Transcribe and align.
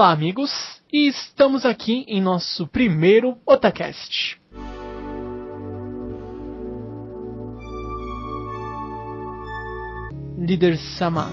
Olá, 0.00 0.12
amigos, 0.12 0.50
e 0.90 1.08
estamos 1.08 1.66
aqui 1.66 2.06
em 2.08 2.22
nosso 2.22 2.66
primeiro 2.66 3.36
Otacast. 3.44 4.40
Líder 10.38 10.78
Sama. 10.96 11.30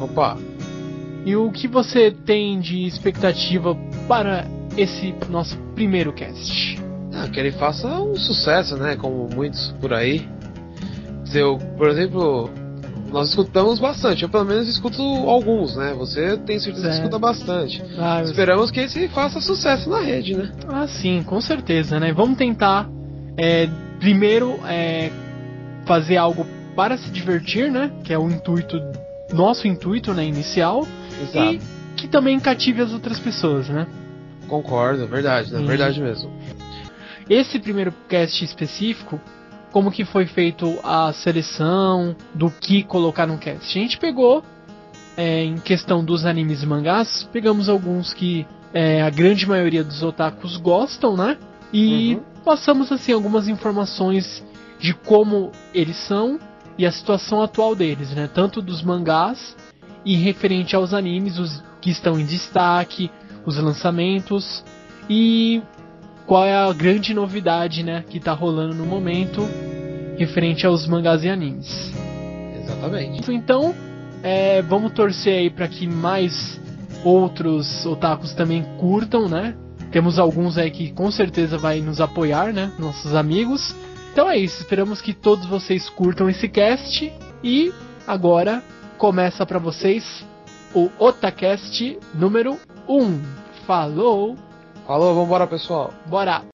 Opa, 0.00 0.38
E 1.26 1.36
o 1.36 1.52
que 1.52 1.68
você 1.68 2.10
tem 2.10 2.58
de 2.60 2.86
expectativa 2.86 3.76
para 4.08 4.46
esse 4.74 5.14
nosso 5.28 5.58
primeiro 5.74 6.14
cast? 6.14 6.80
ah, 7.14 7.28
que 7.28 7.38
ele 7.38 7.52
faça 7.52 7.86
um 8.00 8.14
sucesso, 8.14 8.74
né? 8.78 8.96
Como 8.96 9.28
muitos 9.34 9.70
por 9.82 9.92
aí. 9.92 10.26
Eu, 11.34 11.58
por 11.76 11.90
exemplo, 11.90 12.50
nós 13.12 13.28
escutamos 13.28 13.78
bastante. 13.78 14.22
Eu 14.22 14.28
pelo 14.28 14.44
menos 14.44 14.66
escuto 14.68 15.02
alguns, 15.02 15.76
né? 15.76 15.92
Você 15.94 16.36
tem 16.38 16.58
certeza 16.58 16.72
que 16.88 16.94
Certo. 16.94 16.94
escuta 16.94 17.18
bastante. 17.18 17.82
Ah, 17.98 18.20
eu- 18.20 18.24
Esperamos 18.24 18.70
que 18.70 18.80
esse 18.80 19.06
faça 19.08 19.40
sucesso 19.40 19.88
na 19.90 20.00
rede, 20.00 20.36
né? 20.36 20.50
Ah, 20.68 20.86
sim, 20.88 21.22
com 21.22 21.40
certeza, 21.40 22.00
né? 22.00 22.12
Vamos 22.12 22.36
tentar 22.38 22.88
é, 23.36 23.68
primeiro 24.00 24.58
é, 24.66 25.10
fazer 25.84 26.16
algo 26.16 26.46
para 26.74 26.96
se 26.96 27.10
divertir, 27.10 27.70
né? 27.70 27.90
Que 28.04 28.12
é 28.12 28.18
o 28.18 28.28
intuito, 28.30 28.80
nosso 29.32 29.66
intuito, 29.68 30.12
né? 30.14 30.24
Inicial. 30.24 30.86
E 31.34 31.60
que 31.96 32.08
também 32.08 32.40
cative 32.40 32.82
as 32.82 32.92
outras 32.92 33.18
pessoas, 33.20 33.68
né? 33.68 33.86
Concordo, 34.48 35.06
verdade, 35.06 35.52
né? 35.52 35.60
Sim. 35.60 35.66
Verdade 35.66 36.00
mesmo. 36.00 36.30
Esse 37.30 37.58
primeiro 37.58 37.92
cast 38.08 38.44
específico, 38.44 39.20
como 39.72 39.90
que 39.90 40.04
foi 40.04 40.26
feito 40.26 40.78
a 40.84 41.12
seleção 41.12 42.14
do 42.34 42.50
que 42.50 42.82
colocar 42.84 43.26
no 43.26 43.38
cast? 43.38 43.78
A 43.78 43.82
gente 43.82 43.98
pegou, 43.98 44.44
é, 45.16 45.44
em 45.44 45.56
questão 45.56 46.04
dos 46.04 46.24
animes 46.26 46.62
e 46.62 46.66
mangás, 46.66 47.28
pegamos 47.32 47.68
alguns 47.68 48.12
que 48.12 48.46
é, 48.72 49.02
a 49.02 49.10
grande 49.10 49.46
maioria 49.46 49.82
dos 49.82 50.02
otakus 50.02 50.56
gostam, 50.58 51.16
né? 51.16 51.38
E 51.72 52.14
Uhum. 52.14 52.22
passamos 52.44 52.92
assim 52.92 53.12
algumas 53.12 53.48
informações 53.48 54.44
de 54.78 54.92
como 54.94 55.50
eles 55.74 55.96
são 56.06 56.38
e 56.76 56.86
a 56.86 56.92
situação 56.92 57.42
atual 57.42 57.74
deles, 57.74 58.10
né? 58.10 58.28
Tanto 58.32 58.60
dos 58.60 58.82
mangás 58.82 59.56
e 60.04 60.16
referente 60.16 60.76
aos 60.76 60.92
animes, 60.92 61.38
os 61.38 61.62
que 61.80 61.90
estão 61.90 62.18
em 62.18 62.26
destaque, 62.26 63.10
os 63.46 63.56
lançamentos 63.56 64.64
e 65.08 65.62
qual 66.26 66.44
é 66.44 66.54
a 66.54 66.72
grande 66.72 67.14
novidade, 67.14 67.82
né, 67.82 68.04
que 68.08 68.20
tá 68.20 68.32
rolando 68.32 68.74
no 68.74 68.86
momento 68.86 69.48
referente 70.16 70.66
aos 70.66 70.86
mangás 70.86 71.24
e 71.24 71.28
animes. 71.28 71.92
Exatamente. 72.62 73.32
Então, 73.32 73.74
é, 74.22 74.62
vamos 74.62 74.92
torcer 74.92 75.38
aí 75.38 75.50
para 75.50 75.66
que 75.66 75.86
mais 75.86 76.60
outros 77.04 77.84
otakus 77.84 78.32
também 78.34 78.62
curtam, 78.78 79.28
né? 79.28 79.56
Temos 79.90 80.18
alguns 80.18 80.56
aí 80.56 80.70
que 80.70 80.92
com 80.92 81.10
certeza 81.10 81.58
vai 81.58 81.80
nos 81.80 82.00
apoiar, 82.00 82.52
né? 82.52 82.72
Nossos 82.78 83.14
amigos. 83.14 83.74
Então 84.12 84.30
é 84.30 84.38
isso, 84.38 84.60
esperamos 84.60 85.00
que 85.00 85.12
todos 85.12 85.46
vocês 85.46 85.88
curtam 85.88 86.28
esse 86.28 86.48
cast 86.48 87.12
e 87.42 87.72
agora 88.06 88.62
começa 88.98 89.44
para 89.44 89.58
vocês 89.58 90.24
o 90.74 90.90
Otacast 90.98 91.98
número 92.14 92.58
1. 92.88 93.20
Falou, 93.66 94.36
Falou, 94.86 95.14
vambora, 95.14 95.46
pessoal. 95.46 95.92
bora! 96.06 96.44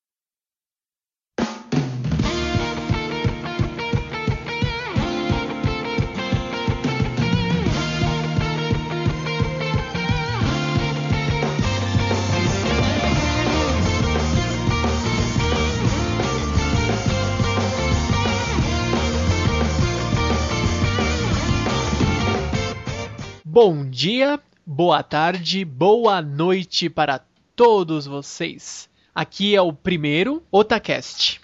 Bom 23.45 23.91
dia, 23.91 24.39
boa 24.65 25.03
tarde, 25.03 25.65
boa 25.65 26.23
noite 26.23 26.89
para 26.89 27.19
todos 27.59 28.07
vocês. 28.07 28.89
Aqui 29.13 29.57
é 29.57 29.61
o 29.61 29.73
primeiro 29.73 30.41
Otacast. 30.49 31.41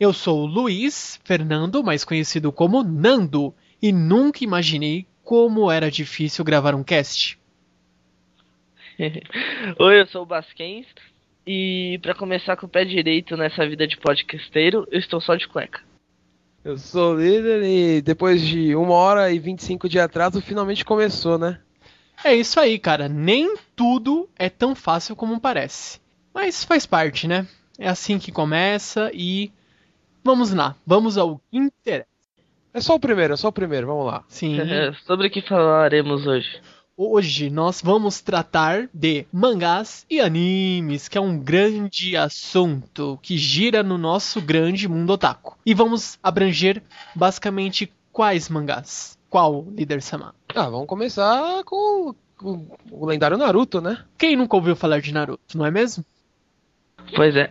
Eu 0.00 0.10
sou 0.10 0.44
o 0.44 0.46
Luiz 0.46 1.20
Fernando, 1.22 1.84
mais 1.84 2.02
conhecido 2.02 2.50
como 2.50 2.82
Nando, 2.82 3.54
e 3.82 3.92
nunca 3.92 4.42
imaginei 4.42 5.06
como 5.22 5.70
era 5.70 5.90
difícil 5.90 6.42
gravar 6.46 6.74
um 6.74 6.82
cast. 6.82 7.38
Oi, 9.78 10.00
eu 10.00 10.06
sou 10.06 10.22
o 10.22 10.26
Basquens 10.26 10.86
e 11.46 12.00
pra 12.00 12.14
começar 12.14 12.56
com 12.56 12.64
o 12.64 12.68
pé 12.68 12.86
direito 12.86 13.36
nessa 13.36 13.68
vida 13.68 13.86
de 13.86 13.98
podcasteiro, 13.98 14.88
eu 14.90 14.98
estou 14.98 15.20
só 15.20 15.36
de 15.36 15.46
cueca. 15.46 15.82
Eu 16.64 16.78
sou 16.78 17.12
o 17.12 17.20
líder 17.20 17.62
e 17.64 18.00
depois 18.00 18.40
de 18.40 18.74
uma 18.74 18.94
hora 18.94 19.30
e 19.30 19.38
25 19.38 19.90
de 19.90 20.00
atraso, 20.00 20.40
finalmente 20.40 20.86
começou, 20.86 21.38
né? 21.38 21.60
É 22.24 22.34
isso 22.34 22.60
aí, 22.60 22.78
cara. 22.78 23.08
Nem 23.08 23.56
tudo 23.74 24.28
é 24.38 24.48
tão 24.48 24.74
fácil 24.74 25.16
como 25.16 25.40
parece. 25.40 26.00
Mas 26.34 26.64
faz 26.64 26.86
parte, 26.86 27.26
né? 27.26 27.46
É 27.78 27.88
assim 27.88 28.18
que 28.18 28.30
começa 28.30 29.10
e 29.14 29.50
vamos 30.22 30.52
lá, 30.52 30.76
vamos 30.86 31.16
ao 31.16 31.38
que 31.50 31.56
interessa. 31.56 32.06
É 32.72 32.80
só 32.80 32.94
o 32.94 33.00
primeiro, 33.00 33.34
é 33.34 33.36
só 33.36 33.48
o 33.48 33.52
primeiro, 33.52 33.86
vamos 33.86 34.06
lá. 34.06 34.22
Sim. 34.28 34.58
Sobre 35.06 35.26
o 35.26 35.30
que 35.30 35.42
falaremos 35.42 36.26
hoje? 36.26 36.60
Hoje 36.96 37.48
nós 37.48 37.80
vamos 37.82 38.20
tratar 38.20 38.86
de 38.92 39.24
mangás 39.32 40.04
e 40.10 40.20
animes, 40.20 41.08
que 41.08 41.16
é 41.16 41.20
um 41.20 41.38
grande 41.38 42.14
assunto 42.14 43.18
que 43.22 43.38
gira 43.38 43.82
no 43.82 43.96
nosso 43.96 44.40
grande 44.42 44.86
mundo 44.86 45.14
otaku. 45.14 45.56
E 45.64 45.72
vamos 45.72 46.18
abranger 46.22 46.82
basicamente 47.14 47.90
quais 48.12 48.50
mangás? 48.50 49.18
Qual, 49.30 49.64
líder 49.70 50.02
Sama? 50.02 50.34
Ah, 50.54 50.68
vamos 50.68 50.88
começar 50.88 51.62
com, 51.64 52.12
com 52.36 52.66
o 52.90 53.06
lendário 53.06 53.38
Naruto, 53.38 53.80
né? 53.80 54.04
Quem 54.18 54.34
nunca 54.34 54.56
ouviu 54.56 54.74
falar 54.74 55.00
de 55.00 55.14
Naruto, 55.14 55.56
não 55.56 55.64
é 55.64 55.70
mesmo? 55.70 56.04
Pois 57.14 57.36
é. 57.36 57.48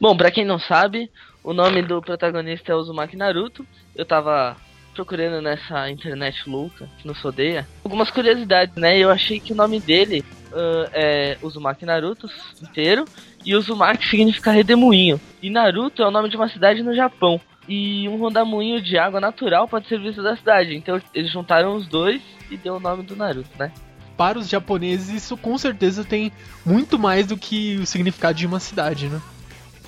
Bom, 0.00 0.16
pra 0.16 0.32
quem 0.32 0.44
não 0.44 0.58
sabe, 0.58 1.08
o 1.44 1.52
nome 1.52 1.80
do 1.80 2.02
protagonista 2.02 2.72
é 2.72 2.74
Uzumaki 2.74 3.16
Naruto. 3.16 3.64
Eu 3.94 4.04
tava 4.04 4.56
procurando 4.94 5.40
nessa 5.40 5.88
internet 5.88 6.48
louca 6.50 6.88
que 6.98 7.06
nos 7.06 7.24
odeia 7.24 7.66
algumas 7.84 8.10
curiosidades, 8.10 8.74
né? 8.74 8.98
Eu 8.98 9.08
achei 9.08 9.38
que 9.38 9.52
o 9.52 9.56
nome 9.56 9.78
dele 9.78 10.24
ah, 10.52 10.90
é 10.92 11.38
Uzumaki 11.40 11.84
Naruto 11.86 12.28
inteiro 12.60 13.04
e 13.44 13.54
Uzumaki 13.54 14.08
significa 14.08 14.50
redemoinho. 14.50 15.20
E 15.40 15.48
Naruto 15.50 16.02
é 16.02 16.06
o 16.06 16.10
nome 16.10 16.28
de 16.28 16.36
uma 16.36 16.48
cidade 16.48 16.82
no 16.82 16.94
Japão. 16.96 17.40
E 17.74 18.06
um 18.06 18.18
rodamuinho 18.18 18.82
de 18.82 18.98
água 18.98 19.18
natural 19.18 19.66
pode 19.66 19.88
ser 19.88 19.98
visto 19.98 20.22
da 20.22 20.36
cidade. 20.36 20.74
Então 20.76 21.00
eles 21.14 21.32
juntaram 21.32 21.74
os 21.74 21.86
dois 21.86 22.20
e 22.50 22.56
deu 22.58 22.76
o 22.76 22.80
nome 22.80 23.02
do 23.02 23.16
Naruto, 23.16 23.48
né? 23.58 23.72
Para 24.14 24.38
os 24.38 24.46
japoneses, 24.46 25.08
isso 25.08 25.38
com 25.38 25.56
certeza 25.56 26.04
tem 26.04 26.30
muito 26.66 26.98
mais 26.98 27.26
do 27.26 27.34
que 27.34 27.76
o 27.76 27.86
significado 27.86 28.36
de 28.36 28.46
uma 28.46 28.60
cidade, 28.60 29.08
né? 29.08 29.22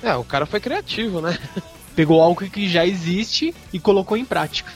É, 0.01 0.15
o 0.15 0.23
cara 0.23 0.47
foi 0.47 0.59
criativo, 0.59 1.21
né? 1.21 1.37
Pegou 1.95 2.19
algo 2.23 2.49
que 2.49 2.67
já 2.67 2.83
existe 2.83 3.53
e 3.71 3.79
colocou 3.79 4.17
em 4.17 4.25
prática. 4.25 4.71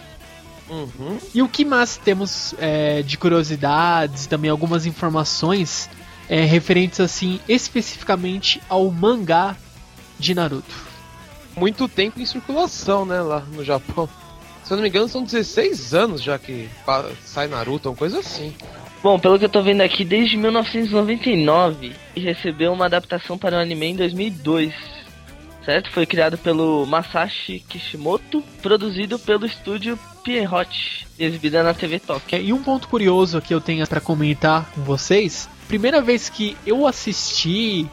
Uhum. 0.70 1.18
E 1.34 1.42
o 1.42 1.50
que 1.50 1.66
mais 1.66 1.98
temos 1.98 2.54
é, 2.60 3.02
de 3.02 3.18
curiosidades, 3.18 4.28
também 4.28 4.52
algumas 4.52 4.86
informações 4.86 5.90
é, 6.30 6.42
referentes 6.42 7.00
assim 7.00 7.40
especificamente 7.50 8.62
ao 8.70 8.92
mangá 8.92 9.56
de 10.20 10.36
Naruto. 10.36 10.89
Muito 11.60 11.90
tempo 11.90 12.22
em 12.22 12.26
circulação, 12.26 13.06
né, 13.06 13.22
lá 13.22 13.42
no 13.52 13.64
Japão. 13.64 14.08
Se 14.64 14.72
eu 14.72 14.78
não 14.78 14.84
me 14.84 14.90
engano, 14.90 15.10
são 15.10 15.24
16 15.24 15.94
anos 15.94 16.24
já 16.24 16.40
que 16.40 16.70
sai 17.26 17.48
Naruto, 17.48 17.90
uma 17.90 17.96
coisa 17.96 18.20
assim. 18.20 18.56
Bom, 19.04 19.20
pelo 19.20 19.38
que 19.38 19.46
eu 19.46 19.50
tô 19.50 19.62
vendo 19.62 19.82
aqui, 19.82 20.06
desde 20.06 20.38
1999 20.38 21.94
e 22.16 22.20
recebeu 22.20 22.72
uma 22.72 22.86
adaptação 22.86 23.38
para 23.38 23.58
o 23.58 23.60
anime 23.60 23.88
em 23.88 23.96
2002. 23.96 24.74
Certo? 25.66 25.92
Foi 25.92 26.06
criado 26.06 26.38
pelo 26.38 26.86
Masashi 26.86 27.60
Kishimoto, 27.68 28.42
produzido 28.62 29.20
pelo 29.20 29.46
estúdio 29.46 30.00
Pierrot, 30.24 31.08
e 31.18 31.26
exibida 31.26 31.62
na 31.62 31.74
TV 31.74 32.00
Tóquio. 32.00 32.38
É, 32.38 32.42
E 32.42 32.54
um 32.54 32.64
ponto 32.64 32.88
curioso 32.88 33.42
que 33.42 33.54
eu 33.54 33.60
tenho 33.60 33.86
para 33.88 34.00
comentar 34.00 34.70
com 34.72 34.82
vocês, 34.82 35.50
primeira 35.68 36.02
vez 36.02 36.30
que 36.30 36.56
eu 36.66 36.88
assisti 36.88 37.88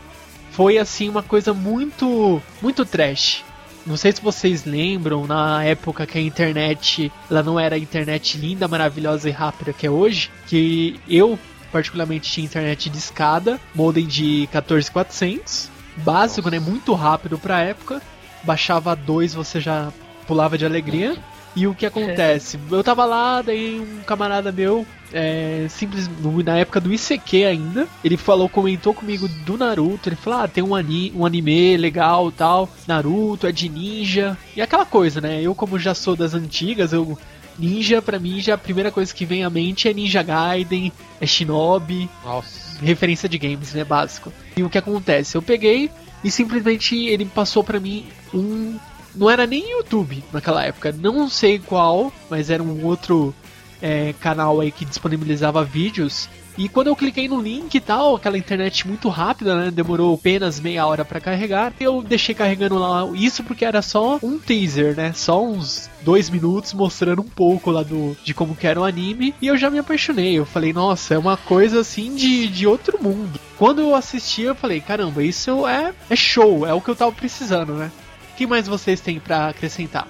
foi 0.50 0.78
assim 0.78 1.08
uma 1.08 1.22
coisa 1.22 1.52
muito 1.52 2.40
muito 2.62 2.84
trash. 2.84 3.44
Não 3.86 3.96
sei 3.96 4.10
se 4.10 4.20
vocês 4.20 4.64
lembram, 4.64 5.28
na 5.28 5.62
época 5.62 6.06
que 6.06 6.18
a 6.18 6.20
internet 6.20 7.12
ela 7.30 7.40
não 7.40 7.58
era 7.58 7.76
a 7.76 7.78
internet 7.78 8.36
linda, 8.36 8.66
maravilhosa 8.66 9.28
e 9.28 9.32
rápida 9.32 9.72
que 9.72 9.86
é 9.86 9.90
hoje, 9.90 10.28
que 10.48 10.98
eu 11.08 11.38
particularmente 11.70 12.30
tinha 12.30 12.44
internet 12.44 12.90
de 12.90 12.98
escada, 12.98 13.60
modem 13.72 14.04
de 14.04 14.48
14400, 14.50 15.70
básico, 15.98 16.50
né, 16.50 16.58
muito 16.58 16.94
rápido 16.94 17.38
pra 17.38 17.62
época. 17.62 18.02
Baixava 18.42 18.96
dois, 18.96 19.34
você 19.34 19.60
já 19.60 19.92
pulava 20.26 20.58
de 20.58 20.66
alegria. 20.66 21.16
E 21.56 21.66
o 21.66 21.74
que 21.74 21.86
acontece? 21.86 22.58
Eu 22.70 22.84
tava 22.84 23.06
lá, 23.06 23.40
daí 23.40 23.80
um 23.80 24.02
camarada 24.04 24.52
meu, 24.52 24.86
é, 25.10 25.66
simples, 25.70 26.08
na 26.44 26.58
época 26.58 26.78
do 26.80 26.92
ICQ 26.92 27.44
ainda, 27.44 27.88
ele 28.04 28.18
falou, 28.18 28.46
comentou 28.46 28.92
comigo 28.92 29.26
do 29.26 29.56
Naruto, 29.56 30.10
ele 30.10 30.16
falou, 30.16 30.40
ah, 30.40 30.48
tem 30.48 30.62
um, 30.62 30.74
ani, 30.74 31.10
um 31.16 31.24
anime 31.24 31.78
legal 31.78 32.30
tal, 32.30 32.68
Naruto, 32.86 33.46
é 33.46 33.52
de 33.52 33.70
ninja, 33.70 34.36
e 34.54 34.60
aquela 34.60 34.84
coisa, 34.84 35.18
né? 35.18 35.40
Eu 35.40 35.54
como 35.54 35.78
já 35.78 35.94
sou 35.94 36.14
das 36.14 36.34
antigas, 36.34 36.92
eu 36.92 37.18
Ninja, 37.58 38.02
pra 38.02 38.18
mim, 38.18 38.40
já 38.40 38.54
a 38.54 38.58
primeira 38.58 38.90
coisa 38.90 39.14
que 39.14 39.24
vem 39.24 39.42
à 39.42 39.50
mente 39.50 39.88
é 39.88 39.94
Ninja 39.94 40.22
Gaiden, 40.22 40.92
é 41.20 41.26
Shinobi. 41.26 42.08
Nossa. 42.22 42.84
Referência 42.84 43.28
de 43.28 43.38
games, 43.38 43.72
né? 43.72 43.82
Básico. 43.82 44.32
E 44.56 44.62
o 44.62 44.68
que 44.68 44.76
acontece? 44.76 45.36
Eu 45.36 45.42
peguei 45.42 45.90
e 46.22 46.30
simplesmente 46.30 46.94
ele 47.06 47.24
passou 47.24 47.64
pra 47.64 47.80
mim 47.80 48.06
um. 48.34 48.78
Não 49.16 49.30
era 49.30 49.46
nem 49.46 49.70
YouTube 49.72 50.22
naquela 50.32 50.64
época, 50.64 50.92
não 50.92 51.28
sei 51.28 51.58
qual, 51.58 52.12
mas 52.30 52.50
era 52.50 52.62
um 52.62 52.84
outro 52.84 53.34
é, 53.80 54.14
canal 54.20 54.60
aí 54.60 54.70
que 54.70 54.84
disponibilizava 54.84 55.64
vídeos 55.64 56.28
e 56.58 56.70
quando 56.70 56.86
eu 56.86 56.96
cliquei 56.96 57.28
no 57.28 57.40
link 57.40 57.74
e 57.74 57.80
tal, 57.80 58.16
aquela 58.16 58.38
internet 58.38 58.88
muito 58.88 59.10
rápida, 59.10 59.54
né? 59.54 59.70
Demorou 59.70 60.14
apenas 60.14 60.58
meia 60.58 60.86
hora 60.86 61.04
para 61.04 61.20
carregar. 61.20 61.72
Eu 61.78 62.02
deixei 62.02 62.34
carregando 62.34 62.78
lá 62.78 63.06
isso 63.14 63.44
porque 63.44 63.64
era 63.64 63.82
só 63.82 64.18
um 64.22 64.38
teaser, 64.38 64.96
né? 64.96 65.12
Só 65.14 65.44
uns 65.44 65.90
dois 66.00 66.30
minutos 66.30 66.72
mostrando 66.72 67.20
um 67.20 67.28
pouco 67.28 67.70
lá 67.70 67.82
do 67.82 68.16
de 68.24 68.32
como 68.32 68.56
que 68.56 68.66
era 68.66 68.80
o 68.80 68.84
anime. 68.84 69.34
E 69.40 69.46
eu 69.46 69.56
já 69.56 69.68
me 69.68 69.78
apaixonei. 69.78 70.38
Eu 70.38 70.46
falei, 70.46 70.72
nossa, 70.72 71.14
é 71.14 71.18
uma 71.18 71.36
coisa 71.36 71.80
assim 71.80 72.14
de, 72.14 72.48
de 72.48 72.66
outro 72.66 73.02
mundo. 73.02 73.38
Quando 73.58 73.82
eu 73.82 73.94
assisti, 73.94 74.42
eu 74.42 74.54
falei, 74.54 74.80
caramba, 74.80 75.22
isso 75.22 75.66
é, 75.66 75.92
é 76.08 76.16
show, 76.16 76.66
é 76.66 76.72
o 76.72 76.80
que 76.80 76.88
eu 76.88 76.96
tava 76.96 77.12
precisando, 77.12 77.74
né? 77.74 77.90
Que 78.36 78.46
mais 78.46 78.66
vocês 78.66 79.00
têm 79.00 79.18
para 79.18 79.48
acrescentar? 79.48 80.06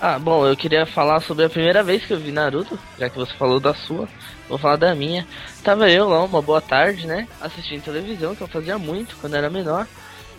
Ah, 0.00 0.18
bom, 0.18 0.46
eu 0.46 0.56
queria 0.56 0.86
falar 0.86 1.20
sobre 1.20 1.44
a 1.44 1.50
primeira 1.50 1.82
vez 1.82 2.04
que 2.04 2.12
eu 2.12 2.20
vi 2.20 2.30
Naruto, 2.30 2.78
já 2.98 3.10
que 3.10 3.16
você 3.16 3.32
falou 3.34 3.58
da 3.58 3.74
sua. 3.74 4.08
Vou 4.48 4.56
falar 4.56 4.76
da 4.76 4.94
minha. 4.94 5.26
Tava 5.64 5.90
eu 5.90 6.08
lá, 6.08 6.22
uma 6.22 6.40
boa 6.40 6.60
tarde, 6.60 7.06
né? 7.06 7.26
Assistindo 7.40 7.82
televisão, 7.82 8.36
que 8.36 8.40
eu 8.40 8.46
fazia 8.46 8.78
muito 8.78 9.16
quando 9.20 9.34
era 9.34 9.50
menor. 9.50 9.88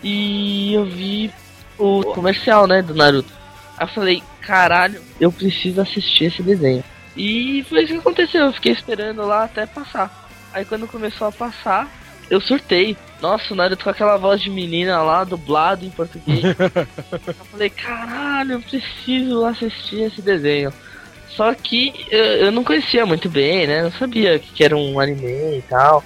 E 0.02 0.74
eu 0.74 0.86
vi 0.86 1.30
o 1.78 2.04
comercial, 2.14 2.68
né, 2.68 2.82
do 2.82 2.96
Naruto. 2.96 3.34
Aí 3.78 3.86
eu 3.86 3.94
falei, 3.94 4.24
caralho, 4.42 5.02
eu 5.20 5.32
preciso 5.32 5.82
assistir 5.82 6.26
esse 6.26 6.42
desenho. 6.42 6.84
E 7.18 7.66
foi 7.68 7.84
isso 7.84 7.94
que 7.94 8.00
aconteceu, 8.00 8.46
eu 8.46 8.54
fiquei 8.54 8.72
esperando 8.72 9.26
lá 9.26 9.44
até 9.44 9.66
passar. 9.66 10.30
Aí 10.54 10.64
quando 10.64 10.88
começou 10.88 11.28
a 11.28 11.32
passar, 11.32 11.90
eu 12.30 12.40
surtei. 12.40 12.96
Nossa, 13.22 13.54
o 13.54 13.58
Naruto 13.58 13.84
com 13.84 13.90
aquela 13.90 14.18
voz 14.18 14.42
de 14.42 14.50
menina 14.50 15.02
lá, 15.02 15.24
dublado 15.24 15.86
em 15.86 15.90
português. 15.90 16.44
eu 17.28 17.34
falei, 17.52 17.70
caralho, 17.70 18.54
eu 18.54 18.62
preciso 18.62 19.46
assistir 19.46 20.02
esse 20.04 20.22
desenho. 20.22 20.72
Só 21.30 21.54
que 21.54 22.06
eu, 22.10 22.24
eu 22.24 22.52
não 22.52 22.64
conhecia 22.64 23.06
muito 23.06 23.30
bem, 23.30 23.68
né? 23.68 23.84
Não 23.84 23.92
sabia 23.92 24.40
que 24.40 24.64
era 24.64 24.76
um 24.76 25.00
anime 25.00 25.58
e 25.58 25.64
tal. 25.70 26.04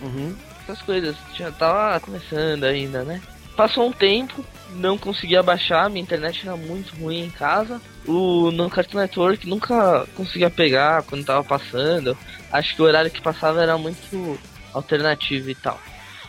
Uhum. 0.00 0.34
Essas 0.62 0.82
coisas. 0.82 1.16
Já 1.34 1.50
tava 1.50 1.98
começando 2.00 2.64
ainda, 2.64 3.02
né? 3.02 3.20
Passou 3.56 3.88
um 3.88 3.92
tempo, 3.92 4.44
não 4.70 4.96
conseguia 4.96 5.42
baixar, 5.42 5.90
minha 5.90 6.02
internet 6.02 6.46
era 6.46 6.56
muito 6.56 6.94
ruim 6.96 7.24
em 7.24 7.30
casa. 7.30 7.80
O 8.06 8.50
no 8.52 8.70
Cartoon 8.70 8.98
Network 8.98 9.48
nunca 9.48 10.06
conseguia 10.14 10.50
pegar 10.50 11.02
quando 11.02 11.24
tava 11.24 11.42
passando. 11.42 12.16
Acho 12.52 12.76
que 12.76 12.82
o 12.82 12.84
horário 12.84 13.10
que 13.10 13.20
passava 13.20 13.62
era 13.62 13.76
muito 13.76 14.38
alternativo 14.72 15.50
e 15.50 15.54
tal. 15.54 15.80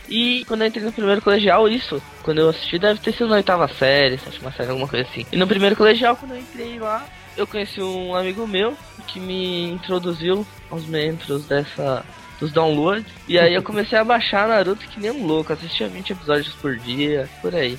E 0.10 0.44
quando 0.46 0.62
eu 0.62 0.68
entrei 0.68 0.84
no 0.84 0.92
primeiro 0.92 1.22
colegial, 1.22 1.70
isso, 1.70 2.02
quando 2.24 2.40
eu 2.40 2.50
assisti, 2.50 2.80
deve 2.80 3.00
ter 3.00 3.14
sido 3.14 3.28
na 3.28 3.36
oitava 3.36 3.68
série, 3.68 4.18
sétima 4.18 4.52
série, 4.52 4.70
alguma 4.70 4.88
coisa 4.88 5.08
assim. 5.08 5.26
E 5.32 5.38
no 5.38 5.48
primeiro 5.48 5.76
colegial, 5.76 6.16
quando 6.16 6.32
eu 6.32 6.40
entrei 6.40 6.80
lá, 6.80 7.06
eu 7.38 7.46
conheci 7.46 7.82
um 7.82 8.16
amigo 8.16 8.48
meu 8.48 8.76
que 9.08 9.20
me 9.20 9.70
introduziu 9.72 10.46
aos 10.70 10.86
membros 10.86 11.46
dessa 11.46 12.04
dos 12.40 12.52
downloads. 12.52 13.12
E 13.28 13.38
aí 13.38 13.54
eu 13.54 13.62
comecei 13.62 13.98
a 13.98 14.04
baixar 14.04 14.48
Naruto 14.48 14.88
que 14.88 15.00
nem 15.00 15.12
um 15.12 15.26
louco, 15.26 15.52
assistia 15.54 15.88
20 15.88 16.14
episódios 16.14 16.54
por 16.56 16.78
dia, 16.78 17.30
por 17.42 17.54
aí. 17.54 17.78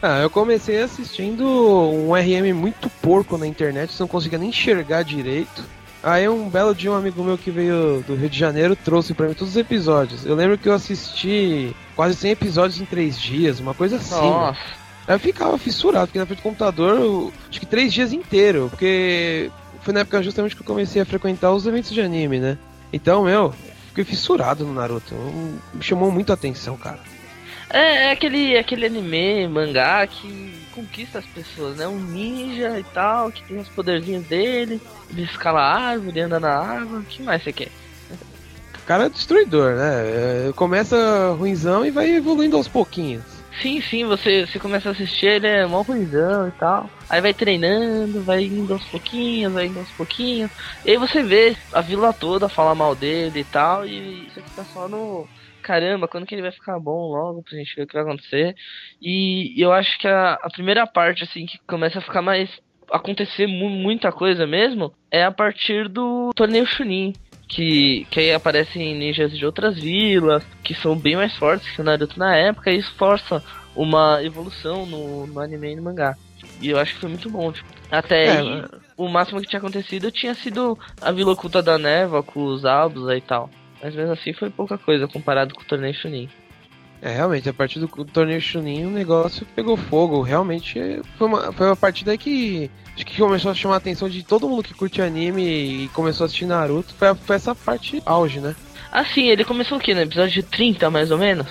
Ah, 0.00 0.20
eu 0.20 0.30
comecei 0.30 0.80
assistindo 0.80 1.44
um 1.44 2.14
RM 2.14 2.54
muito 2.54 2.88
porco 3.02 3.36
na 3.36 3.46
internet, 3.46 3.92
você 3.92 4.02
não 4.02 4.08
conseguia 4.08 4.38
nem 4.38 4.50
enxergar 4.50 5.02
direito. 5.02 5.64
Aí 6.02 6.28
um 6.28 6.48
belo 6.48 6.74
dia 6.74 6.92
um 6.92 6.96
amigo 6.96 7.22
meu 7.24 7.36
que 7.36 7.50
veio 7.50 8.04
do 8.06 8.14
Rio 8.14 8.30
de 8.30 8.38
Janeiro 8.38 8.76
trouxe 8.76 9.14
para 9.14 9.26
mim 9.26 9.34
todos 9.34 9.54
os 9.54 9.56
episódios. 9.56 10.24
Eu 10.24 10.34
lembro 10.34 10.56
que 10.56 10.68
eu 10.68 10.74
assisti 10.74 11.74
quase 11.96 12.14
100 12.14 12.30
episódios 12.30 12.80
em 12.80 12.84
3 12.84 13.20
dias, 13.20 13.60
uma 13.60 13.74
coisa 13.74 13.96
assim. 13.96 14.14
Nossa. 14.14 14.58
Eu 15.08 15.18
ficava 15.18 15.56
fissurado, 15.56 16.06
porque 16.06 16.18
na 16.18 16.26
frente 16.26 16.40
do 16.40 16.42
computador, 16.42 17.32
acho 17.48 17.58
que 17.58 17.64
três 17.64 17.92
dias 17.92 18.12
inteiro, 18.12 18.68
porque 18.68 19.50
foi 19.80 19.94
na 19.94 20.00
época 20.00 20.22
justamente 20.22 20.54
que 20.54 20.60
eu 20.60 20.66
comecei 20.66 21.00
a 21.00 21.06
frequentar 21.06 21.50
os 21.50 21.66
eventos 21.66 21.90
de 21.90 22.02
anime, 22.02 22.38
né? 22.38 22.58
Então, 22.92 23.24
meu, 23.24 23.54
fiquei 23.88 24.04
fissurado 24.04 24.66
no 24.66 24.74
Naruto. 24.74 25.14
Me 25.72 25.82
chamou 25.82 26.12
muito 26.12 26.30
a 26.30 26.34
atenção, 26.34 26.76
cara. 26.76 26.98
É, 27.70 28.08
é 28.08 28.10
aquele, 28.12 28.56
aquele 28.58 28.84
anime, 28.84 29.48
mangá 29.48 30.06
que 30.06 30.67
conquista 30.78 31.18
as 31.18 31.26
pessoas, 31.26 31.76
né? 31.76 31.86
Um 31.86 31.98
ninja 31.98 32.78
e 32.78 32.84
tal, 32.84 33.30
que 33.32 33.42
tem 33.44 33.58
os 33.58 33.68
poderzinhos 33.68 34.24
dele, 34.26 34.80
ele 35.10 35.22
escala 35.22 35.60
a 35.60 35.74
árvore, 35.90 36.20
anda 36.20 36.38
na 36.38 36.56
árvore, 36.56 37.02
o 37.02 37.06
que 37.06 37.22
mais 37.22 37.42
você 37.42 37.52
quer? 37.52 37.70
O 38.74 38.86
cara 38.88 39.06
é 39.06 39.08
destruidor, 39.08 39.74
né? 39.74 40.48
É, 40.48 40.52
começa 40.54 41.34
ruimzão 41.38 41.84
e 41.84 41.90
vai 41.90 42.10
evoluindo 42.10 42.56
aos 42.56 42.68
pouquinhos. 42.68 43.22
Sim, 43.60 43.80
sim, 43.80 44.04
você, 44.04 44.46
você 44.46 44.58
começa 44.58 44.88
a 44.88 44.92
assistir, 44.92 45.26
ele 45.26 45.46
é 45.48 45.66
mó 45.66 45.82
ruizão 45.82 46.46
e 46.46 46.52
tal. 46.52 46.88
Aí 47.10 47.20
vai 47.20 47.34
treinando, 47.34 48.22
vai 48.22 48.44
indo 48.44 48.72
aos 48.72 48.84
pouquinhos, 48.84 49.52
vai 49.52 49.66
indo 49.66 49.80
aos 49.80 49.90
pouquinhos. 49.90 50.50
E 50.84 50.92
aí 50.92 50.96
você 50.96 51.22
vê 51.22 51.56
a 51.72 51.80
vila 51.80 52.12
toda 52.12 52.48
falar 52.48 52.76
mal 52.76 52.94
dele 52.94 53.40
e 53.40 53.44
tal. 53.44 53.84
E 53.84 54.30
você 54.32 54.40
fica 54.42 54.64
só 54.72 54.88
no. 54.88 55.26
Caramba, 55.68 56.08
quando 56.08 56.24
que 56.24 56.34
ele 56.34 56.40
vai 56.40 56.50
ficar 56.50 56.80
bom 56.80 57.12
logo 57.12 57.42
pra 57.42 57.58
gente 57.58 57.76
ver 57.76 57.82
o 57.82 57.86
que 57.86 57.92
vai 57.92 58.02
acontecer. 58.02 58.56
E 59.02 59.52
eu 59.62 59.70
acho 59.70 59.98
que 59.98 60.08
a, 60.08 60.32
a 60.32 60.48
primeira 60.48 60.86
parte, 60.86 61.24
assim, 61.24 61.44
que 61.44 61.58
começa 61.66 61.98
a 61.98 62.02
ficar 62.02 62.22
mais. 62.22 62.48
acontecer 62.90 63.46
mu 63.46 63.68
muita 63.68 64.10
coisa 64.10 64.46
mesmo, 64.46 64.94
é 65.10 65.22
a 65.22 65.30
partir 65.30 65.86
do 65.86 66.30
torneio 66.34 66.64
Chunin 66.64 67.12
que, 67.46 68.06
que 68.10 68.18
aí 68.18 68.32
aparecem 68.32 68.94
ninjas 68.94 69.36
de 69.36 69.44
outras 69.44 69.78
vilas, 69.78 70.42
que 70.64 70.74
são 70.74 70.96
bem 70.96 71.16
mais 71.16 71.36
fortes 71.36 71.70
que 71.70 71.82
o 71.82 71.84
Naruto 71.84 72.18
na 72.18 72.34
época, 72.34 72.70
e 72.70 72.78
isso 72.78 72.94
força 72.94 73.44
uma 73.76 74.24
evolução 74.24 74.86
no, 74.86 75.26
no 75.26 75.38
anime 75.38 75.72
e 75.72 75.76
no 75.76 75.82
mangá. 75.82 76.16
E 76.62 76.70
eu 76.70 76.78
acho 76.78 76.94
que 76.94 77.00
foi 77.00 77.10
muito 77.10 77.28
bom. 77.28 77.52
Tipo, 77.52 77.68
até 77.90 78.24
é, 78.24 78.38
aí, 78.38 78.64
o 78.96 79.06
máximo 79.06 79.38
que 79.42 79.48
tinha 79.48 79.58
acontecido 79.58 80.10
tinha 80.10 80.34
sido 80.34 80.78
a 80.98 81.12
Vila 81.12 81.32
Oculta 81.32 81.62
da 81.62 81.76
Neva 81.76 82.22
com 82.22 82.44
os 82.46 82.64
Albos 82.64 83.10
e 83.14 83.20
tal. 83.20 83.50
Mas 83.82 83.94
mesmo 83.94 84.12
assim 84.12 84.32
foi 84.32 84.50
pouca 84.50 84.76
coisa 84.76 85.06
comparado 85.06 85.54
com 85.54 85.62
o 85.62 85.64
torneio 85.64 85.94
Chunin. 85.94 86.28
É, 87.00 87.12
realmente, 87.12 87.48
a 87.48 87.52
partir 87.52 87.78
do 87.78 87.86
torneio 87.86 88.40
Chunin 88.40 88.86
o 88.86 88.90
negócio 88.90 89.46
pegou 89.54 89.76
fogo. 89.76 90.20
Realmente 90.20 91.00
foi 91.16 91.28
uma, 91.28 91.52
foi 91.52 91.66
uma 91.66 91.76
partida 91.76 92.16
que 92.18 92.68
acho 92.94 93.06
que 93.06 93.16
começou 93.16 93.52
a 93.52 93.54
chamar 93.54 93.74
a 93.74 93.78
atenção 93.78 94.08
de 94.08 94.24
todo 94.24 94.48
mundo 94.48 94.64
que 94.64 94.74
curte 94.74 95.00
anime 95.00 95.84
e 95.84 95.88
começou 95.90 96.24
a 96.24 96.26
assistir 96.26 96.46
Naruto. 96.46 96.92
Foi, 96.94 97.14
foi 97.14 97.36
essa 97.36 97.54
parte 97.54 98.02
auge, 98.04 98.40
né? 98.40 98.56
Ah, 98.90 99.04
sim, 99.04 99.28
ele 99.28 99.44
começou 99.44 99.78
o 99.78 99.80
quê? 99.80 99.94
No 99.94 100.00
episódio 100.00 100.42
30, 100.42 100.90
mais 100.90 101.10
ou 101.10 101.18
menos? 101.18 101.46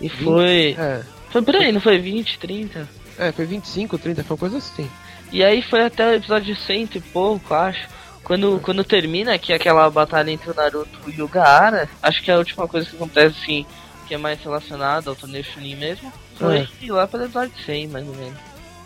E 0.00 0.08
20, 0.08 0.24
foi. 0.24 0.76
É. 0.78 1.02
Foi 1.30 1.42
por 1.42 1.56
aí, 1.56 1.70
não 1.72 1.80
foi 1.80 1.98
20, 1.98 2.38
30? 2.38 2.88
É, 3.18 3.32
foi 3.32 3.44
25, 3.44 3.98
30, 3.98 4.24
foi 4.24 4.34
uma 4.34 4.40
coisa 4.40 4.58
assim. 4.58 4.88
E 5.30 5.44
aí 5.44 5.62
foi 5.62 5.84
até 5.84 6.10
o 6.10 6.14
episódio 6.14 6.56
100 6.56 6.88
e 6.94 7.00
pouco, 7.00 7.54
acho. 7.54 7.86
Quando, 8.30 8.60
quando 8.60 8.84
termina 8.84 9.34
aqui 9.34 9.52
aquela 9.52 9.90
batalha 9.90 10.30
entre 10.30 10.48
o 10.48 10.54
Naruto 10.54 11.00
e 11.10 11.20
o 11.20 11.26
Gaara, 11.26 11.90
acho 12.00 12.22
que 12.22 12.30
é 12.30 12.34
a 12.34 12.38
última 12.38 12.68
coisa 12.68 12.88
que 12.88 12.94
acontece 12.94 13.36
assim 13.42 13.66
que 14.06 14.14
é 14.14 14.18
mais 14.18 14.40
relacionado 14.40 15.10
ao 15.10 15.16
torneio 15.16 15.42
Chunin 15.42 15.74
mesmo, 15.74 16.12
foi 16.36 16.58
é. 16.58 16.92
lá 16.92 17.08
para 17.08 17.24
episódio 17.24 17.52
100, 17.66 17.88
mais 17.88 18.06
ou 18.06 18.14
menos. 18.14 18.38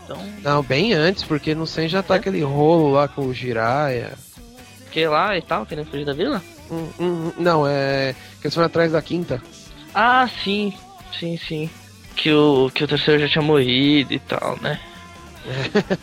Então... 0.02 0.16
Não, 0.42 0.62
bem 0.62 0.94
antes, 0.94 1.24
porque 1.24 1.54
no 1.54 1.66
100 1.66 1.88
já 1.90 2.02
tá 2.02 2.14
é? 2.14 2.16
aquele 2.16 2.42
rolo 2.42 2.92
lá 2.92 3.06
com 3.06 3.26
o 3.26 3.34
Jiraiya. 3.34 4.14
Que 4.90 5.06
lá 5.06 5.36
e 5.36 5.42
tal, 5.42 5.66
querendo 5.66 5.90
fugir 5.90 6.06
da 6.06 6.14
vila? 6.14 6.42
Hum, 6.70 6.88
hum, 6.98 7.32
não, 7.36 7.66
é. 7.66 8.14
Que 8.40 8.46
eles 8.46 8.54
foram 8.54 8.68
atrás 8.68 8.92
da 8.92 9.02
quinta. 9.02 9.42
Ah, 9.94 10.26
sim, 10.42 10.72
sim, 11.20 11.36
sim. 11.36 11.68
Que 12.16 12.32
o, 12.32 12.70
que 12.74 12.82
o 12.82 12.88
terceiro 12.88 13.20
já 13.20 13.28
tinha 13.28 13.42
morrido 13.42 14.14
e 14.14 14.18
tal, 14.20 14.58
né? 14.62 14.80
É. 15.46 15.94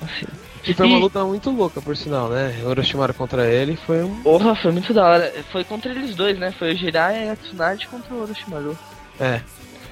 assim. 0.02 0.45
E 0.66 0.74
foi 0.74 0.86
uma 0.86 0.98
luta 0.98 1.24
muito 1.24 1.50
louca, 1.50 1.80
por 1.80 1.96
sinal, 1.96 2.28
né? 2.28 2.54
Orochimaru 2.64 3.14
contra 3.14 3.46
ele 3.46 3.76
foi 3.76 4.02
um. 4.02 4.22
Porra, 4.22 4.54
foi 4.54 4.72
muito 4.72 4.92
da 4.92 5.04
hora. 5.04 5.32
Foi 5.52 5.62
contra 5.64 5.90
eles 5.92 6.14
dois, 6.14 6.38
né? 6.38 6.52
Foi 6.52 6.72
o 6.72 6.76
Jiraiya 6.76 7.26
e 7.26 7.30
a 7.30 7.36
Tsunade 7.36 7.86
contra 7.86 8.12
o 8.12 8.22
Orochimaru. 8.22 8.76
É. 9.20 9.40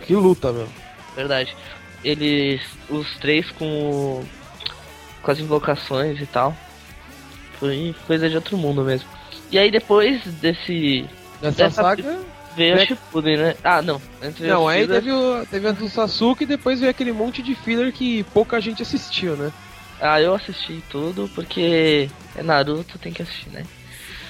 Que 0.05 0.15
luta, 0.15 0.53
meu. 0.53 0.69
Verdade. 1.15 1.57
Eles. 2.03 2.61
Os 2.89 3.17
três 3.19 3.51
com. 3.53 4.23
Com 5.23 5.31
as 5.31 5.39
invocações 5.39 6.21
e 6.21 6.27
tal. 6.27 6.57
Foi 7.59 7.95
coisa 8.07 8.29
de 8.29 8.35
outro 8.35 8.59
mundo 8.59 8.83
mesmo. 8.83 9.09
E 9.51 9.59
aí 9.59 9.71
depois 9.71 10.23
desse. 10.25 11.09
Dessa, 11.41 11.57
dessa 11.57 11.83
saga. 11.83 12.19
Veio 12.57 12.77
a 12.77 12.87
Shippuden, 12.87 13.37
né? 13.37 13.57
Ah, 13.65 13.83
não. 13.83 14.01
Entre 14.23 14.47
não, 14.47 14.69
aí 14.69 14.87
teve, 14.87 15.11
o, 15.11 15.45
teve 15.47 15.69
a 15.69 15.73
do 15.73 15.89
Sasuke 15.89 16.45
e 16.45 16.47
depois 16.47 16.79
veio 16.79 16.91
aquele 16.91 17.13
monte 17.13 17.43
de 17.43 17.55
filler 17.55 17.93
que 17.93 18.23
pouca 18.33 18.61
gente 18.61 18.81
assistiu, 18.81 19.37
né? 19.37 19.53
Ah, 20.01 20.21
eu 20.21 20.35
assisti 20.35 20.83
tudo 20.91 21.31
porque 21.35 22.11
é 22.37 22.43
Naruto, 22.43 22.99
tem 22.99 23.13
que 23.13 23.23
assistir, 23.23 23.51
né? 23.51 23.65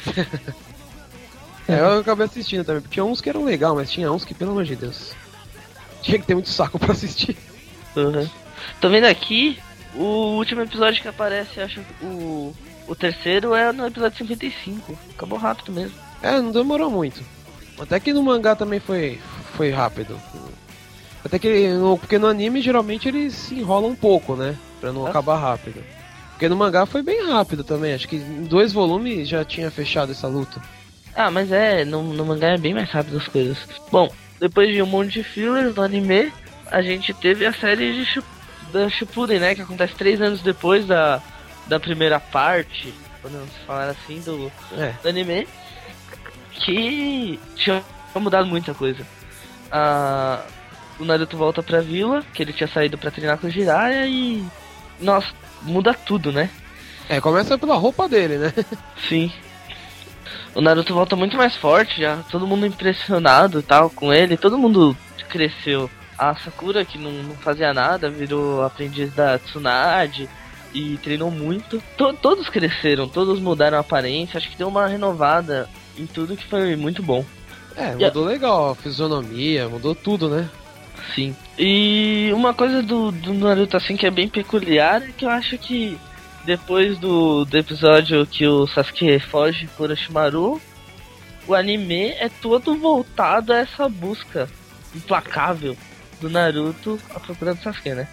é, 1.68 1.80
eu 1.80 1.98
acabei 1.98 2.26
assistindo 2.26 2.64
também, 2.64 2.82
porque 2.82 2.94
tinha 2.94 3.04
uns 3.04 3.20
que 3.20 3.28
eram 3.28 3.44
legal, 3.44 3.74
mas 3.74 3.90
tinha 3.90 4.12
uns 4.12 4.24
que, 4.24 4.34
pelo 4.34 4.50
amor 4.52 4.64
de 4.64 4.76
Deus, 4.76 5.12
tinha 6.02 6.18
que 6.18 6.26
ter 6.26 6.34
muito 6.34 6.50
saco 6.50 6.78
pra 6.78 6.92
assistir. 6.92 7.36
Uhum. 7.96 8.28
Tô 8.80 8.88
vendo 8.88 9.06
aqui, 9.06 9.58
o 9.94 10.36
último 10.36 10.62
episódio 10.62 11.00
que 11.00 11.08
aparece, 11.08 11.60
acho 11.60 11.80
o, 12.02 12.54
o 12.86 12.94
terceiro 12.94 13.54
é 13.54 13.72
no 13.72 13.86
episódio 13.86 14.18
55. 14.18 14.98
Acabou 15.14 15.38
rápido 15.38 15.72
mesmo. 15.72 15.96
É, 16.22 16.40
não 16.40 16.52
demorou 16.52 16.90
muito. 16.90 17.22
Até 17.78 17.98
que 17.98 18.12
no 18.12 18.22
mangá 18.22 18.54
também 18.54 18.80
foi, 18.80 19.20
foi 19.56 19.70
rápido. 19.70 20.18
Até 21.24 21.38
que 21.38 21.68
no, 21.68 21.98
porque 21.98 22.18
no 22.18 22.26
anime 22.26 22.60
geralmente 22.60 23.08
eles 23.08 23.34
se 23.34 23.54
enrolam 23.54 23.90
um 23.90 23.96
pouco, 23.96 24.36
né? 24.36 24.56
Pra 24.84 24.92
não 24.92 25.06
ah. 25.06 25.08
acabar 25.08 25.38
rápido. 25.38 25.82
Porque 26.32 26.46
no 26.46 26.56
mangá 26.56 26.84
foi 26.84 27.02
bem 27.02 27.26
rápido 27.26 27.64
também. 27.64 27.94
Acho 27.94 28.06
que 28.06 28.16
em 28.16 28.44
dois 28.44 28.70
volumes 28.70 29.26
já 29.26 29.42
tinha 29.42 29.70
fechado 29.70 30.12
essa 30.12 30.28
luta. 30.28 30.60
Ah, 31.16 31.30
mas 31.30 31.50
é, 31.50 31.86
no, 31.86 32.02
no 32.02 32.26
mangá 32.26 32.48
é 32.48 32.58
bem 32.58 32.74
mais 32.74 32.90
rápido 32.90 33.16
as 33.16 33.26
coisas. 33.26 33.56
Bom, 33.90 34.12
depois 34.38 34.68
de 34.68 34.82
um 34.82 34.86
monte 34.86 35.14
de 35.14 35.22
fillers 35.22 35.74
no 35.74 35.82
anime, 35.82 36.30
a 36.66 36.82
gente 36.82 37.14
teve 37.14 37.46
a 37.46 37.52
série 37.54 37.94
de 37.94 38.04
Ship, 38.04 38.24
da 38.70 38.90
Shippuden, 38.90 39.38
né? 39.38 39.54
Que 39.54 39.62
acontece 39.62 39.94
três 39.94 40.20
anos 40.20 40.42
depois 40.42 40.86
da, 40.86 41.22
da 41.66 41.80
primeira 41.80 42.20
parte, 42.20 42.92
podemos 43.22 43.48
falar 43.66 43.88
assim, 43.88 44.20
do, 44.20 44.52
é. 44.76 44.92
do 45.02 45.08
anime. 45.08 45.48
Que 46.50 47.40
tinha 47.56 47.82
mudado 48.14 48.46
muita 48.46 48.74
coisa. 48.74 49.06
Ah, 49.72 50.42
o 50.98 51.06
Naruto 51.06 51.38
volta 51.38 51.62
pra 51.62 51.80
vila, 51.80 52.22
que 52.34 52.42
ele 52.42 52.52
tinha 52.52 52.68
saído 52.68 52.98
para 52.98 53.10
treinar 53.10 53.38
com 53.38 53.46
o 53.46 53.50
Jiraiya 53.50 54.06
e. 54.06 54.44
Nossa, 55.00 55.28
muda 55.62 55.94
tudo, 55.94 56.32
né? 56.32 56.50
É, 57.08 57.20
começa 57.20 57.58
pela 57.58 57.76
roupa 57.76 58.08
dele, 58.08 58.38
né? 58.38 58.52
Sim. 59.08 59.30
O 60.54 60.60
Naruto 60.60 60.94
volta 60.94 61.16
muito 61.16 61.36
mais 61.36 61.56
forte 61.56 62.00
já, 62.00 62.18
todo 62.30 62.46
mundo 62.46 62.64
impressionado 62.64 63.62
tal 63.62 63.90
com 63.90 64.12
ele, 64.12 64.36
todo 64.36 64.58
mundo 64.58 64.96
cresceu. 65.28 65.90
A 66.16 66.34
Sakura, 66.36 66.84
que 66.84 66.96
não, 66.96 67.10
não 67.10 67.34
fazia 67.34 67.74
nada, 67.74 68.08
virou 68.08 68.62
aprendiz 68.62 69.12
da 69.12 69.36
Tsunade 69.36 70.28
e 70.72 70.96
treinou 70.98 71.30
muito. 71.30 71.82
To 71.96 72.12
todos 72.12 72.48
cresceram, 72.48 73.08
todos 73.08 73.40
mudaram 73.40 73.78
a 73.78 73.80
aparência, 73.80 74.38
acho 74.38 74.48
que 74.48 74.56
deu 74.56 74.68
uma 74.68 74.86
renovada 74.86 75.68
em 75.98 76.06
tudo 76.06 76.36
que 76.36 76.46
foi 76.46 76.76
muito 76.76 77.02
bom. 77.02 77.24
É, 77.76 77.92
mudou 77.96 78.26
e 78.26 78.34
legal 78.34 78.70
a 78.70 78.74
fisionomia, 78.76 79.68
mudou 79.68 79.92
tudo, 79.94 80.28
né? 80.28 80.48
Sim. 81.14 81.34
E 81.58 82.30
uma 82.34 82.54
coisa 82.54 82.82
do, 82.82 83.10
do 83.10 83.34
Naruto 83.34 83.76
assim 83.76 83.96
que 83.96 84.06
é 84.06 84.10
bem 84.10 84.28
peculiar 84.28 85.02
é 85.02 85.12
que 85.16 85.24
eu 85.24 85.30
acho 85.30 85.58
que 85.58 85.98
depois 86.44 86.98
do, 86.98 87.44
do 87.44 87.56
episódio 87.56 88.26
que 88.26 88.46
o 88.46 88.66
Sasuke 88.66 89.18
foge 89.18 89.68
por 89.76 89.90
Oshimaru, 89.90 90.60
o 91.46 91.54
anime 91.54 92.10
é 92.10 92.28
todo 92.28 92.76
voltado 92.76 93.52
a 93.52 93.58
essa 93.58 93.88
busca 93.88 94.48
implacável 94.94 95.76
do 96.20 96.30
Naruto 96.30 96.98
à 97.14 97.20
procura 97.20 97.54
do 97.54 97.62
Sasuke, 97.62 97.90
né? 97.90 98.08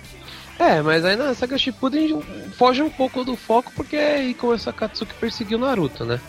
É, 0.60 0.81
mas 0.81 1.03
aí 1.03 1.15
na 1.15 1.33
Saga 1.33 1.57
Shippuden 1.57 2.21
foge 2.55 2.83
um 2.83 2.89
pouco 2.89 3.24
do 3.24 3.36
foco 3.36 3.71
porque 3.75 3.95
aí 3.95 4.33
começa 4.33 4.69
a 4.69 4.74
Katsuki 4.74 5.13
perseguir 5.15 5.57
o 5.57 5.62
Naruto, 5.62 6.05
né? 6.05 6.19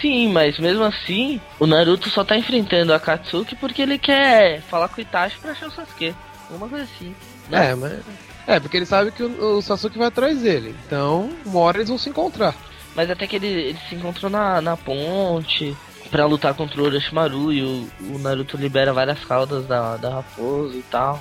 Sim, 0.00 0.28
mas 0.32 0.58
mesmo 0.58 0.84
assim, 0.84 1.40
o 1.58 1.66
Naruto 1.66 2.10
só 2.10 2.24
tá 2.24 2.36
enfrentando 2.36 2.92
a 2.92 3.00
Katsuki 3.00 3.56
porque 3.56 3.82
ele 3.82 3.98
quer 3.98 4.60
falar 4.62 4.88
com 4.88 4.98
o 4.98 5.00
Itachi 5.00 5.38
pra 5.38 5.52
achar 5.52 5.68
o 5.68 5.70
Sasuke. 5.70 6.14
Uma 6.50 6.68
coisa 6.68 6.84
assim. 6.84 7.14
Né? 7.48 7.70
É, 7.70 7.74
mas. 7.74 8.00
É, 8.46 8.60
porque 8.60 8.76
ele 8.76 8.86
sabe 8.86 9.10
que 9.10 9.22
o, 9.22 9.56
o, 9.56 9.62
Sasuke 9.62 9.98
vai 9.98 10.08
atrás 10.08 10.40
dele. 10.40 10.74
Então, 10.86 11.30
uma 11.44 11.60
hora 11.60 11.78
eles 11.78 11.88
vão 11.88 11.98
se 11.98 12.08
encontrar. 12.08 12.54
Mas 12.94 13.10
até 13.10 13.26
que 13.26 13.36
ele, 13.36 13.46
ele 13.46 13.78
se 13.88 13.94
encontrou 13.94 14.30
na, 14.30 14.60
na 14.60 14.76
ponte 14.76 15.76
para 16.10 16.24
lutar 16.24 16.54
contra 16.54 16.80
o 16.80 16.84
Orochimaru 16.84 17.52
e 17.52 17.62
o, 17.62 17.88
o, 18.14 18.18
Naruto 18.18 18.56
libera 18.56 18.92
várias 18.92 19.24
caudas 19.24 19.66
da, 19.66 19.96
da 19.96 20.10
raposa 20.10 20.76
e 20.76 20.82
tal. 20.82 21.20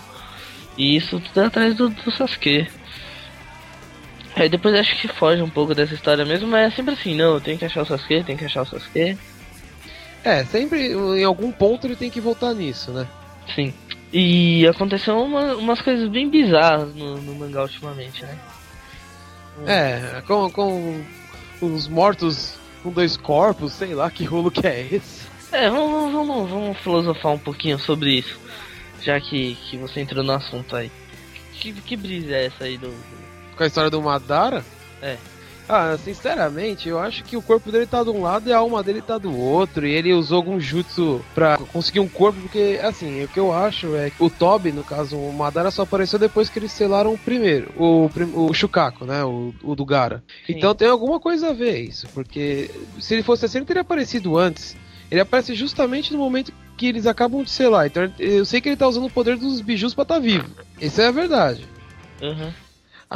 E 0.77 0.95
isso 0.95 1.19
tudo 1.19 1.41
é 1.41 1.45
atrás 1.45 1.75
do, 1.75 1.89
do 1.89 2.11
Sasuke. 2.11 2.67
Aí 4.35 4.49
depois 4.49 4.75
acho 4.75 4.99
que 4.99 5.07
foge 5.07 5.41
um 5.41 5.49
pouco 5.49 5.73
dessa 5.73 5.93
história 5.93 6.25
mesmo, 6.25 6.47
mas 6.47 6.73
é 6.73 6.75
sempre 6.75 6.93
assim, 6.93 7.15
não, 7.15 7.39
tem 7.39 7.57
que 7.57 7.63
achar 7.63 7.83
o 7.83 7.85
Sasuke, 7.85 8.23
tem 8.23 8.35
que 8.35 8.45
achar 8.45 8.63
o 8.63 8.65
Sasuke. 8.65 9.17
É, 10.23 10.43
sempre 10.43 10.91
em 10.91 11.23
algum 11.23 11.51
ponto 11.51 11.87
ele 11.87 11.95
tem 11.95 12.09
que 12.09 12.19
voltar 12.19 12.53
nisso, 12.53 12.91
né? 12.91 13.07
Sim. 13.53 13.73
E 14.11 14.67
aconteceu 14.67 15.17
uma, 15.17 15.55
umas 15.55 15.81
coisas 15.81 16.09
bem 16.09 16.29
bizarras 16.29 16.93
no, 16.95 17.17
no 17.21 17.35
mangá 17.35 17.61
ultimamente, 17.61 18.23
né? 18.23 18.37
É, 19.65 20.21
com, 20.27 20.49
com 20.51 21.05
os 21.61 21.87
mortos 21.87 22.57
com 22.83 22.91
dois 22.91 23.15
corpos, 23.15 23.71
sei 23.73 23.95
lá 23.95 24.11
que 24.11 24.25
rolo 24.25 24.51
que 24.51 24.67
é 24.67 24.87
esse. 24.91 25.25
É, 25.51 25.69
vamos, 25.69 26.11
vamos, 26.11 26.49
vamos 26.49 26.77
filosofar 26.79 27.31
um 27.31 27.39
pouquinho 27.39 27.79
sobre 27.79 28.19
isso, 28.19 28.37
já 29.01 29.19
que, 29.21 29.55
que 29.55 29.77
você 29.77 30.01
entrou 30.01 30.23
no 30.23 30.33
assunto 30.33 30.75
aí. 30.75 30.91
Que, 31.53 31.71
que 31.71 31.95
brisa 31.95 32.35
é 32.35 32.47
essa 32.47 32.65
aí 32.65 32.77
do, 32.77 32.93
com 33.55 33.63
a 33.63 33.67
história 33.67 33.89
do 33.89 34.01
Madara? 34.01 34.63
É. 35.01 35.17
Ah, 35.67 35.97
sinceramente, 35.97 36.87
eu 36.87 36.99
acho 36.99 37.23
que 37.23 37.35
o 37.35 37.41
corpo 37.41 37.71
dele 37.71 37.87
tá 37.87 38.03
de 38.03 38.09
um 38.09 38.21
lado 38.21 38.47
e 38.47 38.53
a 38.53 38.57
alma 38.57 38.83
dele 38.83 39.01
tá 39.01 39.17
do 39.17 39.35
outro. 39.35 39.85
E 39.85 39.91
ele 39.91 40.13
usou 40.13 40.37
algum 40.37 40.59
jutsu 40.59 41.25
pra 41.33 41.57
conseguir 41.57 41.99
um 41.99 42.07
corpo, 42.07 42.39
porque, 42.39 42.79
assim, 42.83 43.23
o 43.23 43.27
que 43.27 43.39
eu 43.39 43.51
acho 43.51 43.95
é 43.95 44.11
que 44.11 44.23
o 44.23 44.29
Toby, 44.29 44.71
no 44.71 44.83
caso, 44.83 45.17
o 45.17 45.33
Madara 45.33 45.71
só 45.71 45.81
apareceu 45.81 46.19
depois 46.19 46.49
que 46.49 46.59
eles 46.59 46.71
selaram 46.71 47.13
o 47.13 47.17
primeiro, 47.17 47.71
o, 47.77 48.09
o 48.35 48.53
Shukaku, 48.53 49.05
né? 49.05 49.23
O, 49.23 49.53
o 49.63 49.75
do 49.75 49.85
Gara. 49.85 50.23
Sim. 50.45 50.53
Então 50.53 50.75
tem 50.75 50.87
alguma 50.87 51.19
coisa 51.19 51.49
a 51.49 51.53
ver 51.53 51.79
isso, 51.79 52.07
porque 52.13 52.69
se 52.99 53.15
ele 53.15 53.23
fosse 53.23 53.45
assim, 53.45 53.57
ele 53.57 53.65
teria 53.65 53.81
aparecido 53.81 54.37
antes. 54.37 54.77
Ele 55.09 55.21
aparece 55.21 55.53
justamente 55.53 56.11
no 56.13 56.19
momento 56.19 56.51
que 56.77 56.87
eles 56.87 57.05
acabam 57.07 57.43
de 57.43 57.49
selar. 57.49 57.87
Então 57.87 58.11
eu 58.19 58.45
sei 58.45 58.59
que 58.59 58.69
ele 58.69 58.75
tá 58.75 58.87
usando 58.87 59.05
o 59.05 59.11
poder 59.11 59.37
dos 59.37 59.61
bijus 59.61 59.93
pra 59.93 60.03
estar 60.03 60.15
tá 60.15 60.19
vivo. 60.19 60.49
Isso 60.79 60.99
é 61.01 61.07
a 61.07 61.11
verdade. 61.11 61.65
Uhum. 62.21 62.51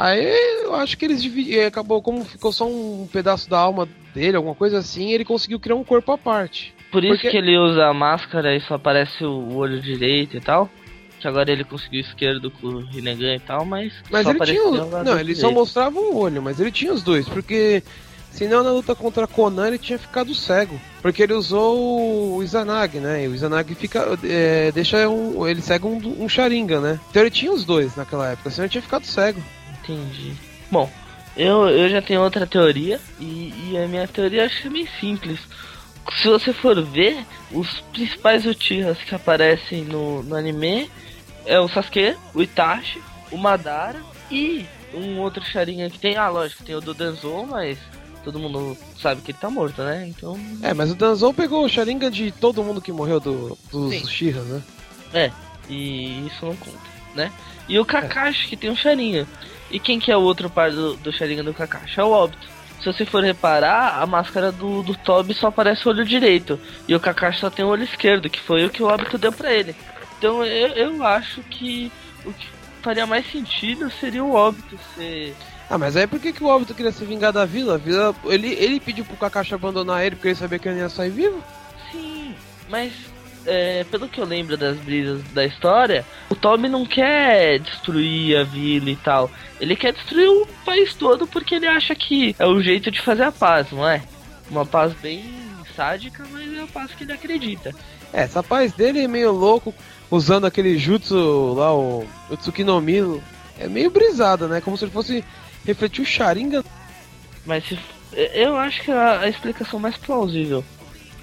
Aí 0.00 0.64
eu 0.64 0.74
acho 0.74 0.96
que 0.96 1.04
eles 1.04 1.22
dividiram, 1.22 1.66
acabou 1.66 2.00
como 2.00 2.24
ficou 2.24 2.50
só 2.50 2.66
um 2.66 3.06
pedaço 3.12 3.50
da 3.50 3.58
alma 3.58 3.86
dele, 4.14 4.34
alguma 4.34 4.54
coisa 4.54 4.78
assim, 4.78 5.12
ele 5.12 5.26
conseguiu 5.26 5.60
criar 5.60 5.76
um 5.76 5.84
corpo 5.84 6.10
à 6.10 6.16
parte. 6.16 6.74
Por 6.90 7.04
isso 7.04 7.16
Porque... 7.16 7.30
que 7.30 7.36
ele 7.36 7.58
usa 7.58 7.84
a 7.84 7.92
máscara 7.92 8.56
e 8.56 8.60
só 8.62 8.74
aparece 8.76 9.22
o 9.22 9.54
olho 9.54 9.78
direito 9.78 10.38
e 10.38 10.40
tal. 10.40 10.70
Que 11.20 11.28
agora 11.28 11.52
ele 11.52 11.64
conseguiu 11.64 12.00
esquerdo 12.00 12.50
com 12.50 12.66
o 12.66 12.78
Rinnegan 12.80 13.34
e 13.34 13.40
tal, 13.40 13.66
mas. 13.66 13.92
Mas 14.10 14.26
ele 14.26 14.40
tinha. 14.40 14.64
O... 14.64 15.04
Não, 15.04 15.20
ele 15.20 15.34
só 15.34 15.52
mostrava 15.52 16.00
um 16.00 16.16
olho, 16.16 16.40
mas 16.40 16.58
ele 16.58 16.72
tinha 16.72 16.94
os 16.94 17.02
dois, 17.02 17.28
porque. 17.28 17.82
Senão 18.30 18.62
na 18.62 18.70
luta 18.70 18.94
contra 18.94 19.26
Conan 19.26 19.66
ele 19.66 19.78
tinha 19.78 19.98
ficado 19.98 20.34
cego. 20.34 20.80
Porque 21.02 21.20
ele 21.24 21.32
usou 21.32 22.36
o 22.36 22.42
Izanagi, 22.42 23.00
né? 23.00 23.24
E 23.24 23.28
o 23.28 23.34
Izanagi 23.34 23.74
fica. 23.74 24.18
É, 24.24 24.72
deixa 24.72 25.06
um. 25.08 25.46
Ele 25.46 25.60
cega 25.60 25.86
um, 25.86 26.24
um 26.24 26.28
Sharingan, 26.28 26.80
né? 26.80 27.00
Então 27.10 27.20
ele 27.20 27.30
tinha 27.30 27.52
os 27.52 27.66
dois 27.66 27.96
naquela 27.96 28.30
época, 28.30 28.48
senão 28.48 28.64
ele 28.64 28.72
tinha 28.72 28.82
ficado 28.82 29.04
cego. 29.04 29.42
Entendi. 29.82 30.34
Bom, 30.70 30.90
eu, 31.36 31.68
eu 31.68 31.88
já 31.88 32.02
tenho 32.02 32.22
outra 32.22 32.46
teoria 32.46 33.00
e, 33.18 33.70
e 33.70 33.78
a 33.78 33.86
minha 33.86 34.06
teoria 34.06 34.44
acho 34.44 34.62
que 34.62 34.68
é 34.68 34.70
bem 34.70 34.88
simples. 35.00 35.40
Se 36.20 36.28
você 36.28 36.52
for 36.52 36.82
ver, 36.82 37.24
os 37.52 37.80
principais 37.92 38.44
Uchihas 38.44 38.98
que 38.98 39.14
aparecem 39.14 39.84
no, 39.84 40.22
no 40.22 40.34
anime 40.34 40.90
é 41.46 41.58
o 41.60 41.68
Sasuke, 41.68 42.16
o 42.34 42.42
Itachi, 42.42 43.00
o 43.30 43.36
Madara 43.36 44.00
e 44.30 44.66
um 44.92 45.18
outro 45.18 45.44
Sharingan 45.44 45.88
que 45.88 45.98
tem. 45.98 46.16
Ah, 46.16 46.28
lógico, 46.28 46.64
tem 46.64 46.74
o 46.74 46.80
do 46.80 46.94
Danzou, 46.94 47.46
mas 47.46 47.78
todo 48.24 48.38
mundo 48.38 48.76
sabe 49.00 49.22
que 49.22 49.30
ele 49.30 49.38
tá 49.38 49.50
morto, 49.50 49.82
né? 49.82 50.06
Então. 50.08 50.38
É, 50.62 50.74
mas 50.74 50.90
o 50.90 50.94
Danzou 50.94 51.32
pegou 51.32 51.64
o 51.64 51.68
Sharingan 51.68 52.10
de 52.10 52.30
todo 52.32 52.62
mundo 52.62 52.80
que 52.80 52.92
morreu 52.92 53.20
do, 53.20 53.56
dos 53.70 54.02
Uchihas, 54.02 54.44
né? 54.46 54.62
É, 55.12 55.30
e 55.68 56.26
isso 56.26 56.44
não 56.44 56.56
conta, 56.56 56.78
né? 57.14 57.32
E 57.68 57.78
o 57.78 57.84
Kakashi, 57.84 58.46
é. 58.46 58.48
que 58.48 58.56
tem 58.56 58.70
um 58.70 58.76
Sharingan. 58.76 59.26
E 59.70 59.78
quem 59.78 60.00
que 60.00 60.10
é 60.10 60.16
o 60.16 60.22
outro 60.22 60.50
par 60.50 60.70
do, 60.70 60.96
do 60.96 61.12
Sharingan 61.12 61.44
do 61.44 61.54
Kakashi? 61.54 62.00
É 62.00 62.04
o 62.04 62.12
Obito. 62.12 62.48
Se 62.80 62.86
você 62.86 63.04
for 63.04 63.22
reparar, 63.22 64.02
a 64.02 64.06
máscara 64.06 64.50
do, 64.50 64.82
do 64.82 64.94
Toby 64.94 65.34
só 65.34 65.48
aparece 65.48 65.86
o 65.86 65.90
olho 65.90 66.04
direito. 66.04 66.58
E 66.88 66.94
o 66.94 67.00
Kakashi 67.00 67.40
só 67.40 67.50
tem 67.50 67.64
o 67.64 67.68
olho 67.68 67.84
esquerdo, 67.84 68.30
que 68.30 68.40
foi 68.40 68.64
o 68.64 68.70
que 68.70 68.82
o 68.82 68.88
Obito 68.88 69.18
deu 69.18 69.32
pra 69.32 69.52
ele. 69.52 69.76
Então 70.18 70.44
eu, 70.44 70.68
eu 70.68 71.04
acho 71.06 71.42
que 71.42 71.92
o 72.24 72.32
que 72.32 72.48
faria 72.82 73.06
mais 73.06 73.30
sentido 73.30 73.90
seria 73.90 74.24
o 74.24 74.34
Obito 74.34 74.78
ser. 74.94 75.34
Ah, 75.68 75.78
mas 75.78 75.96
aí 75.96 76.06
por 76.06 76.18
que, 76.18 76.32
que 76.32 76.42
o 76.42 76.48
Obito 76.48 76.74
queria 76.74 76.90
se 76.90 77.04
vingar 77.04 77.32
da 77.32 77.44
vila? 77.44 77.74
A 77.74 77.78
vila 77.78 78.14
ele, 78.24 78.48
ele 78.54 78.80
pediu 78.80 79.04
pro 79.04 79.16
Kakashi 79.16 79.54
abandonar 79.54 80.04
ele 80.04 80.16
porque 80.16 80.28
ele 80.28 80.36
sabia 80.36 80.58
que 80.58 80.68
ele 80.68 80.80
ia 80.80 80.88
sair 80.88 81.10
vivo? 81.10 81.44
Sim, 81.92 82.34
mas 82.68 82.92
é, 83.46 83.84
pelo 83.84 84.08
que 84.08 84.20
eu 84.20 84.24
lembro 84.24 84.56
das 84.56 84.76
brisas 84.78 85.22
da 85.32 85.44
história, 85.44 86.04
o 86.28 86.34
Tommy 86.34 86.68
não 86.68 86.84
quer 86.84 87.58
destruir 87.58 88.36
a 88.36 88.44
vila 88.44 88.90
e 88.90 88.96
tal. 88.96 89.30
Ele 89.60 89.76
quer 89.76 89.92
destruir 89.92 90.28
o 90.28 90.46
país 90.64 90.94
todo 90.94 91.26
porque 91.26 91.54
ele 91.54 91.66
acha 91.66 91.94
que 91.94 92.34
é 92.38 92.46
o 92.46 92.60
jeito 92.62 92.90
de 92.90 93.00
fazer 93.00 93.24
a 93.24 93.32
paz, 93.32 93.70
não 93.72 93.88
é? 93.88 94.02
Uma 94.50 94.66
paz 94.66 94.92
bem 94.94 95.24
sádica, 95.74 96.24
mas 96.30 96.52
é 96.52 96.62
a 96.62 96.66
paz 96.66 96.92
que 96.92 97.04
ele 97.04 97.12
acredita. 97.12 97.74
É, 98.12 98.22
essa 98.22 98.42
paz 98.42 98.72
dele 98.72 99.04
é 99.04 99.08
meio 99.08 99.32
louco, 99.32 99.74
usando 100.10 100.46
aquele 100.46 100.78
jutsu 100.78 101.54
lá, 101.54 101.74
o, 101.74 102.06
o 102.28 102.36
Tsukinomino. 102.36 103.22
É 103.58 103.68
meio 103.68 103.90
brisada, 103.90 104.48
né? 104.48 104.60
Como 104.60 104.76
se 104.76 104.84
ele 104.84 104.92
fosse 104.92 105.24
refletir 105.66 106.02
o 106.02 106.06
Sharingan. 106.06 106.64
Mas 107.44 107.64
se, 107.66 107.78
eu 108.12 108.56
acho 108.56 108.82
que 108.82 108.90
a, 108.90 109.20
a 109.20 109.28
explicação 109.28 109.78
mais 109.78 109.96
plausível. 109.96 110.64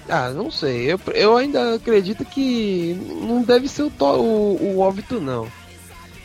Ah, 0.08 0.30
não 0.30 0.50
sei. 0.50 0.92
Eu, 0.92 1.00
eu 1.14 1.36
ainda 1.36 1.74
acredito 1.74 2.24
que 2.24 2.98
não 3.22 3.42
deve 3.42 3.68
ser 3.68 3.82
o, 3.82 3.90
to, 3.90 4.04
o, 4.04 4.76
o 4.76 4.78
óbito, 4.80 5.20
não. 5.20 5.50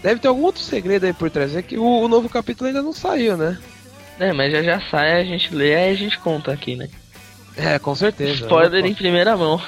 Deve 0.01 0.19
ter 0.19 0.27
algum 0.27 0.43
outro 0.43 0.61
segredo 0.61 1.05
aí 1.05 1.13
por 1.13 1.29
trás. 1.29 1.55
É 1.55 1.61
que 1.61 1.77
o, 1.77 1.83
o 1.83 2.07
novo 2.07 2.29
capítulo 2.29 2.67
ainda 2.67 2.81
não 2.81 2.93
saiu, 2.93 3.37
né? 3.37 3.57
É, 4.19 4.31
mas 4.31 4.51
já 4.51 4.61
já 4.61 4.81
sai, 4.89 5.19
a 5.19 5.23
gente 5.23 5.53
lê 5.53 5.71
e 5.71 5.91
a 5.91 5.95
gente 5.95 6.17
conta 6.19 6.51
aqui, 6.51 6.75
né? 6.75 6.87
É, 7.57 7.77
com 7.79 7.93
certeza. 7.95 8.43
Spoiler 8.43 8.85
em 8.85 8.93
primeira 8.93 9.35
mão. 9.35 9.61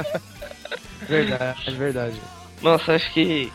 verdade, 1.08 1.70
verdade. 1.72 2.20
Nossa, 2.62 2.94
acho 2.94 3.12
que 3.12 3.52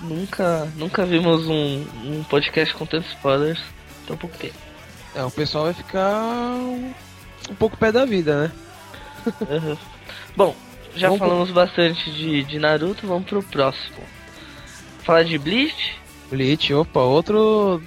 nunca, 0.00 0.68
nunca 0.76 1.04
vimos 1.04 1.46
um, 1.46 1.84
um 2.04 2.24
podcast 2.24 2.74
com 2.74 2.86
tantos 2.86 3.10
spoilers 3.10 3.60
tão 4.06 4.16
pouco 4.16 4.36
tempo. 4.36 4.54
É, 5.14 5.22
o 5.22 5.30
pessoal 5.30 5.64
vai 5.64 5.74
ficar 5.74 6.10
um, 6.54 6.92
um 7.50 7.54
pouco 7.54 7.76
pé 7.76 7.92
da 7.92 8.04
vida, 8.04 8.44
né? 8.44 8.52
Uhum. 9.26 9.76
Bom, 10.36 10.56
já 10.94 11.08
vamos 11.08 11.18
falamos 11.18 11.50
pro... 11.50 11.54
bastante 11.54 12.10
de, 12.10 12.44
de 12.44 12.58
Naruto, 12.58 13.06
vamos 13.06 13.28
pro 13.28 13.42
próximo. 13.42 14.02
Falar 15.02 15.22
de 15.24 15.38
Bleach? 15.38 15.98
Bleach, 16.30 16.72
opa, 16.74 17.00
outro 17.00 17.82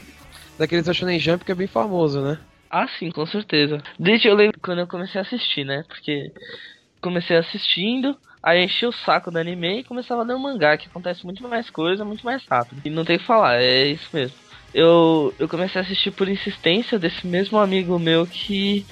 daqueles 0.58 0.96
Shonen 0.96 1.20
Jump 1.20 1.46
que 1.46 1.52
é 1.52 1.56
bem 1.56 1.68
famoso, 1.68 2.22
né? 2.22 2.40
Ah, 2.70 2.88
sim, 3.00 3.12
com 3.12 3.26
certeza. 3.26 3.82
Bleach 3.98 4.28
eu 4.28 4.36
lembro 4.36 4.60
quando 4.62 4.80
eu 4.80 4.88
comecei 4.88 5.20
a 5.20 5.24
assistir, 5.24 5.64
né? 5.64 5.84
Porque 5.88 6.32
comecei 7.02 7.38
assistindo, 7.38 8.18
aí 8.42 8.64
enchi 8.64 8.86
o 8.86 8.92
saco 8.92 9.32
do 9.32 9.40
anime 9.40 9.80
e 9.80 9.84
começava 9.84 10.22
a 10.22 10.26
ler 10.26 10.36
o 10.36 10.40
mangá, 10.40 10.78
que 10.78 10.88
acontece 10.88 11.24
muito 11.24 11.48
mais 11.48 11.70
coisa, 11.70 12.04
muito 12.04 12.26
mais 12.26 12.46
rápido. 12.46 12.82
E 12.84 12.90
não 12.90 13.06
tem 13.06 13.16
o 13.16 13.20
que 13.20 13.26
falar, 13.26 13.62
é 13.62 13.88
isso 13.88 14.10
mesmo. 14.12 14.36
Eu, 14.74 15.34
eu 15.40 15.48
comecei 15.48 15.80
a 15.80 15.84
assistir 15.84 16.12
por 16.12 16.28
insistência 16.28 17.00
desse 17.00 17.26
mesmo 17.26 17.58
amigo 17.58 17.98
meu 17.98 18.28
que, 18.28 18.86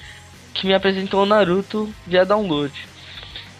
que 0.56 0.66
me 0.66 0.74
apresentou 0.74 1.22
o 1.22 1.26
Naruto 1.26 1.92
via 2.06 2.24
download. 2.24 2.72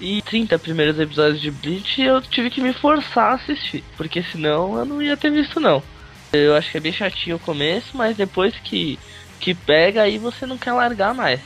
E 0.00 0.20
30 0.22 0.58
primeiros 0.58 0.98
episódios 0.98 1.40
de 1.40 1.50
Bleach 1.50 2.02
eu 2.02 2.20
tive 2.20 2.50
que 2.50 2.60
me 2.60 2.72
forçar 2.72 3.32
a 3.32 3.34
assistir, 3.34 3.82
porque 3.96 4.22
senão 4.22 4.78
eu 4.78 4.84
não 4.84 5.00
ia 5.00 5.16
ter 5.16 5.30
visto 5.30 5.58
não. 5.58 5.82
Eu 6.32 6.54
acho 6.54 6.70
que 6.70 6.76
é 6.76 6.80
bem 6.80 6.92
chatinho 6.92 7.36
o 7.36 7.40
começo, 7.40 7.96
mas 7.96 8.16
depois 8.16 8.54
que, 8.62 8.98
que 9.40 9.54
pega 9.54 10.02
aí 10.02 10.18
você 10.18 10.44
não 10.44 10.58
quer 10.58 10.72
largar 10.72 11.14
mais. 11.14 11.40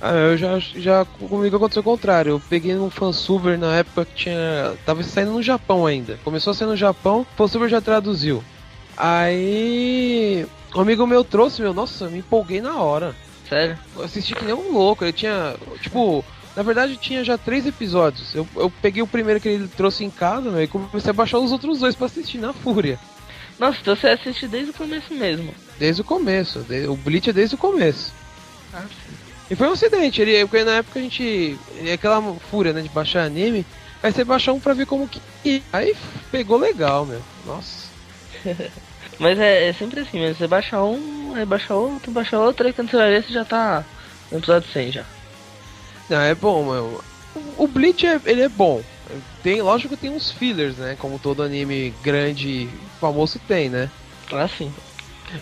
Ah, 0.00 0.14
eu 0.14 0.36
já, 0.36 0.58
já 0.58 1.04
comigo 1.04 1.56
aconteceu 1.56 1.80
o 1.80 1.84
contrário. 1.84 2.30
Eu 2.30 2.40
peguei 2.40 2.76
um 2.76 2.90
fansuber 2.90 3.56
na 3.56 3.76
época 3.76 4.04
que 4.04 4.14
tinha. 4.14 4.74
tava 4.84 5.00
saindo 5.04 5.30
no 5.30 5.42
Japão 5.42 5.86
ainda. 5.86 6.18
Começou 6.24 6.50
a 6.50 6.54
sair 6.54 6.66
no 6.66 6.76
Japão, 6.76 7.20
o 7.20 7.36
fansuber 7.36 7.68
já 7.68 7.80
traduziu. 7.80 8.42
Aí. 8.96 10.44
Um 10.74 10.80
amigo 10.80 11.06
meu 11.06 11.22
trouxe, 11.22 11.62
meu, 11.62 11.72
nossa, 11.72 12.08
me 12.08 12.18
empolguei 12.18 12.60
na 12.60 12.78
hora. 12.78 13.14
Sério? 13.48 13.78
Eu 13.96 14.04
assisti 14.04 14.34
que 14.34 14.44
nem 14.44 14.54
um 14.54 14.72
louco. 14.72 15.04
Ele 15.04 15.12
tinha. 15.12 15.56
Tipo, 15.80 16.24
na 16.56 16.62
verdade 16.62 16.96
tinha 16.96 17.24
já 17.24 17.36
três 17.36 17.66
episódios. 17.66 18.34
Eu, 18.34 18.46
eu 18.56 18.70
peguei 18.82 19.02
o 19.02 19.06
primeiro 19.06 19.40
que 19.40 19.48
ele 19.48 19.68
trouxe 19.68 20.04
em 20.04 20.10
casa, 20.10 20.50
meu, 20.50 20.62
e 20.62 20.68
comecei 20.68 21.10
a 21.10 21.14
baixar 21.14 21.38
os 21.38 21.52
outros 21.52 21.80
dois 21.80 21.94
para 21.94 22.06
assistir 22.06 22.38
na 22.38 22.52
fúria. 22.52 22.98
Nossa, 23.58 23.78
então 23.80 23.94
você 23.94 24.08
assiste 24.08 24.48
desde 24.48 24.70
o 24.70 24.74
começo 24.74 25.14
mesmo. 25.14 25.54
Desde 25.78 26.02
o 26.02 26.04
começo. 26.04 26.64
O 26.88 26.96
Bleach 26.96 27.30
é 27.30 27.32
desde 27.32 27.54
o 27.54 27.58
começo. 27.58 28.12
Ah, 28.72 28.82
sim. 28.82 29.14
E 29.50 29.54
foi 29.54 29.68
um 29.68 29.72
acidente, 29.72 30.22
ele, 30.22 30.46
porque 30.46 30.64
na 30.64 30.76
época 30.76 30.98
a 30.98 31.02
gente. 31.02 31.58
É 31.84 31.92
aquela 31.92 32.22
fúria, 32.50 32.72
né, 32.72 32.80
de 32.80 32.88
baixar 32.88 33.24
anime. 33.24 33.66
Aí 34.02 34.10
você 34.10 34.24
baixou 34.24 34.56
um 34.56 34.60
pra 34.60 34.74
ver 34.74 34.86
como 34.86 35.06
que. 35.06 35.62
Aí 35.72 35.94
pegou 36.30 36.58
legal, 36.58 37.04
meu. 37.04 37.20
Nossa. 37.46 37.88
Mas 39.18 39.38
é, 39.38 39.68
é, 39.68 39.72
sempre 39.72 40.00
assim 40.00 40.18
mesmo, 40.18 40.36
você 40.36 40.46
baixa 40.46 40.82
um, 40.82 41.34
aí 41.34 41.44
baixa 41.44 41.74
outro, 41.74 42.10
baixa 42.10 42.38
outro, 42.38 42.66
aí 42.66 42.72
quando 42.72 42.90
você 42.90 42.96
vai 42.96 43.10
ver 43.10 43.24
você 43.24 43.32
já 43.32 43.44
tá 43.44 43.84
no 44.30 44.38
episódio 44.38 44.70
100 44.70 44.92
já. 44.92 45.06
Não, 46.08 46.20
é 46.20 46.34
bom, 46.34 46.64
meu. 46.64 47.04
O 47.56 47.66
Bleach 47.66 48.06
é, 48.06 48.20
ele 48.24 48.42
é 48.42 48.48
bom. 48.48 48.82
Tem, 49.42 49.62
lógico 49.62 49.94
que 49.94 50.00
tem 50.00 50.10
uns 50.10 50.30
fillers, 50.30 50.76
né? 50.76 50.96
Como 50.98 51.18
todo 51.18 51.42
anime 51.42 51.94
grande 52.02 52.68
famoso 53.00 53.38
tem, 53.40 53.68
né? 53.68 53.90
Ah, 54.30 54.48
sim. 54.48 54.72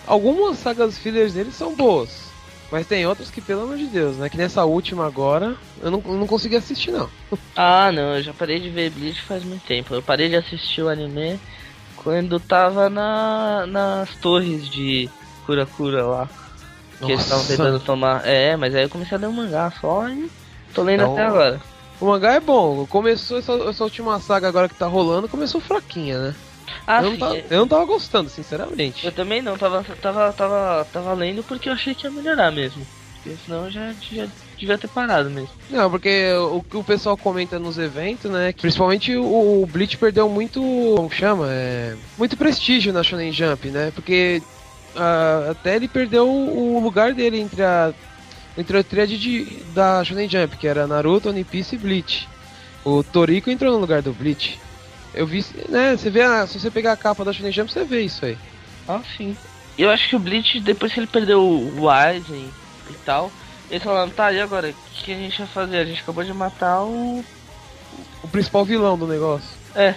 Algumas 0.06 0.58
sagas 0.58 0.98
fillers 0.98 1.34
dele 1.34 1.50
são 1.50 1.74
boas. 1.74 2.30
Mas 2.70 2.86
tem 2.86 3.04
outros 3.04 3.30
que, 3.30 3.40
pelo 3.40 3.62
amor 3.62 3.76
de 3.76 3.86
Deus, 3.86 4.16
né? 4.16 4.28
Que 4.28 4.36
nessa 4.36 4.64
última 4.64 5.04
agora, 5.04 5.56
eu 5.82 5.90
não, 5.90 6.02
eu 6.04 6.14
não 6.14 6.26
consegui 6.26 6.56
assistir, 6.56 6.92
não. 6.92 7.10
Ah, 7.56 7.90
não, 7.90 8.16
eu 8.16 8.22
já 8.22 8.32
parei 8.32 8.60
de 8.60 8.70
ver 8.70 8.90
Bleach 8.90 9.20
faz 9.22 9.42
muito 9.42 9.64
tempo. 9.64 9.92
Eu 9.92 10.02
parei 10.02 10.28
de 10.28 10.36
assistir 10.36 10.82
o 10.82 10.88
anime 10.88 11.40
quando 12.02 12.40
tava 12.40 12.88
na, 12.88 13.66
nas 13.66 14.14
torres 14.16 14.68
de 14.68 15.08
Kurakura 15.46 16.04
lá. 16.04 16.28
Que 16.98 17.02
Nossa. 17.02 17.12
eles 17.12 17.24
estavam 17.24 17.46
tentando 17.46 17.80
tomar. 17.80 18.26
É, 18.26 18.56
mas 18.56 18.74
aí 18.74 18.82
eu 18.82 18.88
comecei 18.90 19.16
a 19.16 19.20
ler 19.20 19.28
um 19.28 19.32
mangá 19.32 19.70
só 19.80 20.08
e 20.08 20.30
tô 20.74 20.82
lendo 20.82 21.02
então, 21.02 21.12
até 21.12 21.24
agora. 21.24 21.60
O 22.00 22.06
mangá 22.06 22.32
é 22.32 22.40
bom. 22.40 22.86
Começou 22.86 23.38
essa, 23.38 23.52
essa 23.52 23.84
última 23.84 24.18
saga 24.20 24.48
agora 24.48 24.68
que 24.68 24.74
tá 24.74 24.86
rolando, 24.86 25.28
começou 25.28 25.60
fraquinha, 25.60 26.18
né? 26.18 26.34
Ah, 26.86 27.02
eu, 27.02 27.10
sim. 27.10 27.10
não 27.10 27.18
tava, 27.18 27.36
eu 27.36 27.60
não 27.60 27.68
tava 27.68 27.84
gostando, 27.84 28.30
sinceramente. 28.30 29.04
Eu 29.04 29.12
também 29.12 29.42
não, 29.42 29.56
tava, 29.58 29.84
tava, 30.00 30.32
tava, 30.32 30.84
tava 30.92 31.12
lendo 31.14 31.42
porque 31.42 31.68
eu 31.68 31.72
achei 31.72 31.94
que 31.94 32.06
ia 32.06 32.10
melhorar 32.10 32.50
mesmo. 32.50 32.86
Porque 33.14 33.36
senão 33.44 33.66
eu 33.66 33.70
já, 33.70 33.92
já 33.92 34.26
devia 34.60 34.78
ter 34.78 34.88
parado 34.88 35.30
mesmo. 35.30 35.50
Não, 35.70 35.90
porque 35.90 36.32
o 36.34 36.62
que 36.62 36.76
o 36.76 36.84
pessoal 36.84 37.16
comenta 37.16 37.58
nos 37.58 37.78
eventos, 37.78 38.30
né? 38.30 38.52
Principalmente 38.52 39.16
o, 39.16 39.62
o 39.62 39.66
Bleach 39.66 39.96
perdeu 39.96 40.28
muito. 40.28 40.60
Como 40.60 41.10
chama? 41.10 41.46
É, 41.48 41.96
muito 42.18 42.36
prestígio 42.36 42.92
na 42.92 43.02
Shonen 43.02 43.32
Jump, 43.32 43.68
né? 43.68 43.90
Porque 43.94 44.42
uh, 44.94 45.50
até 45.50 45.76
ele 45.76 45.88
perdeu 45.88 46.28
o 46.28 46.80
lugar 46.80 47.14
dele 47.14 47.40
entre 47.40 47.62
a. 47.62 47.92
Entre 48.58 48.76
a 48.76 48.82
tríade 48.82 49.16
de, 49.16 49.44
da 49.72 50.04
Shonen 50.04 50.28
Jump, 50.28 50.56
que 50.56 50.66
era 50.66 50.86
Naruto, 50.86 51.30
One 51.30 51.44
Piece 51.44 51.76
e 51.76 51.78
Bleach. 51.78 52.28
O 52.84 53.02
Toriko 53.02 53.48
entrou 53.48 53.72
no 53.72 53.78
lugar 53.78 54.02
do 54.02 54.12
Bleach. 54.12 54.58
Eu 55.14 55.26
vi, 55.26 55.44
né? 55.68 55.96
Você 55.96 56.10
vê, 56.10 56.22
a, 56.22 56.46
se 56.46 56.58
você 56.58 56.70
pegar 56.70 56.92
a 56.92 56.96
capa 56.96 57.24
da 57.24 57.32
Shonen 57.32 57.52
Jump, 57.52 57.72
você 57.72 57.84
vê 57.84 58.02
isso 58.02 58.24
aí. 58.24 58.36
Ah, 58.88 59.00
sim. 59.16 59.36
Eu 59.78 59.88
acho 59.88 60.08
que 60.08 60.16
o 60.16 60.18
Bleach, 60.18 60.60
depois 60.60 60.92
que 60.92 61.00
ele 61.00 61.06
perdeu 61.06 61.42
o 61.42 61.88
Aizen 61.88 62.50
e 62.90 62.94
tal, 63.04 63.30
eles 63.70 63.82
falaram, 63.82 64.10
tá, 64.10 64.32
e 64.32 64.40
agora? 64.40 64.70
O 64.70 64.74
que 64.92 65.12
a 65.12 65.16
gente 65.16 65.38
vai 65.38 65.46
fazer? 65.46 65.78
A 65.78 65.84
gente 65.84 66.02
acabou 66.02 66.24
de 66.24 66.32
matar 66.32 66.82
o. 66.82 67.24
O 68.22 68.28
principal 68.28 68.64
vilão 68.64 68.98
do 68.98 69.06
negócio. 69.06 69.48
É. 69.74 69.94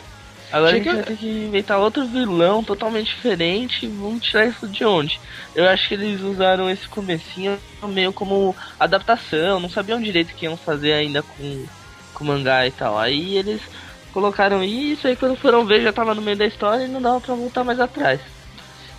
Agora 0.52 0.72
Chega... 0.74 0.92
a 0.92 0.94
gente 0.94 1.06
vai 1.06 1.16
ter 1.16 1.20
que 1.20 1.46
inventar 1.46 1.80
outro 1.80 2.06
vilão 2.06 2.64
totalmente 2.64 3.08
diferente. 3.08 3.88
Vamos 3.88 4.24
tirar 4.24 4.46
isso 4.46 4.68
de 4.68 4.86
onde? 4.86 5.20
Eu 5.56 5.68
acho 5.68 5.88
que 5.88 5.96
eles 5.96 6.22
usaram 6.22 6.70
esse 6.70 6.88
comecinho 6.88 7.58
meio 7.88 8.14
como 8.14 8.56
adaptação. 8.80 9.60
Não 9.60 9.70
sabiam 9.70 10.00
direito 10.00 10.32
o 10.32 10.36
que 10.36 10.46
iam 10.46 10.56
fazer 10.56 10.94
ainda 10.94 11.24
com, 11.24 11.66
com 12.14 12.24
o 12.24 12.28
mangá 12.28 12.68
e 12.68 12.72
tal. 12.72 12.98
Aí 12.98 13.36
eles 13.36 13.62
colocaram 14.14 14.64
isso, 14.64 15.08
aí 15.08 15.16
quando 15.16 15.36
foram 15.36 15.66
ver 15.66 15.82
já 15.82 15.92
tava 15.92 16.14
no 16.14 16.22
meio 16.22 16.38
da 16.38 16.46
história 16.46 16.86
e 16.86 16.88
não 16.88 17.02
dava 17.02 17.20
pra 17.20 17.34
voltar 17.34 17.64
mais 17.64 17.80
atrás. 17.80 18.22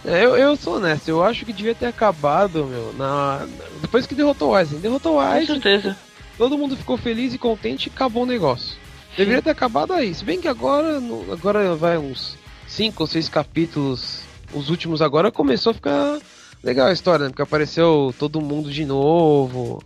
É, 0.04 0.24
eu, 0.24 0.36
eu 0.36 0.56
sou 0.56 0.76
honesto, 0.76 1.08
eu 1.08 1.24
acho 1.24 1.46
que 1.46 1.52
devia 1.52 1.74
ter 1.74 1.86
acabado, 1.86 2.66
meu, 2.66 2.92
na. 2.92 3.46
Depois 3.80 4.06
que 4.06 4.14
derrotou 4.14 4.50
o 4.50 4.54
Aizen. 4.54 4.78
Derrotou 4.78 5.16
o 5.16 5.20
Aizen. 5.20 5.46
Com 5.46 5.62
certeza. 5.62 5.96
Todo 6.36 6.58
mundo 6.58 6.76
ficou 6.76 6.96
feliz 6.96 7.32
e 7.32 7.38
contente 7.38 7.86
e 7.86 7.92
acabou 7.92 8.24
o 8.24 8.26
negócio. 8.26 8.76
Deveria 9.16 9.40
ter 9.40 9.50
acabado 9.50 9.92
aí. 9.92 10.12
Se 10.12 10.24
bem 10.24 10.40
que 10.40 10.48
agora, 10.48 11.00
agora 11.32 11.74
vai 11.76 11.96
uns 11.96 12.36
5 12.66 13.02
ou 13.02 13.06
6 13.06 13.28
capítulos, 13.28 14.22
os 14.52 14.68
últimos 14.68 15.00
agora, 15.00 15.30
começou 15.30 15.70
a 15.70 15.74
ficar 15.74 16.18
legal 16.62 16.88
a 16.88 16.92
história, 16.92 17.24
né? 17.24 17.30
Porque 17.30 17.42
apareceu 17.42 18.14
todo 18.18 18.40
mundo 18.40 18.70
de 18.70 18.84
novo. 18.84 19.82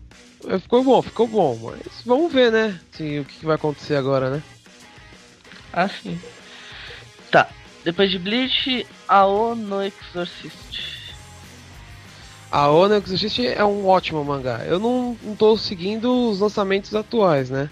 É, 0.48 0.58
ficou 0.58 0.82
bom, 0.82 1.02
ficou 1.02 1.26
bom, 1.26 1.58
mas 1.62 2.02
vamos 2.06 2.32
ver, 2.32 2.50
né? 2.50 2.80
O 3.20 3.24
que 3.24 3.44
vai 3.44 3.56
acontecer 3.56 3.96
agora, 3.96 4.30
né? 4.30 4.42
Ah, 5.72 5.88
sim. 5.88 6.18
Tá. 7.30 7.48
Depois 7.88 8.10
de 8.10 8.18
Bleach, 8.18 8.86
Ao 9.08 9.56
no 9.56 9.82
Exorcist. 9.82 11.14
Ao 12.50 12.86
no 12.86 12.94
Exorcist 12.96 13.46
é 13.46 13.64
um 13.64 13.86
ótimo 13.86 14.22
mangá. 14.22 14.62
Eu 14.66 14.78
não, 14.78 15.16
tô 15.38 15.56
seguindo 15.56 16.28
os 16.28 16.40
lançamentos 16.40 16.94
atuais, 16.94 17.48
né? 17.48 17.70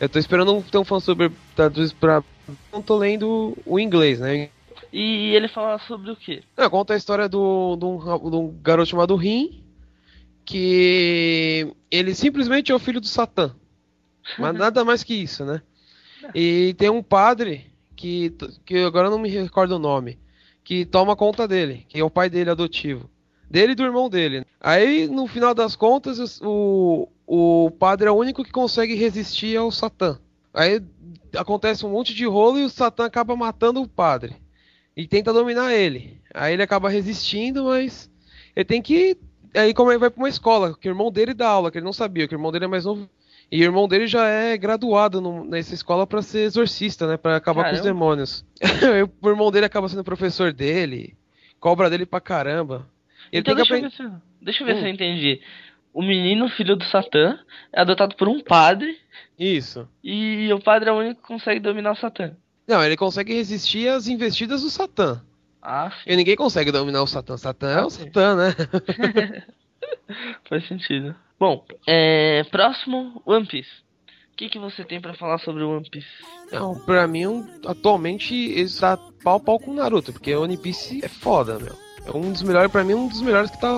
Eu 0.00 0.08
tô 0.08 0.18
esperando 0.18 0.60
ter 0.64 0.78
um 0.78 0.84
fã 0.84 0.98
super 0.98 1.30
traduzido 1.54 1.94
pra. 2.00 2.24
Não 2.72 2.82
tô 2.82 2.96
lendo 2.96 3.56
o 3.64 3.78
inglês, 3.78 4.18
né? 4.18 4.50
E 4.92 5.32
ele 5.36 5.46
fala 5.46 5.78
sobre 5.78 6.10
o 6.10 6.16
quê? 6.16 6.42
É, 6.56 6.68
conta 6.68 6.94
a 6.94 6.96
história 6.96 7.28
do, 7.28 7.76
do, 7.76 8.18
do 8.28 8.48
garoto 8.60 8.90
chamado 8.90 9.14
Rin, 9.14 9.62
que 10.44 11.72
ele 11.88 12.16
simplesmente 12.16 12.72
é 12.72 12.74
o 12.74 12.80
filho 12.80 13.00
do 13.00 13.06
Satã. 13.06 13.54
Mas 14.40 14.54
nada 14.58 14.84
mais 14.84 15.04
que 15.04 15.14
isso, 15.14 15.44
né? 15.44 15.62
E 16.34 16.74
tem 16.76 16.90
um 16.90 17.00
padre 17.00 17.75
que, 17.96 18.32
que 18.64 18.78
agora 18.84 19.10
não 19.10 19.18
me 19.18 19.28
recordo 19.28 19.76
o 19.76 19.78
nome, 19.78 20.18
que 20.62 20.84
toma 20.84 21.16
conta 21.16 21.48
dele, 21.48 21.84
que 21.88 21.98
é 21.98 22.04
o 22.04 22.10
pai 22.10 22.28
dele 22.28 22.50
adotivo. 22.50 23.08
Dele 23.48 23.72
e 23.72 23.74
do 23.74 23.84
irmão 23.84 24.10
dele. 24.10 24.44
Aí, 24.60 25.06
no 25.06 25.26
final 25.26 25.54
das 25.54 25.76
contas, 25.76 26.40
o, 26.42 27.08
o 27.26 27.70
padre 27.70 28.08
é 28.08 28.10
o 28.10 28.16
único 28.16 28.44
que 28.44 28.50
consegue 28.50 28.94
resistir 28.94 29.56
ao 29.56 29.70
Satã. 29.70 30.18
Aí 30.52 30.82
acontece 31.36 31.86
um 31.86 31.90
monte 31.90 32.14
de 32.14 32.26
rolo 32.26 32.58
e 32.58 32.64
o 32.64 32.70
Satã 32.70 33.04
acaba 33.04 33.36
matando 33.36 33.80
o 33.80 33.88
padre. 33.88 34.36
e 34.96 35.06
tenta 35.06 35.32
dominar 35.32 35.74
ele. 35.74 36.20
Aí 36.34 36.54
ele 36.54 36.62
acaba 36.62 36.88
resistindo, 36.88 37.64
mas 37.64 38.10
ele 38.54 38.64
tem 38.64 38.82
que. 38.82 39.16
Aí 39.54 39.72
como 39.72 39.90
ele 39.90 39.98
vai 39.98 40.10
pra 40.10 40.22
uma 40.22 40.28
escola, 40.28 40.76
que 40.76 40.88
o 40.88 40.90
irmão 40.90 41.10
dele 41.10 41.32
dá 41.32 41.48
aula, 41.48 41.70
que 41.70 41.78
ele 41.78 41.84
não 41.84 41.92
sabia, 41.92 42.26
que 42.26 42.34
o 42.34 42.36
irmão 42.36 42.50
dele 42.50 42.64
é 42.64 42.68
mais 42.68 42.84
novo. 42.84 43.08
E 43.50 43.60
o 43.60 43.64
irmão 43.64 43.86
dele 43.86 44.06
já 44.06 44.26
é 44.28 44.56
graduado 44.56 45.20
no- 45.20 45.44
nessa 45.44 45.72
escola 45.74 46.06
pra 46.06 46.20
ser 46.22 46.40
exorcista, 46.40 47.06
né? 47.06 47.16
Pra 47.16 47.36
acabar 47.36 47.62
com 47.64 47.70
os 47.70 47.80
Caramba. 47.80 47.88
demônios. 47.94 48.44
o 49.22 49.28
irmão 49.28 49.50
dele 49.52 49.66
acaba 49.66 49.88
sendo 49.88 50.02
professor 50.02 50.52
dele, 50.52 51.16
cobra 51.60 51.88
dele 51.88 52.04
pra 52.04 52.20
caramba. 52.20 52.86
Ele 53.32 53.40
então 53.40 53.54
deixa, 53.54 53.72
eu 53.74 53.78
aprender. 53.78 53.96
ver 53.96 54.10
se, 54.10 54.12
deixa 54.42 54.62
eu 54.62 54.66
ver 54.66 54.74
Hum. 54.76 54.80
se 54.80 54.84
eu 54.86 54.90
entendi. 54.90 55.40
O 55.94 56.02
menino, 56.02 56.48
filho 56.50 56.76
do 56.76 56.84
Satã, 56.84 57.38
é 57.72 57.80
adotado 57.80 58.14
por 58.16 58.28
um 58.28 58.40
padre 58.42 58.98
Isso. 59.38 59.88
e 60.04 60.52
o 60.52 60.60
padre 60.60 60.90
é 60.90 60.92
o 60.92 60.96
único 60.98 61.22
que 61.22 61.26
consegue 61.28 61.58
dominar 61.60 61.92
o 61.92 61.96
Satã. 61.96 62.32
Não, 62.68 62.84
ele 62.84 62.96
consegue 62.96 63.32
resistir 63.32 63.88
às 63.88 64.06
investidas 64.08 64.62
do 64.62 64.68
Satã. 64.70 65.22
Ah, 65.62 65.90
sim, 65.90 66.10
E 66.12 66.16
ninguém 66.16 66.36
consegue 66.36 66.70
dominar 66.72 67.02
o 67.02 67.06
Satã. 67.06 67.36
Satã 67.36 67.68
é 67.70 67.78
Ah, 67.80 67.86
o 67.86 67.90
sim. 67.90 68.04
Satã, 68.04 68.36
né? 68.36 68.54
faz 70.48 70.66
sentido. 70.68 71.14
Bom, 71.38 71.64
é, 71.86 72.44
próximo, 72.44 73.20
One 73.26 73.46
Piece. 73.46 73.70
O 74.32 74.36
que, 74.36 74.48
que 74.48 74.58
você 74.58 74.84
tem 74.84 75.00
pra 75.00 75.14
falar 75.14 75.38
sobre 75.38 75.62
o 75.62 75.76
One 75.76 75.88
Piece? 75.88 76.06
Não, 76.52 76.78
pra 76.80 77.06
mim, 77.06 77.46
atualmente, 77.64 78.34
ele 78.34 78.62
está 78.62 78.96
pau 79.22 79.40
pau 79.40 79.58
com 79.58 79.70
o 79.70 79.74
Naruto, 79.74 80.12
porque 80.12 80.34
o 80.34 80.42
One 80.42 80.56
Piece 80.56 81.04
é 81.04 81.08
foda, 81.08 81.58
meu. 81.58 81.74
É 82.06 82.16
um 82.16 82.32
dos 82.32 82.42
melhores, 82.42 82.70
pra 82.70 82.84
mim, 82.84 82.94
um 82.94 83.08
dos 83.08 83.20
melhores 83.20 83.50
que 83.50 83.60
tá 83.60 83.68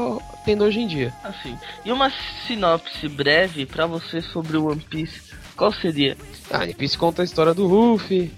tendo 0.45 0.65
hoje 0.65 0.81
em 0.81 0.87
dia. 0.87 1.15
Assim, 1.25 1.57
e 1.85 1.91
uma 1.91 2.11
sinopse 2.47 3.09
breve 3.09 3.67
pra 3.67 3.87
você 3.87 4.21
sobre 4.21 4.57
o 4.57 4.67
One 4.69 4.81
Piece, 4.81 5.33
qual 5.57 5.73
seria? 5.73 6.17
Ah, 6.51 6.63
One 6.63 6.75
Piece 6.75 6.99
conta 6.99 7.23
a 7.23 7.25
história 7.25 7.55
do 7.55 7.67
Luffy, 7.67 8.31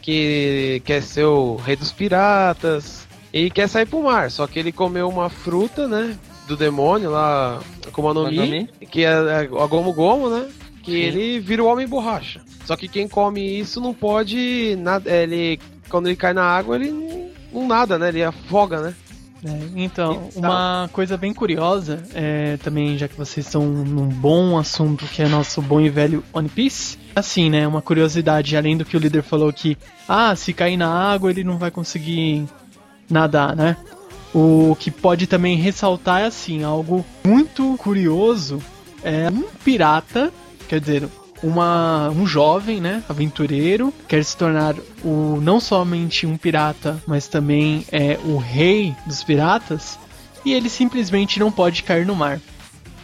que 0.00 0.80
quer 0.84 1.02
ser 1.02 1.24
o 1.24 1.56
rei 1.56 1.76
dos 1.76 1.92
piratas, 1.92 3.06
e 3.32 3.50
quer 3.50 3.68
sair 3.68 3.86
pro 3.86 4.02
mar, 4.02 4.30
só 4.30 4.46
que 4.46 4.58
ele 4.58 4.72
comeu 4.72 5.08
uma 5.08 5.28
fruta, 5.28 5.88
né, 5.88 6.18
do 6.46 6.56
demônio 6.56 7.10
lá, 7.10 7.60
como 7.92 8.08
a 8.10 8.14
no 8.14 8.28
Mi, 8.28 8.36
Nami? 8.36 8.68
que 8.90 9.04
é 9.04 9.10
é 9.12 9.36
a 9.40 9.66
Gomu 9.66 9.92
Gomu, 9.92 10.28
né, 10.30 10.46
que 10.82 10.92
Sim. 10.92 10.98
ele 10.98 11.40
vira 11.40 11.62
o 11.62 11.66
homem 11.66 11.86
borracha. 11.88 12.42
Só 12.64 12.76
que 12.76 12.88
quem 12.88 13.08
come 13.08 13.40
isso 13.58 13.80
não 13.80 13.92
pode, 13.94 14.76
nada, 14.78 15.10
ele, 15.10 15.58
quando 15.88 16.06
ele 16.06 16.16
cai 16.16 16.32
na 16.32 16.44
água, 16.44 16.76
ele 16.76 16.90
não, 16.90 17.30
não 17.52 17.66
nada, 17.68 17.98
né, 17.98 18.08
ele 18.08 18.22
afoga, 18.24 18.80
né. 18.80 18.94
É, 19.46 19.50
então, 19.76 20.28
Então- 20.34 20.40
uma 20.40 20.88
coisa 20.90 21.18
bem 21.18 21.34
curiosa, 21.34 22.02
é, 22.14 22.56
também 22.62 22.96
já 22.96 23.06
que 23.06 23.14
vocês 23.16 23.44
estão 23.44 23.66
num 23.66 24.06
bom 24.08 24.56
assunto 24.58 25.04
que 25.04 25.20
é 25.20 25.28
nosso 25.28 25.60
bom 25.60 25.82
e 25.82 25.90
velho 25.90 26.24
One 26.32 26.48
Piece, 26.48 26.96
assim, 27.14 27.50
né, 27.50 27.66
uma 27.68 27.82
curiosidade, 27.82 28.56
além 28.56 28.74
do 28.74 28.86
que 28.86 28.96
o 28.96 29.00
líder 29.00 29.22
falou 29.22 29.52
que, 29.52 29.76
ah, 30.08 30.34
se 30.34 30.54
cair 30.54 30.78
na 30.78 30.88
água 30.88 31.30
ele 31.30 31.44
não 31.44 31.58
vai 31.58 31.70
conseguir 31.70 32.46
nadar, 33.10 33.54
né? 33.54 33.76
O 34.34 34.76
que 34.80 34.90
pode 34.90 35.28
também 35.28 35.56
ressaltar 35.56 36.22
é 36.22 36.26
assim, 36.26 36.64
algo 36.64 37.06
muito 37.24 37.76
curioso, 37.76 38.60
é 39.02 39.28
um 39.28 39.44
pirata, 39.64 40.32
quer 40.68 40.80
dizer, 40.80 41.08
uma, 41.40 42.10
um 42.10 42.26
jovem, 42.26 42.80
né, 42.80 43.04
aventureiro, 43.08 43.94
quer 44.08 44.24
se 44.24 44.36
tornar 44.36 44.74
o 45.04 45.38
não 45.40 45.60
somente 45.60 46.26
um 46.26 46.36
pirata, 46.36 47.00
mas 47.06 47.28
também 47.28 47.86
é 47.92 48.18
o 48.24 48.36
rei 48.36 48.96
dos 49.06 49.22
piratas, 49.22 49.98
e 50.44 50.52
ele 50.52 50.68
simplesmente 50.68 51.38
não 51.38 51.52
pode 51.52 51.84
cair 51.84 52.04
no 52.04 52.16
mar. 52.16 52.40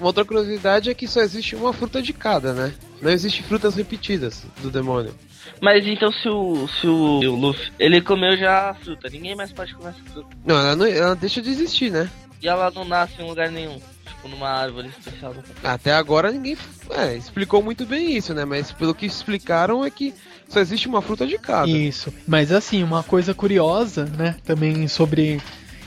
Uma 0.00 0.08
outra 0.08 0.24
curiosidade 0.24 0.90
é 0.90 0.94
que 0.94 1.06
só 1.06 1.20
existe 1.20 1.54
uma 1.54 1.72
fruta 1.72 2.02
de 2.02 2.12
cada, 2.12 2.54
né? 2.54 2.72
Não 3.00 3.10
existe 3.10 3.42
frutas 3.42 3.74
repetidas 3.74 4.42
do 4.62 4.70
demônio. 4.70 5.14
Mas 5.60 5.86
então 5.86 6.10
se 6.12 6.28
o, 6.28 6.68
se 6.68 6.86
o, 6.86 7.20
o 7.20 7.36
Luffy, 7.36 7.72
ele 7.78 8.00
comeu 8.00 8.36
já 8.36 8.70
a 8.70 8.74
fruta, 8.74 9.08
ninguém 9.08 9.34
mais 9.34 9.52
pode 9.52 9.74
comer 9.74 9.90
essa 9.90 10.12
fruta. 10.12 10.28
Não, 10.44 10.56
ela, 10.56 10.76
não, 10.76 10.86
ela 10.86 11.16
deixa 11.16 11.40
de 11.40 11.50
existir, 11.50 11.90
né? 11.90 12.10
E 12.42 12.48
ela 12.48 12.70
não 12.70 12.84
nasce 12.84 13.20
em 13.20 13.28
lugar 13.28 13.50
nenhum, 13.50 13.78
tipo 14.06 14.28
numa 14.28 14.48
árvore 14.48 14.88
especial. 14.88 15.34
Até 15.62 15.92
agora 15.92 16.30
ninguém 16.30 16.56
é, 16.90 17.14
explicou 17.14 17.62
muito 17.62 17.84
bem 17.84 18.16
isso, 18.16 18.32
né? 18.32 18.44
Mas 18.44 18.72
pelo 18.72 18.94
que 18.94 19.04
explicaram 19.04 19.84
é 19.84 19.90
que 19.90 20.14
só 20.48 20.58
existe 20.58 20.88
uma 20.88 21.00
fruta 21.00 21.26
de 21.26 21.38
cada. 21.38 21.68
Isso. 21.70 22.12
Mas 22.26 22.50
assim, 22.50 22.82
uma 22.82 23.02
coisa 23.02 23.32
curiosa, 23.32 24.06
né, 24.06 24.36
também 24.44 24.88
sobre 24.88 25.40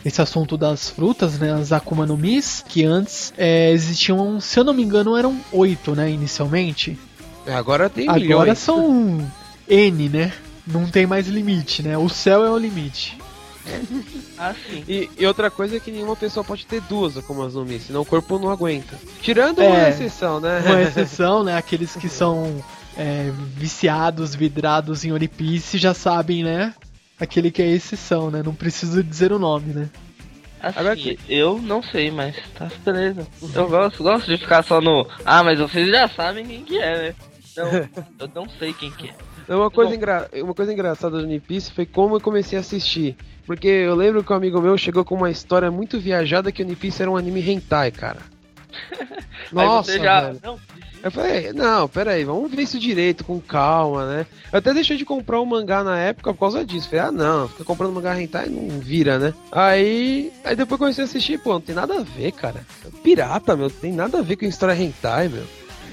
esse 0.06 0.21
assunto 0.21 0.58
das 0.58 0.89
frutas, 0.89 1.39
né, 1.39 1.54
as 1.54 1.71
Akuma 1.71 2.06
no 2.06 2.17
Mis, 2.17 2.63
que 2.67 2.84
antes 2.84 3.34
é, 3.38 3.71
existiam, 3.71 4.39
se 4.39 4.60
eu 4.60 4.63
não 4.63 4.73
me 4.73 4.84
engano, 4.84 5.17
eram 5.17 5.38
oito, 5.52 5.95
né, 5.95 6.10
inicialmente. 6.10 6.97
É, 7.45 7.54
Agora 7.54 7.89
tem 7.89 8.08
Agora 8.08 8.21
milhões. 8.21 8.58
são 8.60 9.32
N, 9.67 10.10
né? 10.10 10.34
Não 10.65 10.88
tem 10.89 11.06
mais 11.06 11.28
limite, 11.28 11.84
né? 11.84 11.97
O 11.97 12.08
céu 12.10 12.43
é 12.45 12.49
o 12.49 12.58
limite. 12.58 13.17
Ah, 14.38 14.54
sim. 14.69 14.84
E, 14.88 15.10
e 15.17 15.26
outra 15.26 15.49
coisa 15.49 15.78
é 15.78 15.80
que 15.80 15.91
nenhuma 15.91 16.15
pessoa 16.15 16.43
pode 16.43 16.65
ter 16.65 16.82
duas 16.82 17.17
Akumas 17.17 17.54
no 17.54 17.63
Mi, 17.65 17.80
senão 17.80 18.02
o 18.02 18.06
corpo 18.06 18.38
não 18.38 18.49
aguenta. 18.49 18.95
Tirando 19.21 19.60
uma 19.60 19.78
É. 19.86 19.89
exceção, 19.89 20.39
né? 20.39 20.60
Uma 20.65 20.82
exceção, 20.82 21.43
né? 21.43 21.56
Aqueles 21.58 21.95
que 21.95 22.10
são 22.10 22.63
é, 22.97 23.32
viciados, 23.56 24.36
vidrados 24.36 25.04
em 25.06 25.12
One 25.13 25.28
Piece 25.28 25.78
já 25.78 25.93
sabem, 25.93 26.43
né? 26.43 26.73
Aquele 27.19 27.52
que 27.52 27.62
é 27.62 27.67
exceção, 27.67 28.30
né? 28.30 28.41
Não 28.43 28.54
preciso 28.54 29.02
dizer 29.04 29.32
o 29.32 29.39
nome, 29.39 29.73
né? 29.73 29.89
Assim, 30.62 30.80
Agora 30.80 30.95
que- 30.95 31.19
eu 31.28 31.58
não 31.62 31.82
sei, 31.84 32.10
mas 32.12 32.36
tá 32.58 32.69
beleza. 32.86 33.26
Eu 33.54 33.67
gosto, 33.69 34.02
gosto 34.04 34.28
de 34.28 34.38
ficar 34.38 34.63
só 34.63 34.80
no. 34.82 35.08
Ah, 35.26 35.43
mas 35.43 35.60
vocês 35.60 35.89
já 35.89 36.08
sabem 36.08 36.45
quem 36.45 36.63
que 36.63 36.80
é, 36.80 36.97
né? 37.10 37.15
Não, 37.56 37.65
eu 38.19 38.30
não 38.34 38.47
sei 38.60 38.73
quem 38.73 38.89
que 38.91 39.10
é. 39.10 39.13
Uma 39.47 39.69
coisa, 39.69 39.91
Bom. 39.91 39.95
engra... 39.97 40.29
uma 40.36 40.53
coisa 40.53 40.73
engraçada 40.73 41.17
do 41.17 41.23
One 41.23 41.39
Piece 41.39 41.71
foi 41.71 41.86
como 41.86 42.15
eu 42.15 42.21
comecei 42.21 42.58
a 42.58 42.62
assistir. 42.62 43.15
Porque 43.45 43.67
eu 43.67 43.95
lembro 43.95 44.23
que 44.23 44.32
um 44.32 44.36
amigo 44.36 44.62
meu 44.62 44.77
chegou 44.77 45.03
com 45.03 45.15
uma 45.15 45.29
história 45.29 45.69
muito 45.69 45.99
viajada 45.99 46.51
que 46.51 46.62
o 46.63 46.65
One 46.65 46.75
Piece 46.75 47.01
era 47.01 47.12
um 47.12 47.17
anime 47.17 47.41
hentai, 47.41 47.91
cara. 47.91 48.19
Nossa, 49.51 49.99
já. 49.99 50.34
Eu 51.03 51.12
falei, 51.12 51.51
não, 51.51 51.89
pera 51.89 52.12
aí, 52.12 52.23
vamos 52.23 52.49
ver 52.49 52.62
isso 52.62 52.79
direito, 52.79 53.25
com 53.25 53.38
calma, 53.41 54.06
né? 54.06 54.25
Eu 54.53 54.60
até 54.60 54.73
deixei 54.73 54.95
de 54.95 55.03
comprar 55.03 55.41
um 55.41 55.45
mangá 55.45 55.84
na 55.84 55.99
época 55.99 56.34
por 56.34 56.39
causa 56.39 56.65
disso. 56.65 56.88
Falei, 56.88 57.06
ah 57.06 57.12
não, 57.12 57.49
fica 57.49 57.65
comprando 57.65 57.91
mangá 57.91 58.19
hentai 58.19 58.47
não 58.47 58.79
vira, 58.79 59.19
né? 59.19 59.34
Aí, 59.51 60.32
aí 60.45 60.56
depois 60.56 60.79
comecei 60.79 61.03
a 61.03 61.06
assistir, 61.06 61.38
pô, 61.39 61.51
não 61.51 61.62
tem 61.62 61.75
nada 61.75 61.99
a 61.99 62.03
ver, 62.03 62.32
cara. 62.32 62.65
Pirata, 63.03 63.53
meu, 63.53 63.67
não 63.67 63.75
tem 63.75 63.91
nada 63.91 64.19
a 64.19 64.21
ver 64.21 64.38
com 64.38 64.45
história 64.45 64.82
hentai, 64.82 65.27
meu. 65.27 65.43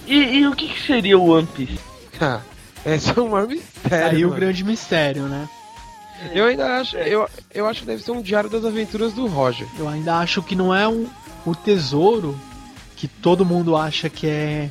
E, 0.06 0.38
e 0.38 0.46
o 0.46 0.54
que, 0.54 0.68
que 0.68 0.80
seria 0.80 1.18
o 1.18 1.28
One 1.28 1.48
Piece? 1.48 1.78
Ah, 2.22 2.42
esse 2.86 3.10
é 3.16 3.20
um 3.20 3.28
maior 3.28 3.48
mistério, 3.48 4.16
Aí 4.16 4.24
o 4.24 4.28
mano. 4.28 4.40
grande 4.40 4.64
mistério, 4.64 5.22
né? 5.24 5.48
Eu 6.32 6.44
ainda 6.44 6.78
acho, 6.78 6.96
eu, 6.98 7.28
eu 7.52 7.66
acho 7.66 7.80
que 7.80 7.86
deve 7.86 8.02
ser 8.02 8.10
um 8.10 8.20
diário 8.20 8.50
das 8.50 8.64
aventuras 8.64 9.12
do 9.14 9.26
Roger. 9.26 9.66
Eu 9.78 9.88
ainda 9.88 10.18
acho 10.18 10.42
que 10.42 10.54
não 10.54 10.74
é 10.74 10.86
um, 10.86 11.06
o 11.46 11.54
tesouro 11.54 12.38
que 12.96 13.08
todo 13.08 13.44
mundo 13.46 13.76
acha 13.76 14.08
que 14.10 14.26
é. 14.26 14.70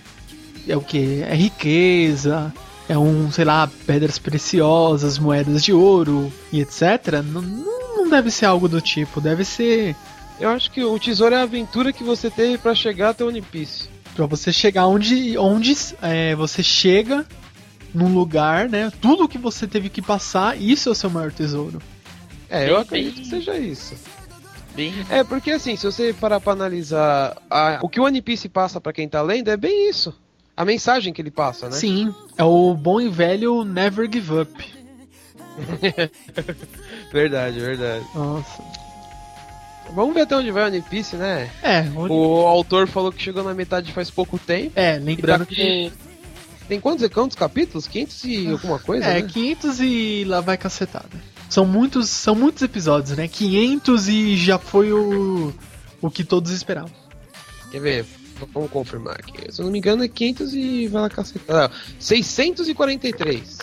É 0.67 0.77
o 0.77 0.81
que? 0.81 1.23
É 1.23 1.33
riqueza, 1.33 2.53
é 2.87 2.97
um, 2.97 3.31
sei 3.31 3.45
lá, 3.45 3.67
pedras 3.87 4.19
preciosas, 4.19 5.17
moedas 5.17 5.63
de 5.63 5.73
ouro 5.73 6.31
e 6.51 6.61
etc. 6.61 7.23
Não, 7.25 7.41
não 7.41 8.09
deve 8.09 8.29
ser 8.29 8.45
algo 8.45 8.67
do 8.67 8.79
tipo, 8.79 9.19
deve 9.19 9.43
ser 9.43 9.95
Eu 10.39 10.49
acho 10.49 10.69
que 10.69 10.83
o 10.83 10.99
tesouro 10.99 11.33
é 11.33 11.39
a 11.39 11.43
aventura 11.43 11.91
que 11.91 12.03
você 12.03 12.29
teve 12.29 12.57
pra 12.57 12.75
chegar 12.75 13.09
até 13.09 13.23
o 13.23 13.27
One 13.29 13.41
Piece. 13.41 13.89
Pra 14.15 14.25
você 14.27 14.51
chegar 14.51 14.85
onde, 14.85 15.37
onde 15.37 15.75
é, 16.01 16.35
você 16.35 16.61
chega 16.61 17.25
num 17.93 18.13
lugar, 18.13 18.69
né? 18.69 18.91
Tudo 19.01 19.27
que 19.27 19.37
você 19.37 19.67
teve 19.67 19.89
que 19.89 20.01
passar, 20.01 20.59
isso 20.59 20.89
é 20.89 20.91
o 20.91 20.95
seu 20.95 21.09
maior 21.09 21.31
tesouro. 21.31 21.81
É, 22.49 22.61
Bem, 22.65 22.69
eu 22.69 22.77
acredito 22.77 23.15
bem- 23.15 23.23
que 23.23 23.29
seja 23.29 23.57
isso. 23.57 23.95
Bem. 24.75 24.93
É, 25.09 25.23
porque 25.23 25.51
assim, 25.51 25.75
se 25.75 25.85
você 25.85 26.13
parar 26.13 26.39
pra 26.39 26.53
analisar 26.53 27.35
a- 27.49 27.79
o 27.81 27.89
que 27.89 27.99
o 27.99 28.03
One 28.05 28.21
Piece 28.21 28.47
passa 28.49 28.79
pra 28.79 28.93
quem 28.93 29.07
tá 29.09 29.21
lendo, 29.21 29.49
é 29.49 29.57
bem 29.57 29.89
isso. 29.89 30.13
A 30.55 30.65
mensagem 30.65 31.13
que 31.13 31.21
ele 31.21 31.31
passa, 31.31 31.67
né? 31.67 31.75
Sim, 31.75 32.13
é 32.37 32.43
o 32.43 32.73
bom 32.73 32.99
e 32.99 33.07
velho 33.09 33.63
Never 33.63 34.09
Give 34.11 34.41
Up. 34.41 34.79
Verdade, 37.11 37.59
verdade. 37.59 38.05
Nossa. 38.15 38.63
Vamos 39.93 40.13
ver 40.13 40.21
até 40.21 40.35
onde 40.35 40.51
vai 40.51 40.63
o 40.63 40.67
One 40.67 40.81
Piece, 40.81 41.15
né? 41.15 41.49
É, 41.63 41.81
onde- 41.95 42.13
O 42.13 42.45
autor 42.47 42.87
falou 42.87 43.11
que 43.11 43.21
chegou 43.21 43.43
na 43.43 43.53
metade 43.53 43.91
faz 43.91 44.09
pouco 44.11 44.37
tempo. 44.37 44.71
é 44.75 44.97
lembrando 44.99 45.45
tá 45.45 45.45
que 45.47 45.91
Tem 46.69 46.79
quantos, 46.79 47.05
quantos 47.09 47.35
capítulos? 47.35 47.87
500 47.87 48.23
e 48.25 48.47
alguma 48.47 48.79
coisa, 48.79 49.05
é 49.05 49.21
né? 49.21 49.27
500 49.27 49.79
e 49.81 50.23
lá 50.25 50.39
vai 50.39 50.55
cacetada. 50.57 51.09
São 51.49 51.65
muitos, 51.65 52.07
são 52.09 52.35
muitos 52.35 52.61
episódios, 52.61 53.17
né? 53.17 53.27
500 53.27 54.07
e 54.07 54.37
já 54.37 54.57
foi 54.59 54.93
o 54.93 55.51
o 56.01 56.09
que 56.09 56.23
todos 56.23 56.51
esperavam. 56.51 56.91
Quer 57.71 57.81
ver? 57.81 58.05
Vamos 58.53 58.71
confirmar 58.71 59.15
aqui. 59.15 59.51
Se 59.51 59.59
eu 59.61 59.65
não 59.65 59.71
me 59.71 59.79
engano 59.79 60.01
é 60.03 60.07
500 60.07 60.53
e 60.53 60.87
vai 60.87 61.01
lá 61.01 61.09
cacetada. 61.09 61.65
Ah, 61.65 61.71
643. 61.99 63.57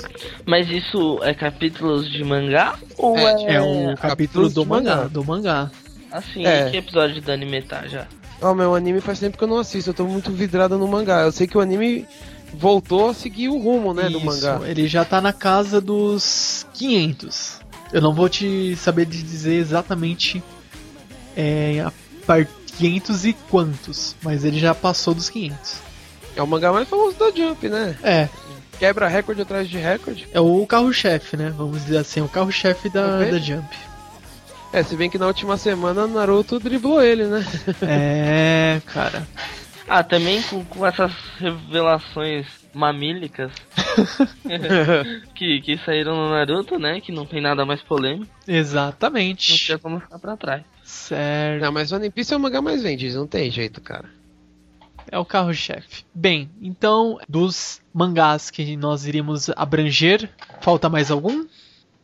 Mas 0.45 0.69
isso 0.69 1.19
é 1.23 1.33
capítulos 1.33 2.11
de 2.13 2.23
mangá? 2.25 2.79
Ou 2.99 3.17
É, 3.17 3.23
é. 3.45 3.55
É 3.55 3.61
o 3.63 3.95
capítulo 3.95 3.97
capítulos 3.97 4.53
do 4.55 4.63
de 4.65 4.69
mangá, 4.69 4.97
mangá. 4.97 5.09
do 5.09 5.25
mangá. 5.25 5.71
Assim, 6.11 6.45
É. 6.45 6.71
que 6.71 6.77
episódio 6.77 7.23
do 7.23 7.33
anime 7.33 7.63
tá 7.63 7.87
já? 7.87 8.07
Ó, 8.43 8.53
meu 8.53 8.75
anime 8.75 9.01
faz 9.01 9.19
tempo 9.19 9.39
que 9.39 9.45
eu 9.45 9.49
não 9.49 9.59
assisto, 9.59 9.91
eu 9.91 9.95
tô 9.95 10.05
muito 10.07 10.31
vidrado 10.31 10.77
no 10.77 10.87
mangá. 10.87 11.23
Eu 11.23 11.33
sei 11.33 11.47
que 11.47 11.57
o 11.57 11.61
anime 11.61 12.07
voltou 12.53 13.11
a 13.11 13.15
seguir 13.15 13.49
o 13.49 13.59
rumo, 13.59 13.93
né, 13.93 14.09
do 14.09 14.19
Isso, 14.19 14.27
mangá. 14.27 14.61
Ele 14.65 14.87
já 14.89 15.05
tá 15.05 15.21
na 15.21 15.33
casa 15.33 15.81
dos 15.81 16.67
500. 16.75 17.61
Eu 17.93 18.01
não 18.01 18.13
vou 18.13 18.29
te 18.29 18.75
saber 18.77 19.07
dizer 19.07 19.55
exatamente 19.55 20.43
é, 21.37 21.81
a 21.81 21.93
par 22.27 22.47
500 22.79 23.25
e 23.25 23.33
quantos, 23.49 24.17
mas 24.23 24.45
ele 24.45 24.59
já 24.59 24.75
passou 24.75 25.15
dos 25.15 25.31
500. 25.31 25.75
É 26.35 26.43
o 26.43 26.47
mangá 26.47 26.73
mais 26.73 26.89
famoso 26.89 27.17
da 27.19 27.31
Jump, 27.31 27.69
né? 27.69 27.97
É, 28.03 28.29
Quebra 28.79 29.09
recorde 29.09 29.41
atrás 29.41 29.69
de 29.69 29.79
recorde. 29.79 30.29
é 30.33 30.41
o 30.41 30.67
carro-chefe, 30.67 31.37
né? 31.37 31.53
Vamos 31.57 31.83
dizer 31.85 31.99
assim, 31.99 32.21
o 32.21 32.29
carro-chefe 32.29 32.91
da, 32.91 33.23
da 33.25 33.39
Jump. 33.39 33.67
É, 34.73 34.83
se 34.83 34.95
bem 34.97 35.09
que 35.09 35.17
na 35.17 35.27
última 35.27 35.57
semana 35.57 36.07
Naruto 36.07 36.59
driblou 36.59 37.03
ele, 37.03 37.25
né? 37.25 37.47
É, 37.81 38.83
cara. 38.93 39.27
Ah, 39.89 40.03
também 40.03 40.43
com, 40.43 40.65
com 40.65 40.85
essas 40.85 41.13
revelações 41.39 42.47
mamílicas 42.75 43.53
que, 45.35 45.61
que 45.61 45.79
saíram 45.79 46.15
no 46.15 46.31
Naruto, 46.31 46.79
né? 46.79 47.01
Que 47.01 47.13
não 47.13 47.25
tem 47.25 47.41
nada 47.41 47.65
mais 47.65 47.81
polêmico. 47.83 48.31
Não 48.47 48.55
Exatamente. 48.55 49.57
tinha 49.57 49.79
como 49.79 50.01
ficar 50.01 50.19
pra 50.19 50.37
trás. 50.37 50.63
Certo. 50.83 51.63
não, 51.63 51.73
mas 51.73 51.91
One 51.93 52.11
Piece 52.11 52.33
é 52.35 52.37
o 52.37 52.41
mangá 52.41 52.61
mais 52.61 52.83
vendido, 52.83 53.19
não 53.19 53.27
tem 53.27 53.51
jeito, 53.51 53.81
cara. 53.81 54.09
É 55.11 55.19
o 55.19 55.25
carro-chefe. 55.25 56.05
Bem, 56.13 56.51
então, 56.61 57.19
dos 57.29 57.81
mangás 57.95 58.51
que 58.51 58.77
nós 58.77 59.07
iríamos 59.07 59.49
abranger, 59.51 60.29
falta 60.61 60.89
mais 60.89 61.11
algum? 61.11 61.47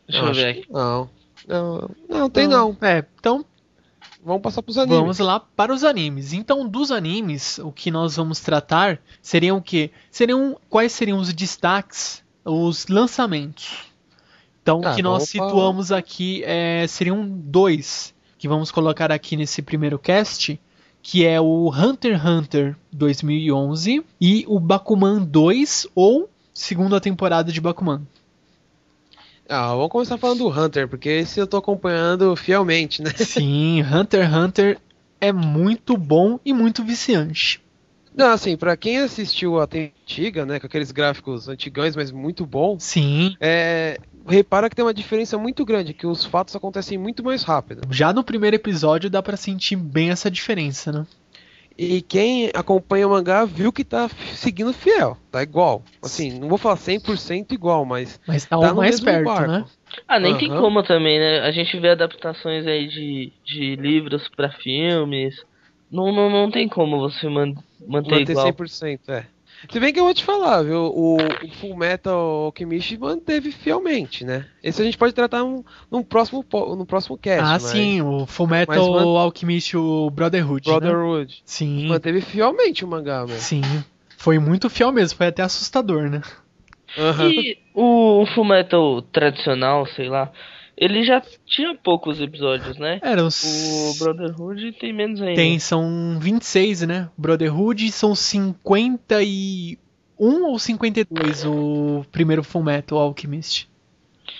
Deixa 0.07 0.23
Eu 0.23 0.27
eu 0.27 0.33
ver 0.33 0.47
aqui. 0.47 0.65
Não. 0.69 1.09
Não, 1.47 1.89
não 2.09 2.29
tem 2.29 2.47
não. 2.47 2.75
É, 2.81 3.03
então 3.19 3.45
Vamos 4.25 4.41
passar 4.41 4.61
pros 4.61 4.77
animes. 4.77 4.99
vamos 4.99 5.19
lá 5.19 5.39
para 5.39 5.73
os 5.73 5.83
animes. 5.83 6.33
Então, 6.33 6.67
dos 6.67 6.91
animes, 6.91 7.57
o 7.59 7.71
que 7.71 7.91
nós 7.91 8.15
vamos 8.15 8.39
tratar 8.39 8.99
seriam 9.21 9.57
o 9.57 9.61
quê? 9.61 9.91
Seriam 10.09 10.57
quais 10.69 10.91
seriam 10.93 11.19
os 11.19 11.33
destaques, 11.33 12.23
os 12.45 12.87
lançamentos. 12.87 13.79
Então, 14.61 14.79
o 14.79 14.87
Ah, 14.87 14.95
que 14.95 15.01
nós 15.03 15.29
falar. 15.31 15.47
situamos 15.49 15.91
aqui 15.91 16.41
é, 16.45 16.85
seriam 16.87 17.27
dois 17.27 18.13
que 18.37 18.47
vamos 18.47 18.71
colocar 18.71 19.11
aqui 19.11 19.35
nesse 19.37 19.61
primeiro 19.61 19.97
cast, 19.99 20.59
que 21.01 21.25
é 21.25 21.39
o 21.39 21.69
Hunter 21.69 22.13
x 22.15 22.25
Hunter 22.25 22.75
2011 22.91 24.03
e 24.21 24.45
o 24.47 24.59
Bakuman 24.59 25.21
2 25.23 25.87
ou 25.93 26.29
segunda 26.53 27.01
temporada 27.01 27.51
de 27.51 27.59
Bakuman. 27.59 28.01
Ah, 29.55 29.67
vamos 29.67 29.89
começar 29.89 30.17
falando 30.17 30.39
do 30.39 30.49
Hunter, 30.49 30.87
porque 30.87 31.09
esse 31.09 31.39
eu 31.39 31.45
tô 31.45 31.57
acompanhando 31.57 32.35
fielmente, 32.35 33.03
né? 33.03 33.11
Sim, 33.15 33.83
Hunter 33.83 34.23
x 34.23 34.33
Hunter 34.35 34.79
é 35.21 35.31
muito 35.31 35.95
bom 35.95 36.39
e 36.43 36.51
muito 36.51 36.83
viciante. 36.83 37.61
Não, 38.15 38.31
assim, 38.31 38.57
pra 38.57 38.75
quem 38.75 38.97
assistiu 38.97 39.59
a 39.59 39.67
antiga, 39.71 40.43
né, 40.43 40.59
com 40.59 40.65
aqueles 40.65 40.91
gráficos 40.91 41.47
antigões, 41.47 41.95
mas 41.95 42.11
muito 42.11 42.47
bons, 42.47 42.83
Sim, 42.83 43.35
é, 43.39 43.99
repara 44.27 44.69
que 44.69 44.75
tem 44.75 44.83
uma 44.83 44.93
diferença 44.93 45.37
muito 45.37 45.63
grande, 45.63 45.93
que 45.93 46.07
os 46.07 46.25
fatos 46.25 46.55
acontecem 46.55 46.97
muito 46.97 47.23
mais 47.23 47.43
rápido. 47.43 47.87
já 47.91 48.11
no 48.11 48.23
primeiro 48.23 48.55
episódio 48.55 49.07
dá 49.07 49.21
pra 49.21 49.37
sentir 49.37 49.75
bem 49.75 50.09
essa 50.09 50.31
diferença, 50.31 50.91
né? 50.91 51.05
E 51.77 52.01
quem 52.01 52.51
acompanha 52.53 53.07
o 53.07 53.11
mangá 53.11 53.45
viu 53.45 53.73
que 53.73 53.83
tá 53.83 54.07
seguindo 54.35 54.71
fiel, 54.73 55.17
tá 55.31 55.41
igual. 55.41 55.83
Assim, 56.03 56.31
não 56.39 56.47
vou 56.47 56.57
falar 56.57 56.77
100% 56.77 57.53
igual, 57.53 57.83
mas 57.83 58.19
Mas 58.27 58.45
tá, 58.45 58.57
tá 58.57 58.73
mais 58.73 58.99
mesmo 58.99 59.05
perto, 59.05 59.25
barco. 59.25 59.47
né? 59.47 59.65
Ah, 60.07 60.19
nem 60.19 60.37
tem 60.37 60.49
Aham. 60.49 60.61
como 60.61 60.83
também, 60.83 61.19
né? 61.19 61.39
A 61.41 61.51
gente 61.51 61.79
vê 61.79 61.89
adaptações 61.89 62.65
aí 62.67 62.87
de, 62.87 63.33
de 63.45 63.75
livros 63.75 64.27
pra 64.35 64.51
filmes. 64.51 65.35
Não, 65.91 66.11
não, 66.11 66.29
não 66.29 66.51
tem 66.51 66.67
como 66.67 66.99
você 66.99 67.27
man, 67.27 67.53
manter, 67.79 68.11
manter 68.11 68.29
igual. 68.31 68.47
100%, 68.47 69.09
é. 69.09 69.25
Se 69.71 69.79
bem 69.79 69.93
que 69.93 69.99
eu 69.99 70.03
vou 70.03 70.13
te 70.13 70.23
falar, 70.23 70.63
viu, 70.63 70.77
o, 70.93 71.17
o 71.17 71.47
Full 71.59 71.75
Metal 71.75 72.13
Alchemist 72.45 72.97
manteve 72.97 73.51
fielmente, 73.51 74.23
né? 74.25 74.45
Esse 74.63 74.81
a 74.81 74.85
gente 74.85 74.97
pode 74.97 75.13
tratar 75.13 75.43
um, 75.43 75.63
num 75.89 76.03
próximo, 76.03 76.45
no 76.75 76.85
próximo 76.85 77.17
cast, 77.17 77.43
ah, 77.43 77.51
mas 77.53 77.61
sim, 77.63 78.01
o 78.01 78.25
Fullmetal 78.25 78.75
mas 78.75 78.87
man- 79.05 79.19
Alchemist, 79.19 79.75
o 79.77 80.09
Brotherhood, 80.09 80.69
né? 80.69 80.77
Brotherhood 80.79 81.41
Sim, 81.45 81.87
manteve 81.87 82.21
fielmente 82.21 82.83
o 82.83 82.87
mangá, 82.87 83.25
velho. 83.25 83.39
sim. 83.39 83.61
Foi 84.17 84.39
muito 84.39 84.69
fiel 84.69 84.91
mesmo, 84.91 85.17
foi 85.17 85.27
até 85.27 85.41
assustador, 85.43 86.09
né? 86.09 86.21
Aham. 86.97 87.29
E 87.29 87.57
o, 87.73 88.21
o 88.21 88.25
Fullmetal 88.27 89.01
tradicional, 89.01 89.85
sei 89.87 90.07
lá, 90.07 90.31
ele 90.75 91.03
já 91.03 91.21
tinha 91.45 91.75
poucos 91.75 92.19
episódios, 92.19 92.77
né? 92.77 92.99
Era 93.01 93.23
O 93.23 93.27
os... 93.27 93.97
Brotherhood 93.99 94.71
tem 94.73 94.91
menos 94.93 95.21
ainda. 95.21 95.35
Tem, 95.35 95.59
são 95.59 96.17
26, 96.19 96.81
né? 96.83 97.09
Brotherhood 97.17 97.91
são 97.91 98.15
51 98.15 99.77
ou 100.19 100.57
52 100.57 101.45
o 101.45 102.05
primeiro 102.11 102.43
Fullmetal 102.43 102.97
Alchemist. 102.99 103.69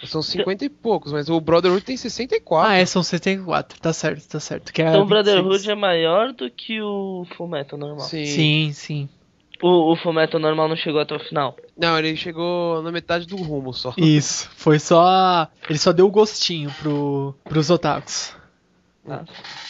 São 0.06 0.22
50 0.22 0.66
e 0.66 0.70
poucos, 0.70 1.14
mas 1.14 1.30
o 1.30 1.40
Brotherhood 1.40 1.84
tem 1.84 1.96
64. 1.96 2.70
Ah, 2.70 2.76
é, 2.76 2.86
são 2.86 3.02
74, 3.02 3.80
tá 3.80 3.94
certo, 3.94 4.28
tá 4.28 4.40
certo. 4.40 4.74
Que 4.74 4.82
é 4.82 4.90
Então 4.90 5.04
o 5.04 5.06
26. 5.06 5.24
Brotherhood 5.24 5.72
é 5.72 5.76
maior 5.76 6.34
do 6.34 6.50
que 6.50 6.82
o 6.82 7.26
Fullmetal 7.38 7.80
normal. 7.80 8.06
Sim. 8.08 8.26
Sim, 8.26 8.72
sim. 8.74 9.10
O, 9.64 9.94
o 9.94 9.96
Fullmetal 9.96 10.42
normal 10.42 10.68
não 10.68 10.76
chegou 10.76 11.00
até 11.00 11.16
o 11.16 11.20
final. 11.20 11.56
Não, 11.78 11.98
ele 11.98 12.18
chegou 12.18 12.84
na 12.84 12.92
metade 12.92 13.26
do 13.26 13.38
rumo 13.38 13.74
só. 13.74 13.94
Isso, 13.96 14.52
foi 14.58 14.78
só. 14.78 15.48
Ele 15.70 15.80
só 15.80 15.94
deu 15.94 16.06
o 16.06 16.12
gostinho 16.12 16.70
pro, 16.82 17.34
pros 17.46 17.70
otakus. 17.70 18.36
Ah, 19.08 19.24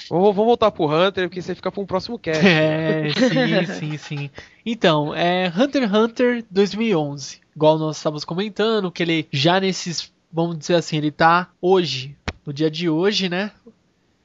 Vamos, 0.10 0.36
vamos 0.36 0.46
voltar 0.46 0.72
pro 0.72 0.88
Hunter, 0.88 1.30
porque 1.30 1.44
você 1.44 1.54
fica 1.54 1.72
pra 1.72 1.82
um 1.82 1.86
próximo 1.86 2.18
cast. 2.18 2.42
É, 2.44 3.10
sim, 3.14 3.66
sim, 3.68 3.98
sim. 3.98 4.30
Então, 4.66 5.14
é 5.14 5.48
Hunter 5.56 5.84
x 5.84 5.94
Hunter 5.94 6.46
2011. 6.50 7.40
Igual 7.56 7.78
nós 7.78 7.98
estávamos 7.98 8.26
comentando, 8.26 8.92
que 8.92 9.04
ele 9.04 9.28
já 9.32 9.60
nesses. 9.60 10.12
Vamos 10.32 10.58
dizer 10.58 10.76
assim, 10.76 10.98
ele 10.98 11.12
tá 11.12 11.50
hoje, 11.62 12.18
no 12.44 12.52
dia 12.52 12.70
de 12.70 12.90
hoje, 12.90 13.30
né? 13.30 13.52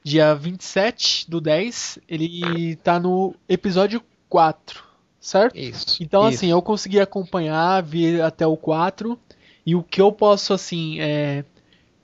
Dia 0.03 0.33
27 0.33 1.29
do 1.29 1.39
10, 1.39 1.99
ele 2.07 2.75
tá 2.77 2.99
no 2.99 3.35
episódio 3.47 4.01
4, 4.27 4.88
certo? 5.19 5.57
Isso. 5.57 6.01
Então, 6.01 6.27
isso. 6.27 6.37
assim, 6.37 6.51
eu 6.51 6.61
consegui 6.61 6.99
acompanhar, 6.99 7.81
vir 7.83 8.21
até 8.21 8.45
o 8.45 8.55
4. 8.55 9.17
E 9.65 9.75
o 9.75 9.83
que 9.83 10.01
eu 10.01 10.11
posso, 10.11 10.53
assim, 10.53 10.99
é, 10.99 11.43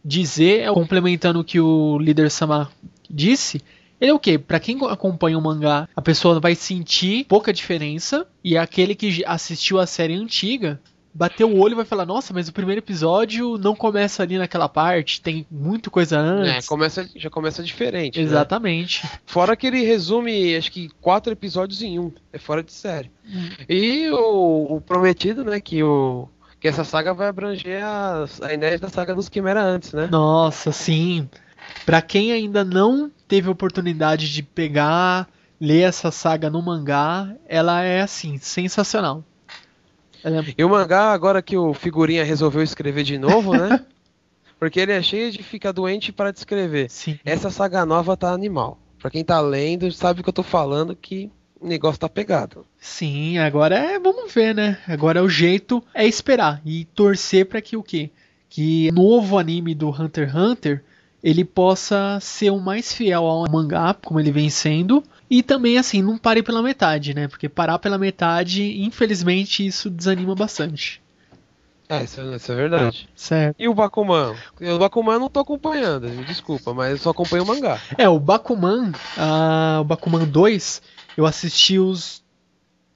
dizer, 0.04 0.62
é, 0.62 0.74
complementando 0.74 1.40
o 1.40 1.44
que 1.44 1.60
o 1.60 1.98
líder 1.98 2.30
Sama 2.30 2.70
disse, 3.10 3.62
ele 4.00 4.12
é 4.12 4.14
o 4.14 4.20
quê? 4.20 4.38
Pra 4.38 4.60
quem 4.60 4.78
acompanha 4.86 5.38
o 5.38 5.42
mangá, 5.42 5.88
a 5.96 6.02
pessoa 6.02 6.40
vai 6.40 6.54
sentir 6.54 7.26
pouca 7.26 7.54
diferença. 7.54 8.28
E 8.44 8.58
aquele 8.58 8.94
que 8.94 9.24
assistiu 9.26 9.80
a 9.80 9.88
série 9.88 10.14
antiga, 10.14 10.80
bateu 11.18 11.50
o 11.50 11.58
olho 11.60 11.72
e 11.72 11.76
vai 11.76 11.86
falar: 11.86 12.06
Nossa, 12.06 12.34
mas 12.34 12.50
o 12.50 12.54
primeiro 12.54 12.80
episódio 12.82 13.58
não 13.58 13.74
começa 13.74 14.22
ali 14.22 14.38
naquela 14.38 14.68
parte, 14.68 15.22
tem 15.22 15.48
muita 15.50 15.90
coisa 15.90 16.18
É, 16.18 16.20
antes. 16.20 16.68
começa, 16.68 17.10
já 17.16 17.30
começa 17.30 17.64
diferente. 17.64 18.20
né? 18.20 18.24
Exatamente. 18.26 19.08
Fora 19.26 19.56
que 19.56 19.66
ele 19.66 19.82
resume, 19.84 20.56
acho 20.56 20.72
que 20.72 20.90
quatro 21.00 21.32
episódios 21.32 21.82
em 21.82 21.98
um. 21.98 22.12
É 22.34 22.38
fora 22.38 22.62
de 22.62 22.74
série. 22.74 23.10
E 23.70 24.10
o, 24.12 24.76
o 24.76 24.82
prometido, 24.82 25.44
né, 25.44 25.60
que 25.62 25.82
o 25.82 26.28
que 26.60 26.68
essa 26.68 26.84
saga 26.84 27.14
vai 27.14 27.28
abranger 27.28 27.84
as, 27.84 28.42
a 28.42 28.54
inédita 28.54 28.90
saga 28.90 29.14
dos 29.16 29.30
Quimera 29.30 29.62
antes, 29.64 29.94
né? 29.94 30.08
Nossa, 30.12 30.72
sim. 30.72 31.30
Pra 31.86 32.02
quem 32.02 32.32
ainda 32.32 32.64
não 32.64 33.12
teve 33.28 33.50
oportunidade 33.50 34.32
de 34.34 34.42
pegar, 34.44 35.28
ler 35.62 35.82
essa 35.82 36.10
saga 36.12 36.50
no 36.50 36.62
mangá, 36.62 37.30
ela 37.48 37.82
é 37.82 38.02
assim, 38.02 38.38
sensacional. 38.38 39.24
É- 40.26 40.54
E 40.58 40.64
o 40.64 40.70
mangá, 40.70 41.12
agora 41.14 41.42
que 41.42 41.56
o 41.56 41.74
Figurinha 41.74 42.24
resolveu 42.24 42.64
escrever 42.64 43.04
de 43.04 43.18
novo, 43.18 43.54
né? 43.56 43.80
Porque 44.60 44.80
ele 44.80 44.92
é 44.92 45.02
cheio 45.02 45.32
de 45.32 45.44
ficar 45.44 45.72
doente 45.72 46.12
para 46.12 46.32
de 46.32 46.40
escrever. 46.40 46.90
sim. 46.90 47.20
Essa 47.24 47.50
saga 47.52 47.86
nova 47.86 48.18
tá 48.18 48.32
animal. 48.32 48.80
Pra 49.00 49.10
quem 49.12 49.24
tá 49.24 49.40
lendo, 49.40 49.92
sabe 49.92 50.20
o 50.22 50.24
que 50.24 50.30
eu 50.30 50.34
tô 50.34 50.42
falando, 50.44 50.96
que 50.96 51.30
o 51.60 51.68
negócio 51.68 52.00
tá 52.00 52.10
pegado. 52.10 52.66
Sim, 52.80 53.38
agora 53.38 53.76
é, 53.78 54.00
vamos 54.00 54.34
ver, 54.34 54.56
né? 54.56 54.78
Agora 54.88 55.24
o 55.24 55.30
jeito 55.30 55.84
é 55.94 56.08
esperar 56.08 56.62
e 56.66 56.86
torcer 56.86 57.46
pra 57.46 57.62
que 57.62 57.78
o 57.78 57.84
quê? 57.84 58.10
Que 58.50 58.92
novo 58.94 59.38
anime 59.38 59.76
do 59.76 59.90
Hunter 59.90 60.30
x 60.30 60.36
Hunter 60.36 60.84
ele 61.24 61.44
possa 61.44 62.20
ser 62.22 62.52
o 62.52 62.60
mais 62.60 62.94
fiel 62.94 63.26
ao 63.26 63.50
mangá, 63.52 63.94
como 63.96 64.20
ele 64.20 64.32
vem 64.32 64.50
sendo, 64.50 65.04
e 65.30 65.42
também 65.44 65.78
assim, 65.78 66.02
não 66.02 66.18
pare 66.18 66.42
pela 66.44 66.62
metade, 66.62 67.14
né? 67.14 67.28
Porque 67.28 67.50
parar 67.50 67.80
pela 67.80 67.98
metade, 67.98 68.82
infelizmente, 68.82 69.66
isso 69.66 69.90
desanima 69.90 70.36
bastante. 70.36 71.02
É, 71.88 72.04
isso, 72.04 72.20
é- 72.20 72.36
isso 72.36 72.52
é 72.52 72.56
verdade. 72.56 73.08
Certo. 73.16 73.56
E 73.60 73.68
o 73.68 73.74
Bakuman? 73.74 74.36
O 74.60 74.80
Bakuman 74.80 75.14
eu 75.14 75.20
não 75.20 75.30
tô 75.30 75.40
acompanhando, 75.40 76.10
me 76.10 76.24
desculpa, 76.26 76.74
mas 76.74 76.92
eu 76.92 76.98
só 76.98 77.10
acompanho 77.12 77.44
o 77.44 77.48
mangá. 77.48 77.80
É, 77.98 78.10
o 78.10 78.20
Bakuman, 78.20 78.92
ah, 79.18 79.80
o 79.82 79.84
Bakuman 79.84 80.26
2, 80.26 80.82
eu 81.16 81.26
assisti 81.26 81.78
os 81.78 82.24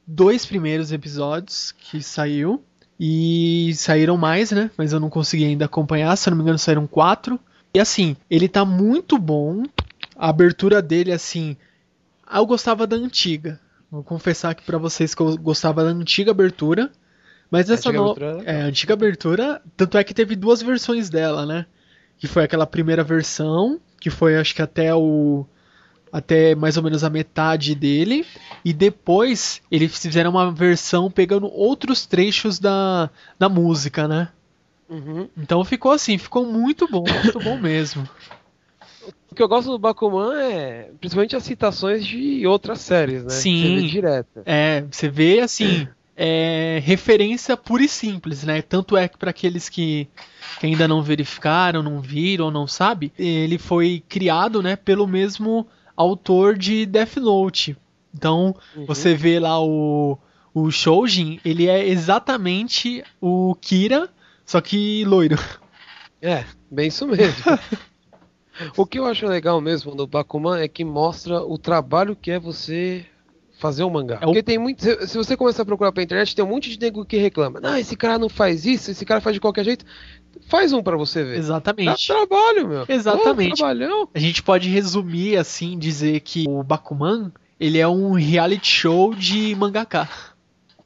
dois 0.08 0.44
primeiros 0.46 0.92
episódios 0.92 1.72
que 1.72 2.02
saiu. 2.02 2.64
E 3.02 3.72
saíram 3.76 4.18
mais, 4.18 4.52
né? 4.52 4.70
Mas 4.78 4.92
eu 4.92 5.00
não 5.00 5.10
consegui 5.10 5.46
ainda 5.46 5.64
acompanhar. 5.66 6.14
Se 6.18 6.28
eu 6.28 6.32
não 6.32 6.38
me 6.38 6.44
engano, 6.44 6.60
saíram 6.60 6.86
quatro. 6.86 7.40
E 7.74 7.80
assim, 7.80 8.18
ele 8.30 8.50
tá 8.50 8.66
muito 8.66 9.18
bom. 9.18 9.64
A 10.18 10.28
abertura 10.28 10.82
dele, 10.82 11.14
assim. 11.14 11.56
Ah, 12.30 12.40
Eu 12.40 12.46
gostava 12.46 12.86
da 12.86 12.96
antiga. 12.96 13.60
Vou 13.92 14.04
confessar 14.04 14.52
aqui 14.52 14.64
pra 14.64 14.78
vocês 14.78 15.16
que 15.16 15.22
eu 15.22 15.38
gostava 15.38 15.84
da 15.84 15.90
antiga 15.90 16.32
abertura. 16.32 16.92
Mas 17.50 17.70
essa 17.70 17.90
antiga 17.90 18.04
nova. 18.04 18.12
abertura 18.12 18.44
era 18.46 18.60
É, 18.60 18.62
a 18.62 18.66
antiga 18.66 18.94
abertura. 18.94 19.62
Tanto 19.76 19.98
é 19.98 20.04
que 20.04 20.14
teve 20.14 20.36
duas 20.36 20.62
versões 20.62 21.10
dela, 21.10 21.46
né? 21.46 21.66
que 22.20 22.28
foi 22.28 22.44
aquela 22.44 22.68
primeira 22.68 23.04
versão, 23.04 23.80
que 24.00 24.10
foi 24.10 24.38
acho 24.38 24.54
que 24.54 24.62
até 24.62 24.94
o 24.94 25.46
até 26.12 26.56
mais 26.56 26.76
ou 26.76 26.82
menos 26.82 27.04
a 27.04 27.10
metade 27.10 27.76
dele, 27.76 28.26
e 28.66 28.74
depois 28.74 29.62
eles 29.70 29.96
fizeram 29.96 30.32
uma 30.32 30.52
versão 30.52 31.10
pegando 31.10 31.46
outros 31.48 32.08
trechos 32.08 32.58
da, 32.58 33.12
da 33.38 33.48
música, 33.48 34.08
né? 34.08 34.30
Uhum. 34.90 35.30
Então 35.38 35.64
ficou 35.64 35.92
assim, 35.92 36.18
ficou 36.18 36.48
muito 36.48 36.88
bom, 36.88 37.04
muito 37.08 37.40
bom 37.40 37.58
mesmo. 37.62 38.10
O 39.40 39.42
que 39.42 39.44
eu 39.44 39.48
gosto 39.48 39.72
do 39.72 39.80
Bakuman 39.80 40.34
é 40.38 40.92
principalmente 41.00 41.34
as 41.34 41.44
citações 41.44 42.06
de 42.06 42.46
outras 42.46 42.82
séries, 42.82 43.24
né? 43.24 43.30
Sim. 43.30 43.62
Você 43.62 43.76
vê 43.76 43.88
direta. 43.88 44.44
É, 44.46 44.82
você 44.92 45.08
vê 45.08 45.40
assim, 45.40 45.88
é 46.14 46.82
referência 46.84 47.56
pura 47.56 47.82
e 47.82 47.88
simples, 47.88 48.44
né? 48.44 48.62
Tanto 48.62 48.98
é 48.98 49.08
que 49.08 49.18
para 49.18 49.30
aqueles 49.30 49.70
que, 49.70 50.10
que 50.60 50.66
ainda 50.66 50.90
não 50.90 51.02
verificaram, 51.02 51.82
não 51.82 52.02
viram, 52.02 52.52
não 52.52 52.68
sabe, 52.68 53.14
ele 53.18 53.58
foi 53.58 54.04
criado, 54.10 54.62
né, 54.62 54.76
pelo 54.76 55.08
mesmo 55.08 55.66
autor 55.96 56.58
de 56.58 56.86
Death 56.86 57.16
Note. 57.16 57.78
Então, 58.14 58.54
Uhum. 58.76 58.86
você 58.86 59.16
vê 59.16 59.40
lá 59.40 59.58
o 59.64 60.18
o 60.54 60.70
Shoujin, 60.70 61.40
ele 61.46 61.68
é 61.70 61.88
exatamente 61.88 63.06
o 63.22 63.56
Kira, 63.62 64.10
só 64.46 64.60
que 64.60 65.06
loiro. 65.06 65.40
É, 66.22 66.44
bem 66.70 66.90
isso 66.90 67.08
mesmo. 67.08 67.42
o 68.78 68.86
que 68.86 69.00
eu 69.00 69.06
acho 69.06 69.26
legal 69.28 69.60
mesmo 69.62 69.96
do 69.96 70.06
Bakuman 70.08 70.60
é 70.60 70.68
que 70.68 70.84
mostra 70.84 71.42
o 71.42 71.58
trabalho 71.58 72.16
que 72.16 72.32
é 72.32 72.40
você 72.40 73.06
fazer 73.60 73.84
um 73.84 73.90
mangá. 73.90 74.16
É 74.22 74.26
o- 74.26 74.28
Porque 74.28 74.44
tem 74.44 74.58
muito. 74.58 74.82
Se, 74.84 75.08
se 75.08 75.18
você 75.18 75.36
começar 75.36 75.64
a 75.64 75.66
procurar 75.66 75.92
pela 75.92 76.04
internet, 76.04 76.36
tem 76.36 76.44
um 76.46 76.48
monte 76.48 76.70
de 76.70 76.80
nego 76.80 77.04
que 77.06 77.18
reclama. 77.18 77.60
Não, 77.60 77.76
esse 77.78 77.96
cara 77.96 78.18
não 78.18 78.30
faz 78.30 78.66
isso, 78.66 78.90
esse 78.92 79.06
cara 79.06 79.20
faz 79.22 79.34
de 79.34 79.40
qualquer 79.42 79.66
jeito. 79.66 79.86
Faz 80.48 80.72
um 80.74 80.82
pra 80.82 80.96
você 80.96 81.24
ver. 81.24 81.34
Dá 81.34 81.38
Exatamente. 81.40 82.08
trabalho, 82.08 82.68
meu. 82.68 82.86
Exatamente. 82.88 83.50
Pô, 83.52 83.56
trabalhão. 83.58 84.08
A 84.14 84.20
gente 84.20 84.42
pode 84.42 84.70
resumir 84.70 85.38
assim, 85.38 85.78
dizer 85.78 86.20
que 86.22 86.46
o 86.48 86.64
Bakuman, 86.64 87.32
ele 87.60 87.78
é 87.80 87.88
um 87.88 88.12
reality 88.14 88.68
show 88.72 89.14
de 89.14 89.54
mangaka. 89.56 90.08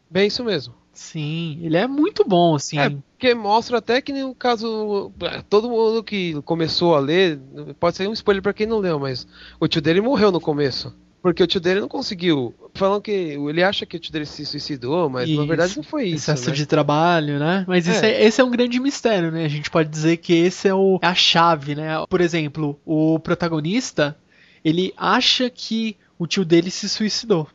Bem 0.09 0.27
isso 0.27 0.43
mesmo. 0.43 0.73
Sim, 0.91 1.59
ele 1.61 1.75
é 1.77 1.87
muito 1.87 2.23
bom, 2.23 2.55
assim. 2.55 2.77
É, 2.79 2.91
porque 3.23 3.33
mostra 3.33 3.77
até 3.77 4.01
que 4.01 4.11
no 4.11 4.35
caso. 4.35 5.09
Todo 5.49 5.69
mundo 5.69 6.03
que 6.03 6.41
começou 6.41 6.93
a 6.93 6.99
ler. 6.99 7.39
Pode 7.79 7.95
ser 7.95 8.09
um 8.09 8.11
spoiler 8.11 8.43
pra 8.43 8.51
quem 8.53 8.67
não 8.67 8.79
leu, 8.79 8.99
mas 8.99 9.25
o 9.61 9.65
tio 9.65 9.81
dele 9.81 10.01
morreu 10.01 10.29
no 10.29 10.41
começo. 10.41 10.93
Porque 11.21 11.41
o 11.41 11.47
tio 11.47 11.61
dele 11.61 11.79
não 11.79 11.87
conseguiu. 11.87 12.53
Falam 12.73 12.99
que. 12.99 13.11
Ele 13.11 13.63
acha 13.63 13.85
que 13.85 13.95
o 13.95 13.99
tio 13.99 14.11
dele 14.11 14.25
se 14.25 14.45
suicidou, 14.45 15.09
mas 15.09 15.29
na 15.29 15.35
Isso. 15.35 15.47
verdade 15.47 15.77
não 15.77 15.83
foi 15.83 16.07
isso. 16.07 16.29
excesso 16.29 16.49
né? 16.49 16.55
de 16.57 16.65
trabalho, 16.65 17.39
né? 17.39 17.63
Mas 17.65 17.87
É. 17.87 18.11
é- 18.11 18.25
esse 18.25 18.41
é 18.41 18.43
um 18.43 18.51
grande 18.51 18.77
mistério, 18.77 19.31
né? 19.31 19.45
A 19.45 19.49
gente 19.49 19.71
pode 19.71 19.87
dizer 19.87 20.17
que 20.17 20.33
esse 20.33 20.67
é 20.67 20.73
o, 20.75 20.99
é 21.01 21.07
a 21.07 21.15
chave, 21.15 21.75
né? 21.75 22.03
Por 22.09 22.19
exemplo, 22.19 22.77
o 22.85 23.17
protagonista, 23.19 24.17
ele 24.65 24.93
acha 24.97 25.49
que 25.49 25.95
o 26.19 26.27
tio 26.27 26.43
dele 26.43 26.69
se 26.69 26.89
suicidou. 26.89 27.47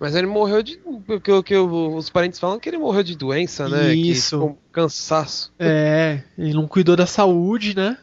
Mas 0.00 0.14
ele 0.14 0.26
morreu 0.26 0.62
de. 0.62 0.78
Porque 1.06 1.32
o 1.32 1.42
que 1.42 1.56
os 1.56 2.08
parentes 2.08 2.38
falam 2.38 2.60
que 2.60 2.68
ele 2.68 2.78
morreu 2.78 3.02
de 3.02 3.16
doença, 3.16 3.68
né? 3.68 3.94
Isso. 3.94 4.42
Um 4.42 4.56
cansaço. 4.70 5.52
É, 5.58 6.22
ele 6.36 6.54
não 6.54 6.68
cuidou 6.68 6.94
da 6.94 7.06
saúde, 7.06 7.74
né? 7.76 7.98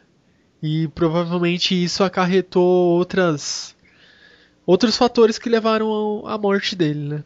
E 0.62 0.88
provavelmente 0.88 1.74
isso 1.74 2.04
acarretou 2.04 2.62
outras 2.62 3.74
outros 4.66 4.96
fatores 4.96 5.38
que 5.38 5.48
levaram 5.48 6.26
à 6.26 6.36
morte 6.36 6.74
dele, 6.74 7.00
né? 7.00 7.24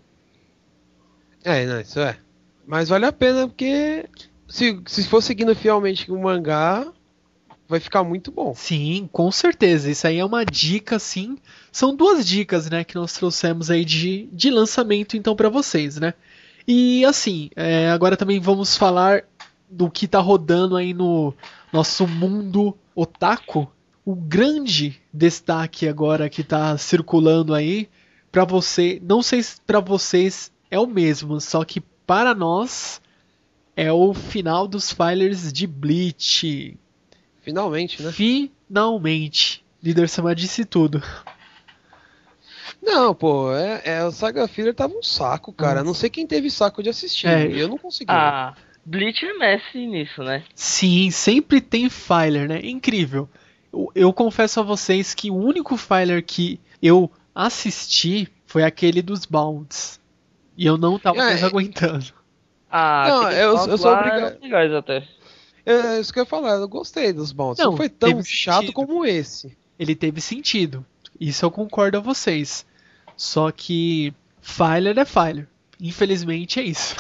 É, 1.43 1.65
não, 1.65 1.81
isso 1.81 1.99
é. 1.99 2.19
Mas 2.67 2.89
vale 2.89 3.07
a 3.07 3.13
pena 3.13 3.49
porque. 3.49 4.05
Se, 4.47 4.81
se 4.87 5.07
for 5.09 5.23
seguindo 5.23 5.55
fielmente 5.55 6.11
o 6.11 6.21
mangá, 6.21 6.93
vai 7.71 7.81
ficar 7.81 8.03
muito 8.03 8.33
bom. 8.33 8.53
Sim, 8.55 9.09
com 9.13 9.31
certeza. 9.31 9.91
Isso 9.91 10.07
aí 10.07 10.19
é 10.19 10.25
uma 10.25 10.45
dica, 10.45 10.99
sim. 10.99 11.39
São 11.71 11.95
duas 11.95 12.27
dicas, 12.27 12.69
né, 12.69 12.83
que 12.83 12.97
nós 12.97 13.13
trouxemos 13.13 13.71
aí 13.71 13.85
de, 13.85 14.29
de 14.33 14.51
lançamento, 14.51 15.17
então, 15.17 15.37
pra 15.37 15.49
vocês, 15.49 15.97
né? 15.97 16.13
E 16.67 17.05
assim, 17.05 17.49
é, 17.55 17.89
agora 17.91 18.17
também 18.17 18.41
vamos 18.41 18.77
falar 18.77 19.23
do 19.71 19.89
que 19.89 20.09
tá 20.09 20.19
rodando 20.19 20.77
aí 20.77 20.93
no 20.93 21.33
nosso 21.73 22.07
mundo 22.07 22.77
otaku. 22.95 23.71
O 24.05 24.15
grande 24.15 25.01
destaque 25.13 25.87
agora 25.87 26.29
que 26.29 26.43
tá 26.43 26.77
circulando 26.77 27.55
aí 27.55 27.89
pra 28.33 28.45
você, 28.45 29.01
não 29.03 29.23
sei 29.23 29.43
se 29.43 29.61
pra 29.61 29.79
vocês 29.79 30.53
é 30.71 30.79
o 30.79 30.87
mesmo, 30.87 31.41
só 31.41 31.65
que 31.65 31.81
para 31.81 32.35
nós 32.35 33.01
é 33.77 33.93
o 33.93 34.13
final 34.13 34.67
dos 34.67 34.93
filers 34.93 35.53
de 35.53 35.67
Bleach. 35.67 36.77
Finalmente, 37.43 38.03
né? 38.03 38.13
Finalmente. 38.13 39.65
Líder 39.83 40.09
Sama 40.09 40.35
disse 40.35 40.65
tudo. 40.65 41.03
Não, 42.83 43.15
pô, 43.15 43.53
é, 43.55 43.83
é, 43.85 44.05
o 44.05 44.11
Saga 44.11 44.49
Filler 44.49 44.75
tava 44.75 44.95
um 44.95 45.03
saco, 45.03 45.53
cara. 45.53 45.83
Não 45.85 45.95
sei 45.95 46.09
quem 46.09 46.27
teve 46.27 46.51
saco 46.51 46.83
de 46.83 46.89
assistir. 46.89 47.27
É. 47.29 47.47
Eu 47.47 47.69
não 47.69 47.77
consegui. 47.79 48.11
Ah, 48.11 48.55
Bleach 48.85 49.25
é 49.25 49.35
mestre 49.35 49.87
nisso, 49.87 50.23
né? 50.23 50.43
Sim, 50.55 51.11
sempre 51.11 51.61
tem 51.61 51.89
filer, 51.91 52.49
né? 52.49 52.61
Incrível. 52.63 53.29
Eu, 53.73 53.93
eu 53.95 54.13
confesso 54.13 54.61
a 54.61 54.63
vocês 54.63 55.13
que 55.15 55.31
o 55.31 55.37
único 55.37 55.77
filer 55.77 56.23
que 56.25 56.59
eu 56.83 57.11
assisti 57.35 58.29
foi 58.47 58.63
aquele 58.65 59.03
dos 59.03 59.27
Bounds. 59.27 60.01
E 60.57 60.67
eu 60.67 60.77
não 60.77 60.99
tava 60.99 61.19
É, 61.19 61.25
mais 61.25 61.43
é- 61.43 61.47
aguentando. 61.47 62.07
Ah, 62.71 63.05
Não, 63.09 63.31
eu- 63.31 63.57
eu 63.67 63.79
sou 63.79 63.93
obrigado- 63.93 64.41
legais 64.43 64.73
até. 64.73 65.07
É 65.65 66.01
isso 66.01 66.13
que 66.13 66.19
eu 66.19 66.23
ia 66.23 66.29
falar, 66.29 66.55
eu 66.57 66.69
gostei 66.69 67.13
dos 67.13 67.33
Bounds. 67.33 67.59
Não, 67.59 67.71
Não, 67.73 67.77
foi 67.77 67.89
tão 67.89 68.23
chato 68.23 68.61
sentido. 68.61 68.73
como 68.73 69.05
esse. 69.05 69.57
Ele 69.79 69.95
teve 69.95 70.21
sentido. 70.21 70.85
Isso 71.19 71.45
eu 71.45 71.51
concordo 71.51 71.99
a 71.99 72.01
vocês. 72.01 72.67
Só 73.17 73.51
que 73.51 74.15
filer 74.41 74.99
é 74.99 75.05
filer. 75.05 75.47
Infelizmente 75.81 76.61
é 76.61 76.63
isso. 76.63 76.97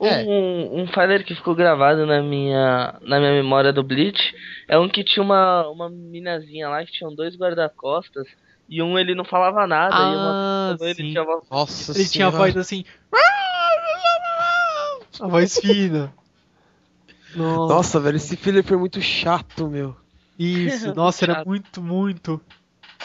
É. 0.00 0.22
Um, 0.24 0.82
um 0.82 0.86
filer 0.86 1.24
que 1.24 1.34
ficou 1.34 1.54
gravado 1.54 2.06
na 2.06 2.22
minha, 2.22 2.94
na 3.02 3.18
minha 3.18 3.32
memória 3.32 3.72
do 3.72 3.82
Bleach 3.82 4.32
é 4.68 4.78
um 4.78 4.88
que 4.88 5.02
tinha 5.02 5.22
uma, 5.22 5.68
uma 5.68 5.90
minazinha 5.90 6.68
lá 6.68 6.84
que 6.84 6.92
tinham 6.92 7.12
dois 7.14 7.34
guarda-costas 7.36 8.28
e 8.68 8.80
um 8.80 8.98
ele 8.98 9.14
não 9.14 9.24
falava 9.24 9.66
nada 9.66 9.94
e 9.94 9.98
Ah, 9.98 10.76
uma 10.78 10.84
ele 10.86 10.94
sim. 10.94 11.10
tinha 11.10 11.24
voz 11.24 11.42
Nossa 11.50 11.98
Ele 11.98 12.08
tinha 12.08 12.26
a 12.28 12.30
voz 12.30 12.56
assim. 12.56 12.84
A 15.20 15.26
voz 15.26 15.58
fina. 15.58 16.12
Nossa, 17.38 17.74
Nossa, 17.74 18.00
velho, 18.00 18.16
esse 18.16 18.36
filler 18.36 18.64
foi 18.64 18.76
muito 18.76 19.00
chato, 19.00 19.68
meu. 19.68 19.96
isso. 20.38 20.92
Nossa, 20.96 21.24
era 21.24 21.44
muito, 21.44 21.80
muito, 21.80 22.40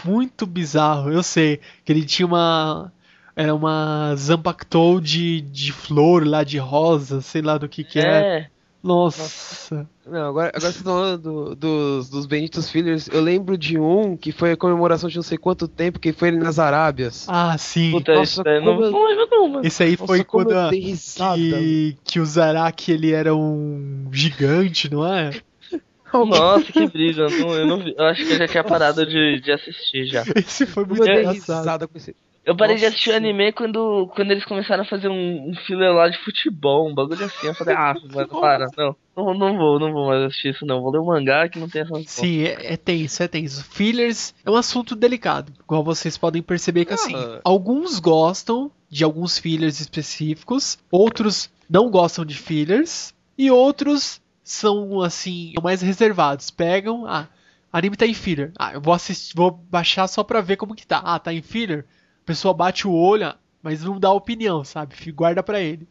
muito 0.04 0.46
bizarro. 0.46 1.12
Eu 1.12 1.24
sei 1.24 1.60
que 1.86 1.92
ele 1.92 2.04
tinha 2.04 2.26
uma. 2.26 2.92
Era 3.36 3.56
uma 3.56 4.16
Zampactou 4.16 5.02
de, 5.02 5.42
de 5.42 5.72
flor 5.72 6.26
lá, 6.28 6.44
de 6.44 6.60
rosa, 6.60 7.20
sei 7.22 7.42
lá 7.42 7.58
do 7.58 7.68
que 7.68 7.84
que 7.84 8.00
é. 8.00 8.04
É, 8.04 8.50
Nossa. 8.84 9.88
Não, 10.06 10.28
agora, 10.30 10.52
agora 10.54 10.72
você 10.72 10.78
tá 10.80 10.84
falando 10.84 11.18
do- 11.22 11.56
dos, 11.56 12.10
dos 12.10 12.26
Benitos 12.26 12.70
Fillers. 12.70 13.08
Eu 13.08 13.22
lembro 13.22 13.58
de 13.58 13.80
um 13.80 14.18
que 14.18 14.32
foi 14.34 14.52
a 14.52 14.58
comemoração 14.58 15.10
de 15.10 15.16
não 15.16 15.24
sei 15.24 15.38
quanto 15.38 15.68
tempo, 15.70 16.00
que 16.00 16.12
foi 16.12 16.28
ele 16.28 16.38
nas 16.38 16.60
Arábias. 16.60 17.26
Ah, 17.30 17.58
sim. 17.58 17.92
puta, 17.92 18.14
Nossa, 18.14 18.42
isso 18.42 18.44
não, 18.44 18.82
eu- 18.84 18.92
não 18.92 19.08
lembro 19.08 19.28
não, 19.32 19.48
mano. 19.48 19.66
Esse 19.66 19.84
aí 19.84 19.92
Nossa, 19.92 20.06
foi 20.06 20.24
quando 20.26 20.52
eu 20.52 20.60
a- 20.60 20.70
que, 20.70 21.98
que 22.04 22.20
o 22.20 22.26
Zaraki 22.26 22.92
ele 22.92 23.12
era 23.14 23.34
um 23.34 24.10
gigante, 24.12 24.92
não 24.92 25.06
é? 25.08 25.32
Nossa, 26.14 26.72
que 26.72 26.86
brisa, 26.88 27.28
não, 27.30 27.56
eu 27.56 27.66
não 27.66 27.80
vi. 27.80 27.96
Eu 27.98 28.06
acho 28.06 28.26
que 28.26 28.34
eu 28.34 28.38
já 28.38 28.48
tinha 28.48 28.64
parado 28.64 29.06
de, 29.06 29.40
de 29.40 29.52
assistir 29.52 30.06
já. 30.08 30.24
Esse 30.36 30.66
foi 30.68 30.86
muito 30.86 31.02
eu 31.02 31.06
dei 31.06 31.20
engraçado. 31.24 31.58
risada 31.60 31.88
com 31.88 31.98
esse. 31.98 32.16
Eu 32.46 32.58
parei 32.58 32.76
de 32.76 32.82
Nossa 32.82 32.94
assistir 32.94 33.12
o 33.12 33.16
anime 33.16 33.54
quando, 33.54 34.12
quando 34.14 34.32
eles 34.32 34.44
começaram 34.44 34.84
a 34.84 34.86
fazer 34.86 35.08
um, 35.08 35.50
um 35.50 35.56
filler 35.66 35.94
lá 35.94 36.10
de 36.10 36.18
futebol, 36.20 36.90
um 36.90 36.94
bagulho 36.94 37.24
assim. 37.24 37.48
Eu 37.48 37.56
falei, 37.56 37.74
ah, 37.78 37.96
mas 38.14 38.28
para, 38.28 38.68
não, 38.78 38.96
não, 39.16 39.34
não 39.34 39.58
vou, 39.58 39.80
não 39.80 39.94
vou 39.94 40.08
mais 40.08 40.24
assistir 40.26 40.50
isso 40.50 40.66
não. 40.66 40.82
Vou 40.82 40.92
ler 40.92 41.00
o 41.00 41.06
mangá 41.06 41.48
que 41.48 41.58
não 41.58 41.70
tem 41.70 41.84
essa 41.84 41.94
Sim, 42.06 42.44
é, 42.44 42.74
é 42.74 42.78
tenso, 42.78 43.24
é 43.24 43.30
tenso. 43.30 43.64
Fillers 43.64 44.36
é 44.46 44.52
um 44.52 44.56
assunto 44.56 44.94
delicado. 44.94 45.54
Igual 45.64 45.84
vocês 45.86 46.18
podem 46.18 46.42
perceber 46.42 46.84
que, 46.84 46.94
assim, 46.94 47.16
Ah. 47.16 47.40
alguns 47.46 48.00
gostam 48.00 48.70
de 48.90 49.06
alguns 49.06 49.38
fillers 49.38 49.80
específicos, 49.80 50.78
outros 50.92 51.50
não 51.70 51.90
gostam 51.90 52.26
de 52.26 52.36
fillers, 52.36 53.14
e 53.38 53.50
outros 53.50 54.22
são, 54.44 55.02
assim, 55.02 55.54
mais 55.64 55.82
reservados. 55.82 56.52
Pegam, 56.52 57.06
ah, 57.08 57.28
anime 57.72 57.96
tá 57.96 58.06
em 58.06 58.14
filler. 58.14 58.52
Ah, 58.60 58.74
eu 58.74 58.82
vou 58.82 58.94
assistir, 58.94 59.34
vou 59.34 59.50
baixar 59.50 60.08
só 60.08 60.24
pra 60.24 60.42
ver 60.42 60.58
como 60.58 60.76
que 60.76 60.86
tá. 60.86 61.02
Ah, 61.04 61.18
tá 61.18 61.34
em 61.34 61.42
filler? 61.42 61.86
A 62.24 62.26
pessoa 62.26 62.54
bate 62.54 62.88
o 62.88 62.92
olho, 62.94 63.34
mas 63.62 63.84
não 63.84 64.00
dá 64.00 64.12
opinião, 64.12 64.64
sabe? 64.64 64.96
Guarda 65.12 65.44
pra 65.44 65.60
ele. 65.60 65.88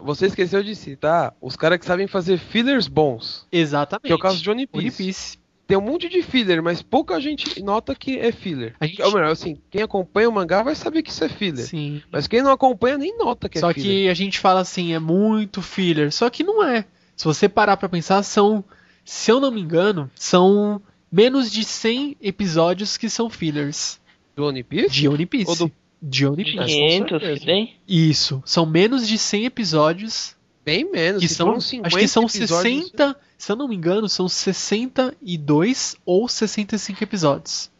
Você 0.00 0.26
esqueceu 0.26 0.62
de 0.62 0.74
citar 0.74 1.34
os 1.40 1.54
caras 1.56 1.78
que 1.78 1.84
sabem 1.84 2.06
fazer 2.06 2.38
fillers 2.38 2.88
bons. 2.88 3.46
Exatamente. 3.52 4.06
Que 4.06 4.12
é 4.12 4.14
o 4.14 4.18
caso 4.18 4.40
de 4.42 4.48
One 4.50 4.68
One 4.72 4.84
Piece. 4.84 4.96
Piece. 5.04 5.38
Tem 5.66 5.76
um 5.76 5.80
monte 5.80 6.08
de 6.08 6.22
filler, 6.22 6.62
mas 6.62 6.80
pouca 6.80 7.20
gente 7.20 7.60
nota 7.60 7.92
que 7.94 8.16
é 8.18 8.30
filler. 8.30 8.74
A 8.78 8.86
gente- 8.86 9.02
Ou 9.02 9.12
melhor, 9.12 9.32
assim, 9.32 9.60
quem 9.68 9.82
acompanha 9.82 10.28
o 10.28 10.32
mangá 10.32 10.62
vai 10.62 10.76
saber 10.76 11.02
que 11.02 11.10
isso 11.10 11.24
é 11.24 11.28
filler. 11.28 11.66
Sim. 11.66 12.00
Mas 12.10 12.28
quem 12.28 12.40
não 12.40 12.52
acompanha 12.52 12.96
nem 12.96 13.18
nota 13.18 13.48
que 13.48 13.58
Só 13.58 13.70
é 13.70 13.74
filler. 13.74 13.90
que 13.90 14.08
a 14.08 14.14
gente 14.14 14.38
fala 14.38 14.60
assim, 14.60 14.94
é 14.94 14.98
muito 15.00 15.60
filler. 15.60 16.12
Só 16.12 16.30
que 16.30 16.44
não 16.44 16.62
é. 16.62 16.84
Se 17.16 17.24
você 17.24 17.48
parar 17.48 17.76
pra 17.76 17.88
pensar, 17.88 18.22
são 18.22 18.64
se 19.04 19.30
eu 19.30 19.40
não 19.40 19.50
me 19.50 19.60
engano, 19.60 20.08
são 20.14 20.80
menos 21.10 21.50
de 21.50 21.64
100 21.64 22.16
episódios 22.20 22.96
que 22.96 23.10
são 23.10 23.28
fillers. 23.28 24.00
Do 24.36 24.44
One 24.46 24.62
Piece? 24.62 24.90
De 24.90 25.08
One 25.08 25.26
Piece. 25.26 25.48
Ou 25.50 25.56
do- 25.56 25.72
De 26.02 26.26
One 26.26 26.44
Piece. 26.44 26.56
500 26.58 27.08
certeza. 27.08 27.40
que 27.40 27.46
tem? 27.46 27.76
Isso. 27.88 28.42
São 28.44 28.66
menos 28.66 29.08
de 29.08 29.16
100 29.16 29.46
episódios. 29.46 30.36
Bem 30.64 30.84
menos. 30.90 31.22
Que 31.22 31.28
são, 31.28 31.52
acho 31.52 31.60
50 31.68 31.98
que 31.98 32.08
são 32.08 32.24
episódios, 32.24 32.82
60. 32.84 33.16
Se 33.38 33.52
eu 33.52 33.56
não 33.56 33.66
me 33.68 33.74
engano, 33.76 34.08
são 34.08 34.28
62 34.28 35.96
ou 36.04 36.28
65 36.28 37.02
episódios. 37.02 37.70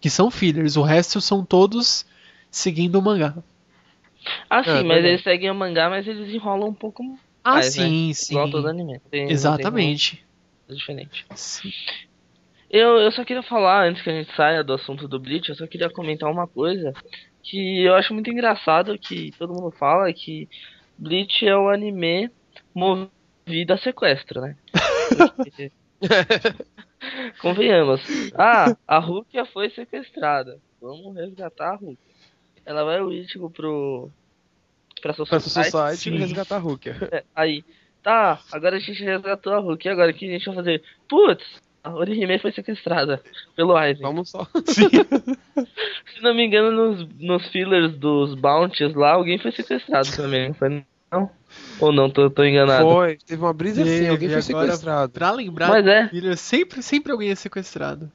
Que 0.00 0.08
são 0.08 0.30
fillers. 0.30 0.76
O 0.76 0.82
resto 0.82 1.20
são 1.20 1.44
todos 1.44 2.06
seguindo 2.50 2.96
o 2.98 3.02
mangá. 3.02 3.34
Ah, 4.48 4.62
sim, 4.64 4.70
É, 4.70 4.72
mas 4.74 4.82
verdade. 4.86 5.06
eles 5.08 5.22
seguem 5.22 5.50
o 5.50 5.54
mangá, 5.54 5.90
mas 5.90 6.06
eles 6.06 6.32
enrolam 6.34 6.68
um 6.70 6.74
pouco 6.74 7.02
Ah, 7.44 7.54
mais, 7.54 7.66
sim, 7.74 8.08
né? 8.08 8.14
sim. 8.14 8.32
Igual 8.34 8.50
todo 8.50 8.68
anime. 8.68 9.00
Tem- 9.10 9.20
não 9.22 9.26
tem 9.28 9.30
Exatamente. 9.34 10.24
como- 10.66 10.76
diferente. 10.78 11.26
Sim. 11.34 11.70
Eu, 12.70 12.98
eu 12.98 13.12
só 13.12 13.24
queria 13.24 13.42
falar, 13.42 13.86
antes 13.88 14.02
que 14.02 14.10
a 14.10 14.12
gente 14.12 14.34
saia 14.34 14.64
do 14.64 14.72
assunto 14.74 15.06
do 15.06 15.20
Bleach, 15.20 15.48
eu 15.48 15.54
só 15.54 15.66
queria 15.66 15.88
comentar 15.90 16.30
uma 16.30 16.46
coisa 16.46 16.92
que 17.42 17.84
eu 17.84 17.94
acho 17.94 18.12
muito 18.12 18.28
engraçado, 18.30 18.98
que 18.98 19.30
todo 19.38 19.52
mundo 19.54 19.70
fala, 19.70 20.12
que 20.12 20.48
Bleach 20.98 21.46
é 21.46 21.56
o 21.56 21.68
anime 21.68 22.28
movido 22.74 23.72
a 23.72 23.78
sequestro, 23.78 24.40
né? 24.40 24.56
Porque- 25.36 25.70
Convenhamos. 27.40 28.00
Ah, 28.34 28.76
a 28.86 28.98
Rukia 28.98 29.44
foi 29.44 29.70
sequestrada. 29.70 30.58
Vamos 30.80 31.14
resgatar 31.14 31.70
a 31.72 31.76
Rukia. 31.76 31.98
Ela 32.64 32.84
vai 32.84 33.00
o 33.00 33.12
Ichigo 33.12 33.48
pro... 33.50 34.10
Pra 35.00 35.14
Pra 35.14 35.24
Society. 35.40 35.70
Society 35.70 36.10
e 36.10 36.18
resgatar 36.18 36.56
a 36.56 36.58
Rukia. 36.58 36.96
É, 37.12 37.22
aí, 37.34 37.62
tá, 38.02 38.40
agora 38.50 38.76
a 38.76 38.80
gente 38.80 39.02
resgatou 39.04 39.52
a 39.52 39.76
e 39.84 39.88
agora 39.88 40.10
o 40.10 40.14
que 40.14 40.26
a 40.26 40.32
gente 40.32 40.46
vai 40.46 40.54
fazer? 40.56 40.82
Putz, 41.08 41.44
a 41.86 41.94
Orihime 41.94 42.38
foi 42.38 42.52
sequestrada 42.52 43.20
pelo 43.54 43.76
Aizen. 43.76 44.02
Vamos 44.02 44.30
só. 44.30 44.46
Sim. 44.66 44.88
Se 46.14 46.22
não 46.22 46.34
me 46.34 46.44
engano, 46.46 46.70
nos, 46.70 47.08
nos 47.18 47.46
fillers 47.48 47.96
dos 47.96 48.34
Bounties 48.34 48.94
lá, 48.94 49.12
alguém 49.12 49.38
foi 49.38 49.52
sequestrado 49.52 50.08
também, 50.16 50.48
não 50.48 50.54
foi 50.54 50.84
não? 51.12 51.30
Ou 51.80 51.92
não, 51.92 52.10
tô, 52.10 52.28
tô 52.28 52.44
enganado. 52.44 52.88
Foi, 52.90 53.16
teve 53.26 53.40
uma 53.40 53.52
brisa 53.52 53.82
assim, 53.82 54.08
alguém 54.08 54.28
foi 54.28 54.38
agora- 54.38 54.42
sequestrado. 54.72 55.12
Pra 55.12 55.30
lembrar, 55.30 55.68
Mas 55.68 55.86
é, 55.86 56.08
filler, 56.08 56.36
sempre, 56.36 56.82
sempre 56.82 57.12
alguém 57.12 57.30
é 57.30 57.34
sequestrado. 57.34 58.10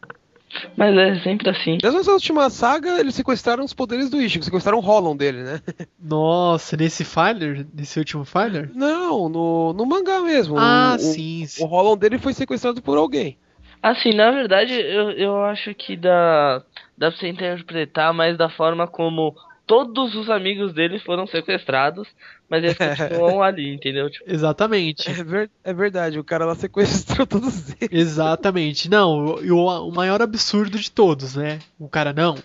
mas 0.76 0.96
é 0.98 1.20
sempre 1.24 1.50
assim. 1.50 1.78
Nessa 1.82 2.12
última 2.12 2.50
saga, 2.50 3.00
eles 3.00 3.16
sequestraram 3.16 3.64
os 3.64 3.74
poderes 3.74 4.10
do 4.10 4.22
Ichigo, 4.22 4.44
sequestraram 4.44 4.80
o 4.80 4.82
Holland 4.82 5.18
dele, 5.18 5.44
né? 5.44 5.62
Nossa, 5.98 6.76
nesse 6.76 7.06
filer, 7.06 7.66
nesse 7.74 7.98
último 7.98 8.26
filer? 8.26 8.70
Não, 8.76 9.30
no, 9.30 9.72
no 9.74 9.86
mangá 9.86 10.20
mesmo. 10.22 10.56
Ah, 10.58 10.98
o, 10.98 11.00
sim, 11.00 11.44
O 11.44 11.48
sim. 11.48 11.66
Holland 11.66 12.00
dele 12.00 12.18
foi 12.20 12.34
sequestrado 12.34 12.82
por 12.82 12.98
alguém. 12.98 13.38
Assim, 13.82 14.14
na 14.14 14.30
verdade, 14.32 14.74
eu, 14.74 15.12
eu 15.12 15.44
acho 15.46 15.74
que 15.74 15.98
dá, 15.98 16.60
dá 16.98 17.10
pra 17.10 17.20
você 17.20 17.28
interpretar 17.28 18.14
mais 18.14 18.38
da 18.38 18.50
forma 18.50 18.88
como 18.88 19.36
todos 19.66 20.16
os 20.16 20.30
amigos 20.30 20.74
dele 20.74 21.00
foram 21.00 21.26
sequestrados, 21.26 22.08
mas 22.50 22.64
eles 22.64 22.78
continuam 22.78 23.42
ali, 23.44 23.74
entendeu? 23.74 24.10
Tipo, 24.10 24.30
Exatamente. 24.30 25.10
É, 25.10 25.24
ver- 25.24 25.50
é 25.64 25.74
verdade, 25.74 26.20
o 26.20 26.24
cara 26.24 26.46
lá 26.46 26.54
sequestrou 26.56 27.26
todos 27.26 27.70
eles. 27.82 27.90
Exatamente. 27.92 28.90
Não, 28.90 29.26
o, 29.38 29.54
o- 29.54 29.88
o 29.90 29.92
maior 29.96 30.22
absurdo 30.22 30.78
de 30.78 30.92
todos, 30.92 31.36
né? 31.36 31.60
O 31.80 31.88
cara, 31.90 32.14
não. 32.14 32.36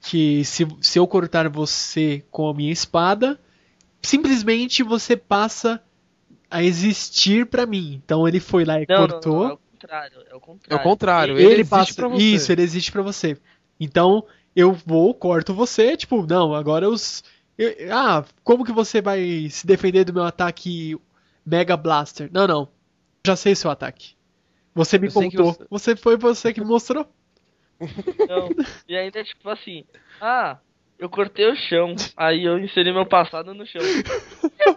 Que 0.00 0.44
se, 0.44 0.64
se 0.80 0.98
eu 0.98 1.06
cortar 1.08 1.48
você 1.48 2.22
com 2.30 2.48
a 2.48 2.54
minha 2.54 2.72
espada, 2.72 3.36
simplesmente 4.00 4.82
você 4.84 5.16
passa 5.16 5.82
a 6.50 6.62
existir 6.62 7.46
pra 7.46 7.66
mim. 7.66 8.00
Então 8.04 8.26
ele 8.28 8.38
foi 8.38 8.64
lá 8.64 8.80
e 8.80 8.86
não, 8.88 9.00
não, 9.00 9.08
cortou. 9.08 9.42
não, 9.44 9.50
é 9.50 9.52
o 9.54 9.58
contrário, 9.78 10.24
é 10.28 10.34
o 10.34 10.40
contrário. 10.40 10.72
É 10.72 10.76
o 10.80 10.82
contrário, 10.82 11.34
ele, 11.38 11.44
ele 11.44 11.52
existe 11.60 11.70
passa. 11.70 11.94
pra 11.94 12.08
você. 12.08 12.22
Isso, 12.22 12.52
ele 12.52 12.62
existe 12.62 12.92
pra 12.92 13.02
você. 13.02 13.36
Então 13.78 14.24
eu 14.56 14.72
vou, 14.72 15.14
corto 15.14 15.54
você, 15.54 15.96
tipo, 15.96 16.26
não, 16.26 16.54
agora 16.54 16.88
os. 16.88 17.22
eu- 17.56 17.74
ah, 17.92 18.24
como 18.42 18.64
que 18.64 18.72
você 18.72 19.00
vai 19.00 19.48
se 19.50 19.66
defender 19.66 20.04
do 20.04 20.12
meu 20.12 20.24
ataque 20.24 20.96
Mega 21.46 21.76
Blaster? 21.76 22.28
Não, 22.32 22.46
não. 22.46 22.68
Já 23.26 23.36
sei 23.36 23.54
seu 23.54 23.70
ataque. 23.70 24.14
Você 24.74 24.98
me 24.98 25.08
Eu 25.08 25.12
contou. 25.12 25.52
você- 25.52 25.66
Você 25.70 25.96
foi 25.96 26.16
você 26.16 26.52
que 26.52 26.60
me 26.60 26.66
mostrou. 26.66 27.06
Não, 28.28 28.48
e 28.88 28.96
ainda 28.96 29.20
é 29.20 29.24
tipo 29.24 29.48
assim, 29.48 29.84
ah, 30.20 30.58
eu 30.98 31.08
cortei 31.08 31.48
o 31.48 31.54
chão, 31.54 31.94
aí 32.16 32.44
eu 32.44 32.58
inseri 32.58 32.92
meu 32.92 33.06
passado 33.06 33.54
no 33.54 33.64
chão. 33.64 33.80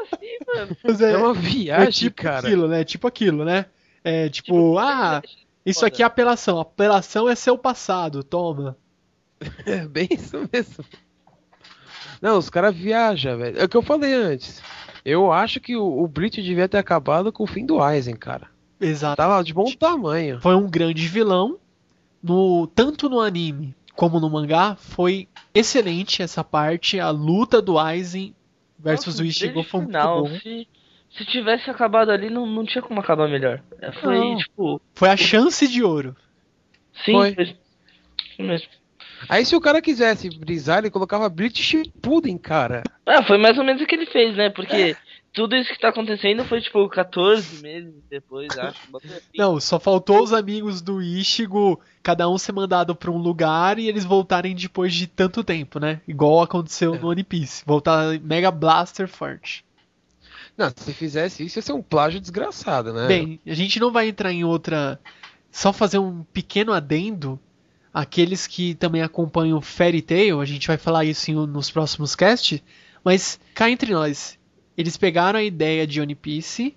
assim, 0.00 0.36
mano. 0.46 0.76
É 1.00 1.12
é, 1.12 1.16
uma 1.16 1.30
é 1.30 1.34
viagem, 1.40 1.90
tipo 1.92 2.22
cara. 2.22 2.38
aquilo, 2.46 2.68
né? 2.68 2.84
Tipo 2.84 3.06
aquilo, 3.06 3.44
né? 3.44 3.66
É 4.04 4.28
tipo, 4.28 4.78
ah, 4.78 5.22
isso 5.64 5.84
aqui 5.84 6.02
é 6.02 6.06
apelação. 6.06 6.60
Apelação 6.60 7.28
é 7.28 7.34
seu 7.34 7.56
passado, 7.56 8.22
toma. 8.22 8.76
É 9.66 9.86
bem 9.86 10.08
isso 10.10 10.48
mesmo. 10.52 10.84
Não, 12.22 12.38
os 12.38 12.48
caras 12.48 12.74
viajam, 12.74 13.36
velho. 13.36 13.58
É 13.58 13.64
o 13.64 13.68
que 13.68 13.76
eu 13.76 13.82
falei 13.82 14.14
antes. 14.14 14.62
Eu 15.04 15.30
acho 15.32 15.60
que 15.60 15.76
o, 15.76 16.02
o 16.02 16.08
Bleach 16.08 16.40
devia 16.40 16.68
ter 16.68 16.78
acabado 16.78 17.30
com 17.30 17.44
o 17.44 17.46
fim 17.46 17.66
do 17.66 17.82
Aizen, 17.82 18.16
cara. 18.16 18.48
Exato. 18.80 19.16
Tava 19.16 19.42
de 19.44 19.52
bom 19.52 19.70
tamanho. 19.78 20.40
Foi 20.40 20.54
um 20.54 20.68
grande 20.68 21.06
vilão. 21.08 21.58
No, 22.22 22.66
tanto 22.68 23.10
no 23.10 23.20
anime 23.20 23.74
como 23.94 24.18
no 24.18 24.30
mangá, 24.30 24.76
foi 24.76 25.28
excelente 25.54 26.22
essa 26.22 26.42
parte. 26.42 26.98
A 26.98 27.10
luta 27.10 27.60
do 27.60 27.78
Aizen 27.78 28.34
versus 28.78 29.06
Nossa, 29.14 29.20
o 29.20 29.24
desde 29.24 29.46
foi 29.64 29.80
muito 29.80 29.86
final, 29.86 30.22
bom. 30.24 30.38
Se 31.16 31.24
tivesse 31.26 31.70
acabado 31.70 32.10
ali, 32.10 32.28
não, 32.30 32.46
não 32.46 32.64
tinha 32.64 32.82
como 32.82 33.00
acabar 33.00 33.28
melhor. 33.28 33.62
É, 33.80 33.92
Foi, 33.92 34.18
Não. 34.18 34.36
tipo, 34.36 34.80
Foi 34.94 35.08
a 35.08 35.16
chance 35.16 35.66
de 35.68 35.82
ouro. 35.82 36.16
sim, 37.04 37.12
Foi. 37.12 37.34
foi. 37.34 37.56
mesmo. 38.38 38.68
Aí 39.28 39.44
se 39.44 39.56
o 39.56 39.60
cara 39.60 39.80
quisesse 39.80 40.28
brisar, 40.38 40.78
ele 40.78 40.90
colocava 40.90 41.28
Bleach 41.28 41.62
Shippuden, 41.62 42.36
cara. 42.36 42.82
Ah, 43.06 43.22
foi 43.22 43.38
mais 43.38 43.56
ou 43.56 43.64
menos 43.64 43.80
o 43.80 43.86
que 43.86 43.94
ele 43.94 44.06
fez, 44.06 44.36
né? 44.36 44.50
Porque 44.50 44.96
tudo 45.32 45.56
isso 45.56 45.72
que 45.72 45.80
tá 45.80 45.88
acontecendo 45.88 46.44
foi, 46.44 46.60
tipo, 46.60 46.86
14 46.88 47.62
meses 47.62 47.94
depois, 48.10 48.48
acho. 48.58 48.78
Assim. 48.96 49.20
Não, 49.36 49.58
só 49.60 49.80
faltou 49.80 50.22
os 50.22 50.32
amigos 50.32 50.82
do 50.82 51.00
Ichigo, 51.00 51.80
cada 52.02 52.28
um 52.28 52.36
ser 52.36 52.52
mandado 52.52 52.94
pra 52.94 53.10
um 53.10 53.16
lugar 53.16 53.78
e 53.78 53.88
eles 53.88 54.04
voltarem 54.04 54.54
depois 54.54 54.92
de 54.92 55.06
tanto 55.06 55.42
tempo, 55.42 55.78
né? 55.80 56.00
Igual 56.06 56.42
aconteceu 56.42 56.94
no 57.00 57.08
One 57.08 57.24
Piece. 57.24 57.64
Voltar 57.64 58.18
Mega 58.20 58.50
Blaster 58.50 59.08
forte. 59.08 59.64
Não, 60.56 60.72
se 60.74 60.92
fizesse 60.92 61.44
isso, 61.44 61.58
ia 61.58 61.62
ser 61.62 61.72
um 61.72 61.82
plágio 61.82 62.20
desgraçado, 62.20 62.92
né? 62.92 63.06
Bem, 63.08 63.40
a 63.46 63.54
gente 63.54 63.80
não 63.80 63.90
vai 63.90 64.08
entrar 64.08 64.32
em 64.32 64.44
outra. 64.44 65.00
Só 65.50 65.72
fazer 65.72 65.98
um 65.98 66.22
pequeno 66.32 66.72
adendo. 66.72 67.38
Aqueles 67.92 68.46
que 68.46 68.74
também 68.74 69.02
acompanham 69.02 69.60
Fairy 69.60 70.02
Tail, 70.02 70.40
a 70.40 70.44
gente 70.44 70.66
vai 70.66 70.76
falar 70.76 71.04
isso 71.04 71.30
em- 71.30 71.34
nos 71.46 71.70
próximos 71.70 72.14
casts. 72.16 72.60
Mas 73.04 73.38
cá 73.54 73.70
entre 73.70 73.92
nós, 73.92 74.38
eles 74.76 74.96
pegaram 74.96 75.38
a 75.38 75.42
ideia 75.44 75.86
de 75.86 76.00
One 76.00 76.14
Piece 76.14 76.74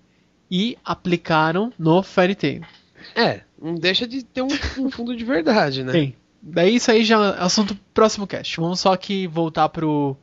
e 0.49 0.78
aplicaram 0.86 1.71
no 1.78 2.03
Fairy 2.03 2.36
Tail. 2.36 2.61
É, 3.15 3.41
não 3.61 3.75
deixa 3.75 4.07
de 4.07 4.23
ter 4.23 4.41
um, 4.43 4.47
um 4.80 4.91
fundo 4.91 5.15
de 5.15 5.23
verdade, 5.25 5.84
né? 5.84 5.91
Bem, 5.91 6.15
daí 6.41 6.75
isso 6.75 6.91
aí 6.91 7.03
já 7.03 7.15
é 7.36 7.43
assunto 7.43 7.75
próximo 7.93 8.28
cast. 8.28 8.59
Vamos 8.59 8.80
só 8.80 8.91
aqui 8.93 9.25
voltar 9.28 9.69
pro. 9.69 10.15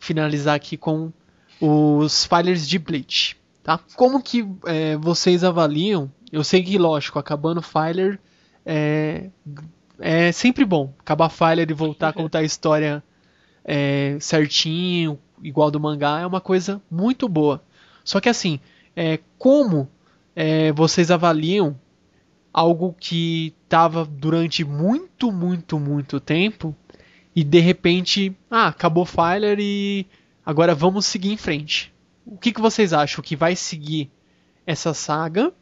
finalizar 0.00 0.54
aqui 0.56 0.76
com 0.76 1.12
os 1.60 2.24
filers 2.24 2.66
de 2.66 2.78
Bleach, 2.78 3.36
tá? 3.62 3.78
Como 3.96 4.22
que 4.22 4.46
é, 4.66 4.96
vocês 4.96 5.44
avaliam? 5.44 6.10
Eu 6.32 6.42
sei 6.42 6.62
que, 6.62 6.78
lógico, 6.78 7.18
acabando 7.18 7.60
filer 7.60 8.18
é, 8.64 9.30
é 9.98 10.32
sempre 10.32 10.64
bom. 10.64 10.94
Acabar 10.98 11.28
filer 11.28 11.70
e 11.70 11.74
voltar 11.74 12.08
a 12.08 12.12
contar 12.12 12.40
a 12.40 12.44
história 12.44 13.02
é, 13.64 14.16
certinho, 14.20 15.18
igual 15.42 15.70
do 15.70 15.80
mangá, 15.80 16.20
é 16.20 16.26
uma 16.26 16.40
coisa 16.40 16.80
muito 16.90 17.28
boa. 17.28 17.62
Só 18.04 18.20
que 18.20 18.28
assim, 18.28 18.60
é, 18.96 19.18
como 19.38 19.88
é, 20.34 20.72
vocês 20.72 21.10
avaliam 21.10 21.78
algo 22.52 22.94
que 22.98 23.54
estava 23.64 24.04
durante 24.04 24.64
muito, 24.64 25.30
muito, 25.30 25.78
muito 25.78 26.18
tempo 26.18 26.74
e 27.34 27.44
de 27.44 27.60
repente, 27.60 28.36
ah, 28.50 28.68
acabou 28.68 29.06
Filer 29.06 29.58
e 29.60 30.06
agora 30.50 30.74
vamos 30.74 31.06
seguir 31.06 31.32
em 31.32 31.36
frente. 31.36 31.92
O 32.26 32.36
que, 32.36 32.52
que 32.52 32.60
vocês 32.60 32.92
acham 32.92 33.22
que 33.22 33.36
vai 33.36 33.54
seguir 33.54 34.10
essa 34.66 34.92
saga? 34.92 35.52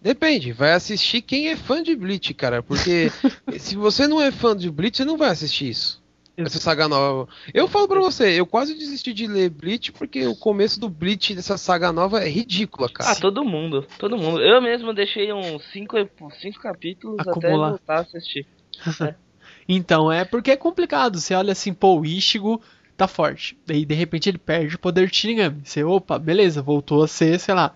Depende, 0.00 0.52
vai 0.52 0.72
assistir 0.72 1.20
quem 1.22 1.48
é 1.48 1.56
fã 1.56 1.82
de 1.82 1.96
Bleach, 1.96 2.32
cara. 2.34 2.62
Porque 2.62 3.10
se 3.58 3.74
você 3.76 4.06
não 4.06 4.20
é 4.20 4.30
fã 4.30 4.56
de 4.56 4.70
Bleach, 4.70 4.98
você 4.98 5.04
não 5.04 5.16
vai 5.16 5.30
assistir 5.30 5.70
isso. 5.70 6.02
Essa 6.36 6.58
saga 6.58 6.88
nova. 6.88 7.28
Eu 7.52 7.68
falo 7.68 7.86
pra 7.86 8.00
você, 8.00 8.38
eu 8.38 8.44
quase 8.44 8.74
desisti 8.74 9.12
de 9.12 9.26
ler 9.26 9.50
Bleach 9.50 9.92
porque 9.92 10.26
o 10.26 10.34
começo 10.34 10.80
do 10.80 10.88
Bleach 10.88 11.34
dessa 11.34 11.56
saga 11.56 11.92
nova 11.92 12.24
é 12.24 12.28
ridícula, 12.28 12.88
cara. 12.88 13.12
Ah, 13.12 13.14
todo 13.14 13.44
mundo, 13.44 13.86
todo 13.98 14.18
mundo. 14.18 14.40
Eu 14.40 14.60
mesmo 14.60 14.92
deixei 14.92 15.32
uns 15.32 15.62
5 15.72 15.96
cinco 16.40 16.60
capítulos 16.60 17.20
até 17.20 17.30
Acumular. 17.30 17.70
voltar 17.70 17.98
a 17.98 18.00
assistir. 18.00 18.46
Então, 19.66 20.12
é 20.12 20.26
porque 20.26 20.50
é 20.50 20.56
complicado. 20.56 21.18
Você 21.18 21.34
olha 21.34 21.52
assim, 21.52 21.72
pô, 21.72 21.98
o 21.98 22.04
Ichigo 22.04 22.60
tá 22.96 23.06
forte. 23.08 23.56
Daí, 23.66 23.84
de 23.84 23.94
repente, 23.94 24.28
ele 24.28 24.38
perde 24.38 24.76
o 24.76 24.78
poder 24.78 25.08
de 25.10 25.16
Shinigami. 25.16 25.60
Você, 25.64 25.82
opa, 25.84 26.18
beleza, 26.18 26.62
voltou 26.62 27.02
a 27.02 27.08
ser, 27.08 27.38
sei 27.40 27.54
lá, 27.54 27.74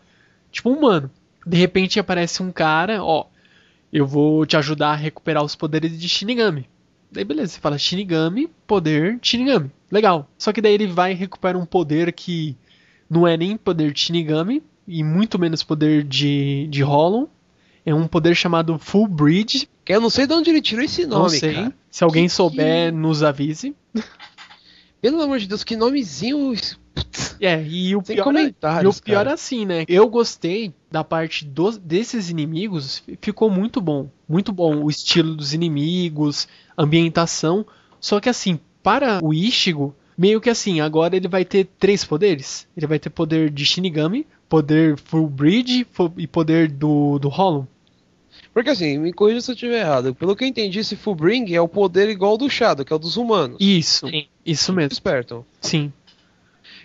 tipo 0.51 0.71
um 0.71 0.75
humano. 0.79 1.11
De 1.47 1.57
repente 1.57 1.99
aparece 1.99 2.43
um 2.43 2.53
cara, 2.53 3.03
ó, 3.03 3.27
eu 3.93 4.07
vou 4.07 4.45
te 4.45 4.57
ajudar 4.57 4.91
a 4.91 4.97
recuperar 4.97 5.43
os 5.43 5.55
poderes 5.57 5.99
de 5.99 6.09
Shinigami. 6.09 6.69
Daí 7.11 7.25
beleza, 7.25 7.55
você 7.55 7.61
fala 7.61 7.79
Shinigami, 7.79 8.49
poder 8.66 9.19
Shinigami. 9.23 9.71
Legal. 9.91 10.29
Só 10.37 10.53
que 10.53 10.61
daí 10.61 10.75
ele 10.75 10.87
vai 10.87 11.12
e 11.12 11.14
recupera 11.14 11.57
um 11.57 11.64
poder 11.64 12.12
que 12.12 12.55
não 13.09 13.27
é 13.27 13.37
nem 13.37 13.57
poder 13.57 13.93
de 13.93 14.01
Shinigami, 14.01 14.62
e 14.87 15.03
muito 15.03 15.39
menos 15.39 15.62
poder 15.62 16.03
de, 16.05 16.66
de 16.71 16.83
Hollow. 16.83 17.31
É 17.87 17.95
um 17.95 18.07
poder 18.07 18.35
chamado 18.35 18.79
Full 18.79 19.09
Bridge. 19.09 19.66
Que 19.85 19.95
eu 19.95 20.01
não 20.03 20.11
sei 20.11 20.27
de 20.27 20.35
onde 20.35 20.51
ele 20.51 20.61
tirou 20.61 20.85
esse 20.85 21.07
nome, 21.07 21.23
não 21.23 21.29
sei. 21.31 21.55
cara. 21.55 21.75
Se 21.91 22.05
alguém 22.05 22.25
Que- 22.25 22.29
souber, 22.33 22.93
nos 22.93 23.23
avise. 23.23 23.75
Pelo 25.01 25.22
amor 25.22 25.38
de 25.38 25.46
Deus, 25.46 25.64
que 25.64 25.76
nomezinho. 25.76 26.55
É, 27.40 27.62
e 27.62 27.94
o 27.94 28.03
Sem 28.05 28.16
pior, 28.16 28.34
é, 28.34 28.82
e 28.82 28.86
o 28.86 28.92
pior 28.92 29.18
cara. 29.18 29.30
é 29.30 29.32
assim, 29.32 29.64
né? 29.64 29.84
Eu 29.86 30.09
gostei 30.09 30.74
da 30.90 31.05
parte 31.05 31.44
dos, 31.44 31.78
desses 31.78 32.30
inimigos, 32.30 33.03
ficou 33.20 33.49
muito 33.49 33.80
bom. 33.80 34.11
Muito 34.28 34.53
bom 34.53 34.82
o 34.82 34.90
estilo 34.90 35.36
dos 35.36 35.55
inimigos, 35.55 36.49
ambientação. 36.76 37.64
Só 38.01 38.18
que 38.18 38.28
assim, 38.28 38.59
para 38.82 39.20
o 39.22 39.32
Ishigo, 39.32 39.94
meio 40.16 40.40
que 40.40 40.51
assim, 40.51 40.80
agora 40.80 41.16
ele 41.16 41.28
vai 41.28 41.44
ter 41.44 41.68
três 41.78 42.05
poderes. 42.05 42.66
Ele 42.76 42.86
vai 42.86 42.99
ter 42.99 43.11
poder 43.11 43.51
de 43.51 43.64
Shinigami, 43.64 44.26
poder 44.49 44.99
Full 44.99 45.28
Bridge 45.28 45.86
e 46.16 46.26
poder 46.26 46.68
do, 46.68 47.18
do 47.20 47.28
Hollow. 47.28 47.68
Porque 48.59 48.71
assim, 48.71 48.99
me 48.99 49.13
corrija 49.13 49.41
se 49.41 49.53
eu 49.53 49.55
estiver 49.55 49.83
errado. 49.83 50.13
Pelo 50.17 50.35
que 50.35 50.43
eu 50.43 50.49
entendi, 50.49 50.81
esse 50.81 50.97
Fullbring 50.97 51.55
é 51.55 51.61
o 51.61 51.69
poder 51.69 52.09
igual 52.09 52.33
ao 52.33 52.37
do 52.37 52.51
Shadow, 52.51 52.85
que 52.85 52.93
é 52.93 52.97
o 52.97 52.99
dos 52.99 53.17
humanos. 53.17 53.57
Isso, 53.61 54.09
Sim. 54.09 54.27
isso 54.45 54.73
mesmo. 54.73 54.89
Despertam. 54.89 55.47
Sim. 55.61 55.93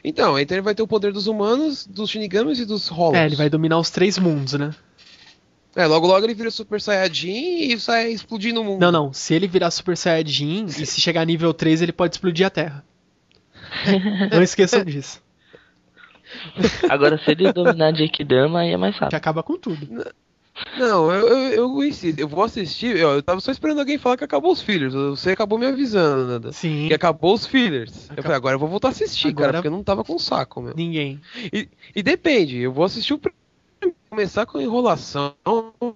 Então, 0.04 0.38
então 0.38 0.56
ele 0.56 0.62
vai 0.62 0.76
ter 0.76 0.84
o 0.84 0.88
poder 0.88 1.12
dos 1.12 1.26
humanos, 1.26 1.88
dos 1.88 2.12
Shinigamis 2.12 2.60
e 2.60 2.66
dos 2.66 2.90
Hollows. 2.90 3.18
É, 3.18 3.26
ele 3.26 3.36
vai 3.36 3.50
dominar 3.50 3.80
os 3.80 3.90
três 3.90 4.20
mundos, 4.20 4.54
né? 4.54 4.70
É, 5.76 5.88
logo 5.88 6.06
logo 6.06 6.24
ele 6.24 6.36
vira 6.36 6.52
Super 6.52 6.80
Saiyajin 6.80 7.72
e 7.72 7.80
sai 7.80 8.12
explodindo 8.12 8.62
o 8.62 8.64
mundo. 8.64 8.80
Não, 8.80 8.92
não. 8.92 9.12
Se 9.12 9.34
ele 9.34 9.48
virar 9.48 9.72
Super 9.72 9.98
Saiyajin 9.98 10.66
e 10.66 10.86
se 10.86 11.02
chegar 11.02 11.22
a 11.22 11.26
nível 11.26 11.56
3, 11.56 11.82
ele 11.82 11.92
pode 11.92 12.14
explodir 12.14 12.46
a 12.46 12.52
Terra. 12.52 12.86
Não 14.32 14.44
esqueçam 14.44 14.86
disso. 14.86 15.20
Agora, 16.88 17.18
se 17.18 17.32
ele 17.32 17.52
dominar 17.52 17.94
Jake 17.94 18.24
Dama, 18.24 18.60
aí 18.60 18.74
é 18.74 18.78
mais 18.78 18.94
Que 18.94 19.02
rápido. 19.02 19.16
acaba 19.18 19.42
com 19.42 19.58
tudo. 19.58 20.14
Não, 20.78 21.12
eu, 21.12 21.28
eu, 21.28 21.38
eu 21.54 21.70
conheci. 21.72 22.14
Eu 22.18 22.28
vou 22.28 22.44
assistir. 22.44 22.96
Eu, 22.98 23.12
eu 23.12 23.24
tava 23.24 23.40
só 23.40 23.52
esperando 23.52 23.80
alguém 23.80 23.98
falar 23.98 24.18
que 24.18 24.24
acabou 24.24 24.52
os 24.52 24.62
fillers. 24.62 24.94
Você 24.94 25.32
acabou 25.32 25.60
me 25.60 25.66
avisando, 25.66 26.26
Nanda. 26.28 26.52
Sim. 26.52 26.88
Que 26.88 26.94
acabou 26.94 27.34
os 27.34 27.46
fillers. 27.46 27.94
Eu 27.96 28.04
Acabou. 28.14 28.24
falei, 28.24 28.38
agora 28.38 28.56
eu 28.56 28.60
vou 28.60 28.70
voltar 28.70 28.88
a 28.88 28.92
assistir, 28.92 29.28
Agora- 29.30 29.46
cara, 29.48 29.58
porque 29.60 29.68
eu 29.68 29.72
não 29.72 29.84
tava 29.84 30.04
com 30.04 30.18
saco, 30.18 30.62
meu. 30.62 30.74
Ninguém. 30.76 31.22
E, 31.52 31.68
e 31.96 32.02
depende, 32.04 32.58
eu 32.58 32.72
vou 32.72 32.86
assistir 32.86 33.14
o 33.14 33.20
primeiro. 33.20 33.42
Começar 34.10 34.46
com 34.46 34.62
enrolação, 34.62 35.36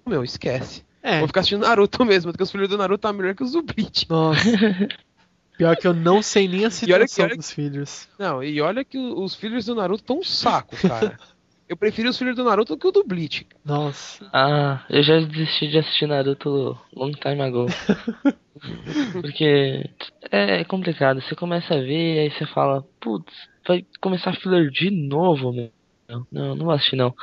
meu, 0.06 0.22
esquece. 0.24 0.82
É. 1.02 1.18
Vou 1.20 1.28
ficar 1.28 1.40
assistindo 1.40 1.60
Naruto 1.62 2.04
mesmo, 2.06 2.30
porque 2.32 2.42
os 2.42 2.50
filhos 2.50 2.68
do 2.68 2.76
Naruto 2.76 3.00
tá 3.02 3.12
melhor 3.12 3.34
que 3.34 3.42
os 3.44 3.52
do 3.52 3.62
Bleach. 3.62 4.06
Nossa. 4.10 4.40
Pior 5.56 5.76
que 5.76 5.88
eu 5.88 5.94
não 5.94 6.22
sei 6.22 6.46
nem 6.46 6.64
a 6.66 6.70
situação 6.70 7.28
que- 7.28 7.36
dos 7.36 7.50
filhos. 7.50 8.08
Não, 8.18 8.42
e 8.44 8.60
olha 8.60 8.84
que 8.84 8.96
os 8.98 9.34
filhos 9.34 9.64
do 9.64 9.74
Naruto 9.74 10.04
tão 10.04 10.18
um 10.20 10.24
saco, 10.24 10.76
cara. 10.76 11.18
eu 11.68 11.76
prefiro 11.76 12.08
os 12.08 12.18
filhos 12.18 12.34
do 12.34 12.44
Naruto 12.44 12.74
do 12.74 12.80
que 12.80 12.86
o 12.86 12.92
do 12.92 13.04
Bleach. 13.04 13.46
Nossa. 13.64 14.28
Ah, 14.32 14.84
eu 14.88 15.02
já 15.02 15.20
desisti 15.20 15.68
de 15.68 15.78
assistir 15.78 16.06
Naruto 16.06 16.78
long 16.94 17.12
time 17.12 17.42
ago. 17.42 17.66
Porque 19.20 19.88
é 20.30 20.64
complicado. 20.64 21.20
Você 21.20 21.34
começa 21.34 21.74
a 21.74 21.80
ver, 21.80 22.20
aí 22.20 22.30
você 22.30 22.46
fala, 22.46 22.84
putz, 23.00 23.32
vai 23.66 23.84
começar 24.00 24.32
filler 24.34 24.70
de 24.70 24.90
novo, 24.90 25.52
meu. 25.52 25.70
Não, 26.08 26.54
não 26.54 26.64
vou 26.64 26.70
assistir 26.70 26.96
não. 26.96 27.14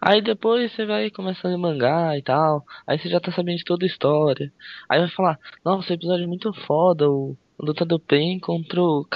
Aí 0.00 0.20
depois 0.20 0.72
você 0.72 0.84
vai 0.84 1.10
começar 1.10 1.46
a 1.46 1.50
ler 1.52 1.56
mangá 1.58 2.18
e 2.18 2.22
tal. 2.22 2.64
Aí 2.84 2.98
você 2.98 3.08
já 3.08 3.20
tá 3.20 3.30
sabendo 3.30 3.58
de 3.58 3.64
toda 3.64 3.84
a 3.84 3.86
história. 3.86 4.52
Aí 4.88 4.98
vai 4.98 5.08
falar, 5.10 5.38
nossa, 5.64 5.84
esse 5.84 5.92
episódio 5.92 6.24
é 6.24 6.26
muito 6.26 6.52
foda, 6.52 7.08
o, 7.08 7.36
a 7.56 7.64
luta 7.64 7.84
do 7.84 8.00
Pen 8.00 8.40
contra 8.40 8.82
o, 8.82 9.06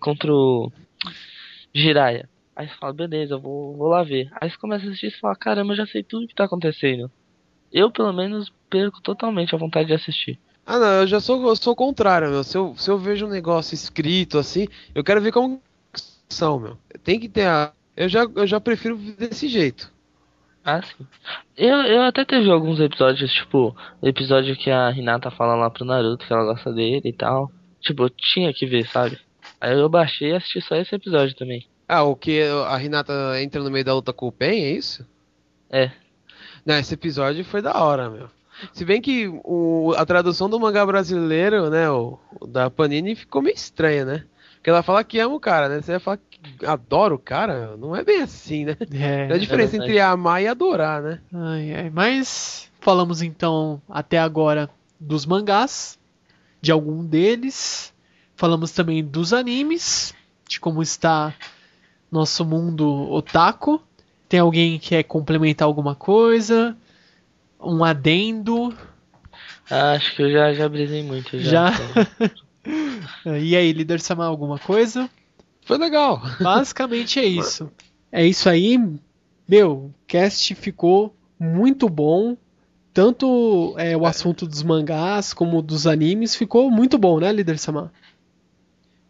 contra 0.00 0.32
o 0.32 0.70
Jiraiya. 1.74 2.28
Aí 2.58 2.68
você 2.68 2.74
fala, 2.74 2.92
beleza, 2.92 3.34
eu 3.34 3.40
vou, 3.40 3.76
vou 3.76 3.86
lá 3.86 4.02
ver. 4.02 4.28
Aí 4.32 4.50
você 4.50 4.56
começa 4.56 4.84
a 4.84 4.88
assistir 4.88 5.06
e 5.06 5.20
fala, 5.20 5.36
caramba, 5.36 5.74
eu 5.74 5.76
já 5.76 5.86
sei 5.86 6.02
tudo 6.02 6.26
que 6.26 6.34
tá 6.34 6.42
acontecendo. 6.42 7.08
Eu, 7.72 7.88
pelo 7.88 8.12
menos, 8.12 8.52
perco 8.68 9.00
totalmente 9.00 9.54
a 9.54 9.58
vontade 9.58 9.86
de 9.86 9.94
assistir. 9.94 10.40
Ah, 10.66 10.76
não, 10.76 10.92
eu 10.94 11.06
já 11.06 11.20
sou, 11.20 11.40
eu 11.46 11.54
sou 11.54 11.72
o 11.72 11.76
contrário, 11.76 12.28
meu. 12.28 12.42
Se 12.42 12.58
eu, 12.58 12.74
se 12.76 12.90
eu 12.90 12.98
vejo 12.98 13.26
um 13.26 13.30
negócio 13.30 13.74
escrito 13.74 14.38
assim, 14.38 14.66
eu 14.92 15.04
quero 15.04 15.20
ver 15.20 15.30
como 15.30 15.62
são, 16.28 16.58
meu. 16.58 16.76
Tem 17.04 17.20
que 17.20 17.28
ter 17.28 17.46
a. 17.46 17.72
Eu 17.96 18.08
já, 18.08 18.26
eu 18.34 18.46
já 18.46 18.60
prefiro 18.60 18.96
desse 18.96 19.46
jeito. 19.46 19.92
Ah, 20.64 20.82
sim. 20.82 21.06
Eu, 21.56 21.76
eu 21.82 22.02
até 22.02 22.24
teve 22.24 22.50
alguns 22.50 22.80
episódios, 22.80 23.32
tipo, 23.32 23.76
o 24.02 24.08
episódio 24.08 24.56
que 24.56 24.68
a 24.68 24.90
Hinata 24.90 25.30
fala 25.30 25.54
lá 25.54 25.70
pro 25.70 25.84
Naruto 25.84 26.26
que 26.26 26.32
ela 26.32 26.44
gosta 26.44 26.72
dele 26.72 27.08
e 27.08 27.12
tal. 27.12 27.52
Tipo, 27.80 28.02
eu 28.02 28.10
tinha 28.10 28.52
que 28.52 28.66
ver, 28.66 28.88
sabe? 28.88 29.16
Aí 29.60 29.78
eu 29.78 29.88
baixei 29.88 30.32
e 30.32 30.34
assisti 30.34 30.60
só 30.60 30.74
esse 30.74 30.92
episódio 30.92 31.36
também. 31.36 31.64
Ah, 31.88 32.02
o 32.02 32.14
que 32.14 32.42
a 32.66 32.82
Hinata 32.82 33.40
entra 33.40 33.62
no 33.62 33.70
meio 33.70 33.84
da 33.84 33.94
luta 33.94 34.12
com 34.12 34.28
o 34.28 34.32
Pen, 34.32 34.62
é 34.64 34.70
isso? 34.72 35.06
É. 35.70 35.90
Não, 36.64 36.78
esse 36.78 36.92
episódio 36.92 37.42
foi 37.44 37.62
da 37.62 37.82
hora, 37.82 38.10
meu. 38.10 38.28
Se 38.72 38.84
bem 38.84 39.00
que 39.00 39.28
o, 39.44 39.94
a 39.96 40.04
tradução 40.04 40.50
do 40.50 40.60
mangá 40.60 40.84
brasileiro, 40.84 41.70
né, 41.70 41.88
o, 41.90 42.18
o 42.40 42.46
da 42.46 42.68
Panini 42.68 43.14
ficou 43.14 43.40
meio 43.40 43.54
estranha, 43.54 44.04
né? 44.04 44.24
Porque 44.56 44.68
ela 44.68 44.82
fala 44.82 45.04
que 45.04 45.18
ama 45.18 45.34
o 45.34 45.40
cara, 45.40 45.68
né? 45.68 45.80
Você 45.80 45.92
vai 45.92 46.00
falar 46.00 46.18
que 46.18 46.66
adora 46.66 47.14
o 47.14 47.18
cara, 47.18 47.76
não 47.76 47.94
é 47.94 48.04
bem 48.04 48.20
assim, 48.20 48.64
né? 48.64 48.76
É. 48.92 49.28
É 49.30 49.32
a 49.32 49.38
diferença 49.38 49.72
verdade. 49.72 49.92
entre 49.92 50.00
amar 50.00 50.42
e 50.42 50.48
adorar, 50.48 51.00
né? 51.00 51.20
Ai, 51.32 51.74
ai. 51.74 51.90
Mas 51.90 52.70
falamos 52.80 53.22
então 53.22 53.80
até 53.88 54.18
agora 54.18 54.68
dos 54.98 55.24
mangás, 55.24 55.98
de 56.60 56.72
algum 56.72 57.04
deles. 57.04 57.94
Falamos 58.34 58.72
também 58.72 59.04
dos 59.04 59.32
animes, 59.32 60.14
de 60.46 60.60
como 60.60 60.82
está 60.82 61.34
nosso 62.10 62.44
mundo 62.44 63.10
otaku. 63.12 63.80
Tem 64.28 64.40
alguém 64.40 64.78
que 64.78 64.90
quer 64.90 65.02
complementar 65.04 65.66
alguma 65.66 65.94
coisa? 65.94 66.76
Um 67.60 67.82
adendo? 67.82 68.74
Ah, 69.70 69.92
acho 69.92 70.14
que 70.14 70.22
eu 70.22 70.30
já, 70.30 70.52
já 70.54 70.68
brisei 70.68 71.02
muito 71.02 71.38
Já? 71.38 71.72
já. 71.72 73.36
e 73.38 73.56
aí, 73.56 73.72
líder 73.72 74.00
Sama, 74.00 74.26
alguma 74.26 74.58
coisa? 74.58 75.08
Foi 75.64 75.78
legal. 75.78 76.22
Basicamente 76.40 77.18
é 77.18 77.24
isso. 77.26 77.70
É 78.10 78.26
isso 78.26 78.48
aí. 78.48 78.78
Meu, 79.46 79.72
o 79.72 79.94
cast 80.06 80.54
ficou 80.54 81.14
muito 81.38 81.88
bom. 81.88 82.36
Tanto 82.92 83.74
é, 83.78 83.96
o 83.96 84.06
assunto 84.06 84.46
dos 84.46 84.62
mangás 84.62 85.32
como 85.32 85.62
dos 85.62 85.86
animes 85.86 86.34
ficou 86.34 86.70
muito 86.70 86.98
bom, 86.98 87.20
né, 87.20 87.30
líder 87.32 87.58
Sama? 87.58 87.92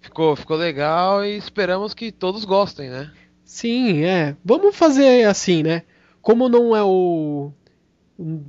Ficou, 0.08 0.34
ficou 0.34 0.56
legal 0.56 1.22
e 1.22 1.36
esperamos 1.36 1.92
que 1.92 2.10
todos 2.10 2.46
gostem, 2.46 2.88
né? 2.88 3.12
Sim, 3.44 4.04
é. 4.04 4.34
Vamos 4.42 4.74
fazer 4.74 5.28
assim, 5.28 5.62
né? 5.62 5.82
Como 6.22 6.48
não 6.48 6.74
é 6.74 6.82
o, 6.82 7.52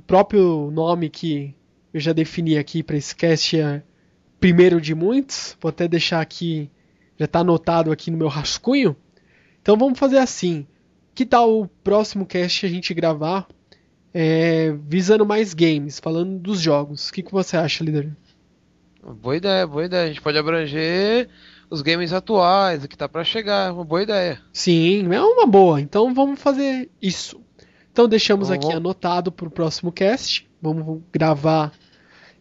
próprio 0.06 0.70
nome 0.70 1.10
que 1.10 1.54
eu 1.92 2.00
já 2.00 2.14
defini 2.14 2.56
aqui 2.56 2.82
para 2.82 2.96
esse 2.96 3.14
cast 3.14 3.60
é 3.60 3.82
primeiro 4.40 4.80
de 4.80 4.94
muitos, 4.94 5.54
vou 5.60 5.68
até 5.68 5.86
deixar 5.86 6.22
aqui, 6.22 6.70
já 7.18 7.26
tá 7.26 7.40
anotado 7.40 7.92
aqui 7.92 8.10
no 8.10 8.16
meu 8.16 8.28
rascunho. 8.28 8.96
Então 9.60 9.76
vamos 9.76 9.98
fazer 9.98 10.16
assim. 10.16 10.66
Que 11.14 11.26
tal 11.26 11.60
o 11.60 11.68
próximo 11.68 12.24
cast 12.24 12.64
a 12.64 12.70
gente 12.70 12.94
gravar 12.94 13.46
é, 14.14 14.74
visando 14.88 15.26
mais 15.26 15.52
games, 15.52 16.00
falando 16.00 16.38
dos 16.38 16.58
jogos? 16.58 17.10
O 17.10 17.12
que, 17.12 17.22
que 17.22 17.32
você 17.32 17.58
acha, 17.58 17.84
líder? 17.84 18.16
Boa 19.02 19.36
ideia, 19.36 19.66
boa 19.66 19.84
ideia. 19.84 20.04
A 20.04 20.08
gente 20.08 20.20
pode 20.20 20.36
abranger 20.38 21.28
os 21.70 21.82
games 21.82 22.12
atuais, 22.12 22.84
o 22.84 22.88
que 22.88 22.96
tá 22.96 23.08
pra 23.08 23.24
chegar. 23.24 23.68
É 23.68 23.72
uma 23.72 23.84
boa 23.84 24.02
ideia. 24.02 24.40
Sim, 24.52 25.12
é 25.12 25.20
uma 25.22 25.46
boa. 25.46 25.80
Então 25.80 26.12
vamos 26.14 26.40
fazer 26.40 26.90
isso. 27.00 27.40
Então 27.92 28.06
deixamos 28.06 28.48
Vamos- 28.48 28.64
aqui 28.66 28.74
anotado 28.74 29.32
para 29.32 29.48
o 29.48 29.50
próximo 29.50 29.90
cast. 29.90 30.48
Vamos 30.60 31.00
gravar 31.12 31.72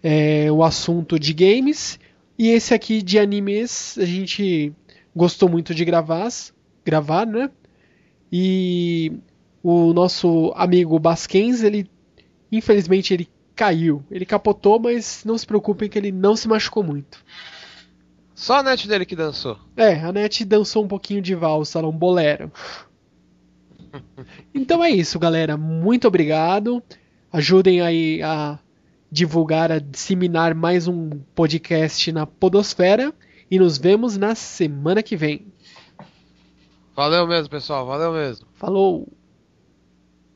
é, 0.03 0.51
o 0.51 0.64
assunto 0.64 1.18
de 1.20 1.34
games. 1.34 1.99
E 2.38 2.49
esse 2.49 2.74
aqui 2.74 3.01
de 3.01 3.18
animes 3.20 3.97
a 3.97 4.05
gente 4.05 4.74
gostou 5.16 5.49
muito 5.49 5.74
de 5.74 5.84
gravar, 5.86 6.30
gravar, 6.86 7.26
né? 7.26 7.49
E 8.32 9.12
o 9.64 9.93
nosso 9.93 10.53
amigo 10.55 10.97
Basquens, 10.99 11.64
ele 11.64 11.89
infelizmente 12.51 13.14
ele 13.14 13.28
caiu. 13.60 14.01
Ele 14.10 14.26
capotou, 14.26 14.80
mas 14.80 15.26
não 15.26 15.38
se 15.38 15.45
preocupem 15.45 15.89
que 15.89 15.99
ele 15.99 16.14
não 16.14 16.34
se 16.34 16.47
machucou 16.47 16.82
muito. 16.82 17.22
Só 18.34 18.60
a 18.60 18.64
net 18.64 18.88
dele 18.88 19.05
que 19.05 19.18
dançou. 19.18 19.60
É, 19.76 19.99
a 19.99 20.14
NET 20.14 20.45
dançou 20.45 20.86
um 20.86 20.88
pouquinho 20.88 21.22
de 21.22 21.36
valsa, 21.36 21.86
um 21.86 21.91
bolero. 21.91 22.49
Então 24.53 24.84
é 24.84 24.89
isso, 24.91 25.18
galera. 25.18 25.57
Muito 25.57 26.07
obrigado. 26.07 26.82
Ajudem 27.34 27.82
aí 27.82 28.22
a 28.22 28.60
divulgar, 29.12 29.72
a 29.72 29.80
disseminar 29.80 30.53
mais 30.53 30.88
um 30.88 31.10
podcast 31.34 32.12
na 32.12 32.28
Podosfera. 32.28 33.12
E 33.49 33.57
nos 33.57 33.80
vemos 33.80 34.16
na 34.16 34.36
semana 34.36 35.01
que 35.01 35.18
vem. 35.18 35.51
Valeu 36.95 37.26
mesmo, 37.26 37.49
pessoal. 37.49 37.84
Valeu 37.88 38.14
mesmo. 38.14 38.45
Falou! 38.53 39.18